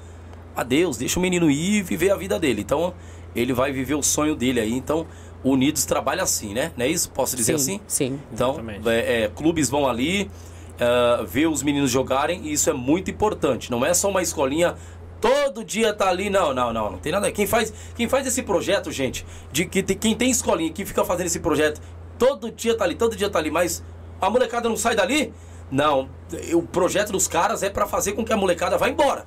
[0.56, 2.62] Adeus, deixa o menino ir e viver a vida dele.
[2.62, 2.94] Então,
[3.36, 4.74] ele vai viver o sonho dele aí.
[4.74, 5.08] Então,
[5.44, 6.72] Unidos trabalha assim, né?
[6.76, 7.10] Não é isso?
[7.12, 7.82] Posso dizer sim, assim?
[7.88, 8.20] Sim.
[8.34, 10.30] Então, é, é, clubes vão ali
[10.76, 13.72] uh, ver os meninos jogarem e isso é muito importante.
[13.72, 14.76] Não é só uma escolinha
[15.22, 16.30] todo dia tá ali.
[16.30, 17.32] Não, não, não, não tem nada.
[17.32, 21.28] Quem faz, quem faz esse projeto, gente, de que quem tem escolinha que fica fazendo
[21.28, 21.82] esse projeto,
[22.18, 23.82] todo dia tá ali, todo dia tá ali, mas
[24.22, 25.34] a molecada não sai dali?
[25.72, 26.10] Não,
[26.54, 29.26] o projeto dos caras é para fazer com que a molecada vá embora.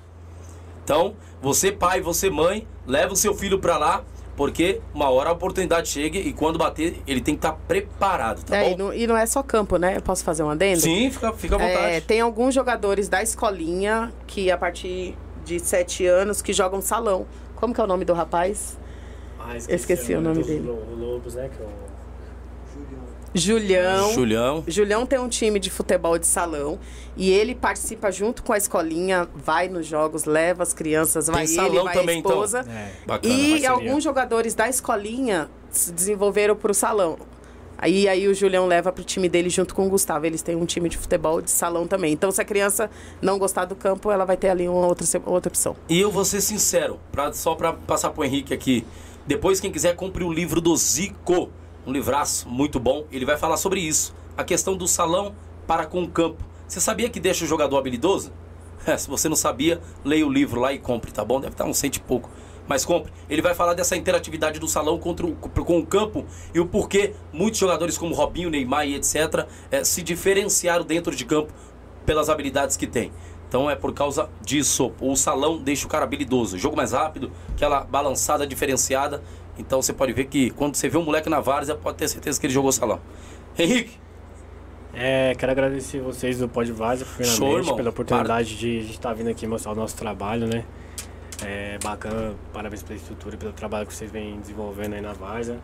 [0.85, 4.05] Então, você pai, você mãe, leva o seu filho para lá,
[4.37, 8.43] porque uma hora a oportunidade chega e quando bater, ele tem que estar tá preparado,
[8.45, 8.71] tá é, bom?
[8.71, 9.97] E não, e não, é só campo, né?
[9.97, 10.81] Eu posso fazer um adendo?
[10.81, 11.95] Sim, fica, fica à vontade.
[11.95, 17.27] É, tem alguns jogadores da escolinha que a partir de sete anos que jogam salão.
[17.57, 18.79] Como que é o nome do rapaz?
[19.39, 20.69] Ah, esqueci, esqueci o nome, dele.
[20.97, 21.49] Lobos, né?
[21.49, 21.93] Que é o...
[23.35, 24.13] Julião.
[24.13, 24.65] Julião.
[24.67, 26.79] Julião tem um time de futebol de salão
[27.17, 31.65] e ele participa junto com a escolinha, vai nos jogos, leva as crianças, vai tem
[31.65, 32.61] ele, vai também, a esposa.
[32.61, 32.73] Então.
[32.73, 33.71] É, bacana, e parceria.
[33.71, 37.19] alguns jogadores da escolinha se desenvolveram para o salão.
[37.79, 40.25] Aí, aí o Julião leva para o time dele junto com o Gustavo.
[40.25, 42.13] Eles têm um time de futebol de salão também.
[42.13, 42.89] Então, se a criança
[43.21, 45.75] não gostar do campo, ela vai ter ali uma outra, outra opção.
[45.89, 48.87] E eu vou ser sincero, pra, só para passar para o Henrique aqui.
[49.27, 51.51] Depois, quem quiser, compre o livro do Zico
[51.87, 53.05] um livraço muito bom.
[53.11, 54.15] Ele vai falar sobre isso.
[54.37, 55.35] A questão do salão
[55.67, 56.43] para com o campo.
[56.67, 58.33] Você sabia que deixa o jogador habilidoso?
[58.87, 61.41] É, se você não sabia, leia o livro lá e compre, tá bom?
[61.41, 62.31] Deve estar um cento e pouco.
[62.67, 63.13] Mas compre.
[63.29, 67.15] Ele vai falar dessa interatividade do salão contra o, com o campo e o porquê
[67.33, 69.47] muitos jogadores como Robinho, Neymar e etc.
[69.71, 71.53] É, se diferenciaram dentro de campo
[72.07, 73.13] pelas habilidades que têm.
[73.53, 74.93] Então é por causa disso.
[74.99, 76.57] O salão deixa o cara habilidoso.
[76.57, 79.23] Jogo mais rápido, aquela balançada diferenciada.
[79.59, 82.41] Então você pode ver que quando você vê um moleque na várzea, pode ter certeza
[82.41, 83.01] que ele jogou salão.
[83.59, 83.99] Henrique,
[84.95, 87.77] É, quero agradecer vocês do Pod Vaza, Show, primeiramente, irmão.
[87.77, 90.65] pela oportunidade de a gente estar vindo aqui mostrar o nosso trabalho, né?
[91.45, 95.59] É bacana, parabéns pela estrutura e pelo trabalho que vocês vêm desenvolvendo aí na Vaza.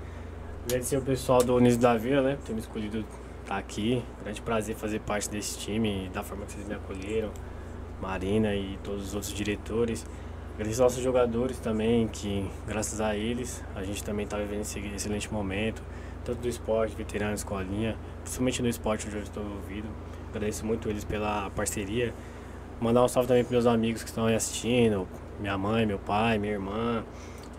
[0.64, 2.36] Agradecer o pessoal do Unis da Vila, né?
[2.36, 3.04] Por ter me escolhido
[3.42, 4.02] estar aqui.
[4.22, 7.30] Grande prazer fazer parte desse time, da forma que vocês me acolheram.
[8.02, 10.04] Marina e todos os outros diretores.
[10.58, 14.80] Agradecer aos nossos jogadores também, que graças a eles a gente também está vivendo esse
[14.80, 15.80] excelente momento,
[16.24, 19.86] tanto do esporte, veterano, escolinha, principalmente no esporte onde eu estou envolvido.
[20.30, 22.12] Agradeço muito eles pela parceria.
[22.80, 25.06] Mandar um salve também para meus amigos que estão aí assistindo,
[25.38, 27.04] minha mãe, meu pai, minha irmã,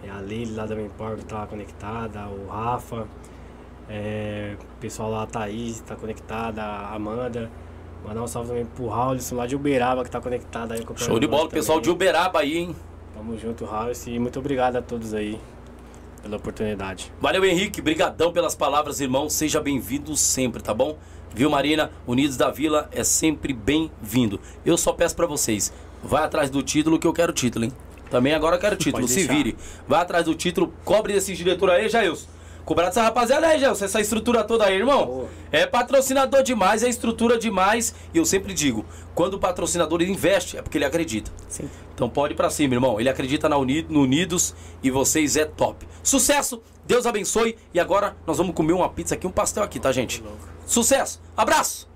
[0.04, 3.08] é a Lili lá da Menpor que está conectada, o Rafa,
[3.88, 7.50] é, o pessoal lá, a Thaís está conectada, a Amanda.
[8.06, 10.86] Mandar um salve também pro Raulson lá de Uberaba que está conectado aí.
[10.98, 11.48] show de bola.
[11.48, 11.96] Pessoal de também.
[11.96, 12.76] Uberaba aí, hein?
[13.20, 15.38] Tamo junto, Raulson, e muito obrigado a todos aí
[16.22, 17.12] pela oportunidade.
[17.20, 17.82] Valeu, Henrique.
[17.82, 19.30] Brigadão pelas palavras, irmão.
[19.30, 20.98] Seja bem-vindo sempre, tá bom?
[21.36, 21.92] Viu, Marina?
[22.08, 24.40] Unidos da Vila é sempre bem-vindo.
[24.66, 27.74] Eu só peço pra vocês, vai atrás do título que eu quero título, hein?
[28.10, 29.58] Também agora eu quero título, se vire.
[29.86, 32.26] Vai atrás do título, cobre esse diretor aí, Jailson.
[32.70, 35.04] Cobrar dessa rapaziada aí, Jailson, essa estrutura toda aí, irmão.
[35.04, 35.28] Boa.
[35.52, 37.96] É patrocinador demais, é estrutura demais.
[38.14, 38.86] E eu sempre digo,
[39.16, 41.32] quando o patrocinador investe, é porque ele acredita.
[41.48, 41.68] Sim.
[41.96, 43.00] Então pode ir pra cima, irmão.
[43.00, 45.88] Ele acredita na Uni- no Unidos e vocês é top.
[46.04, 47.58] Sucesso, Deus abençoe.
[47.74, 50.24] E agora nós vamos comer uma pizza aqui, um pastel aqui, tá, gente?
[50.68, 51.90] Sucesso, abraço!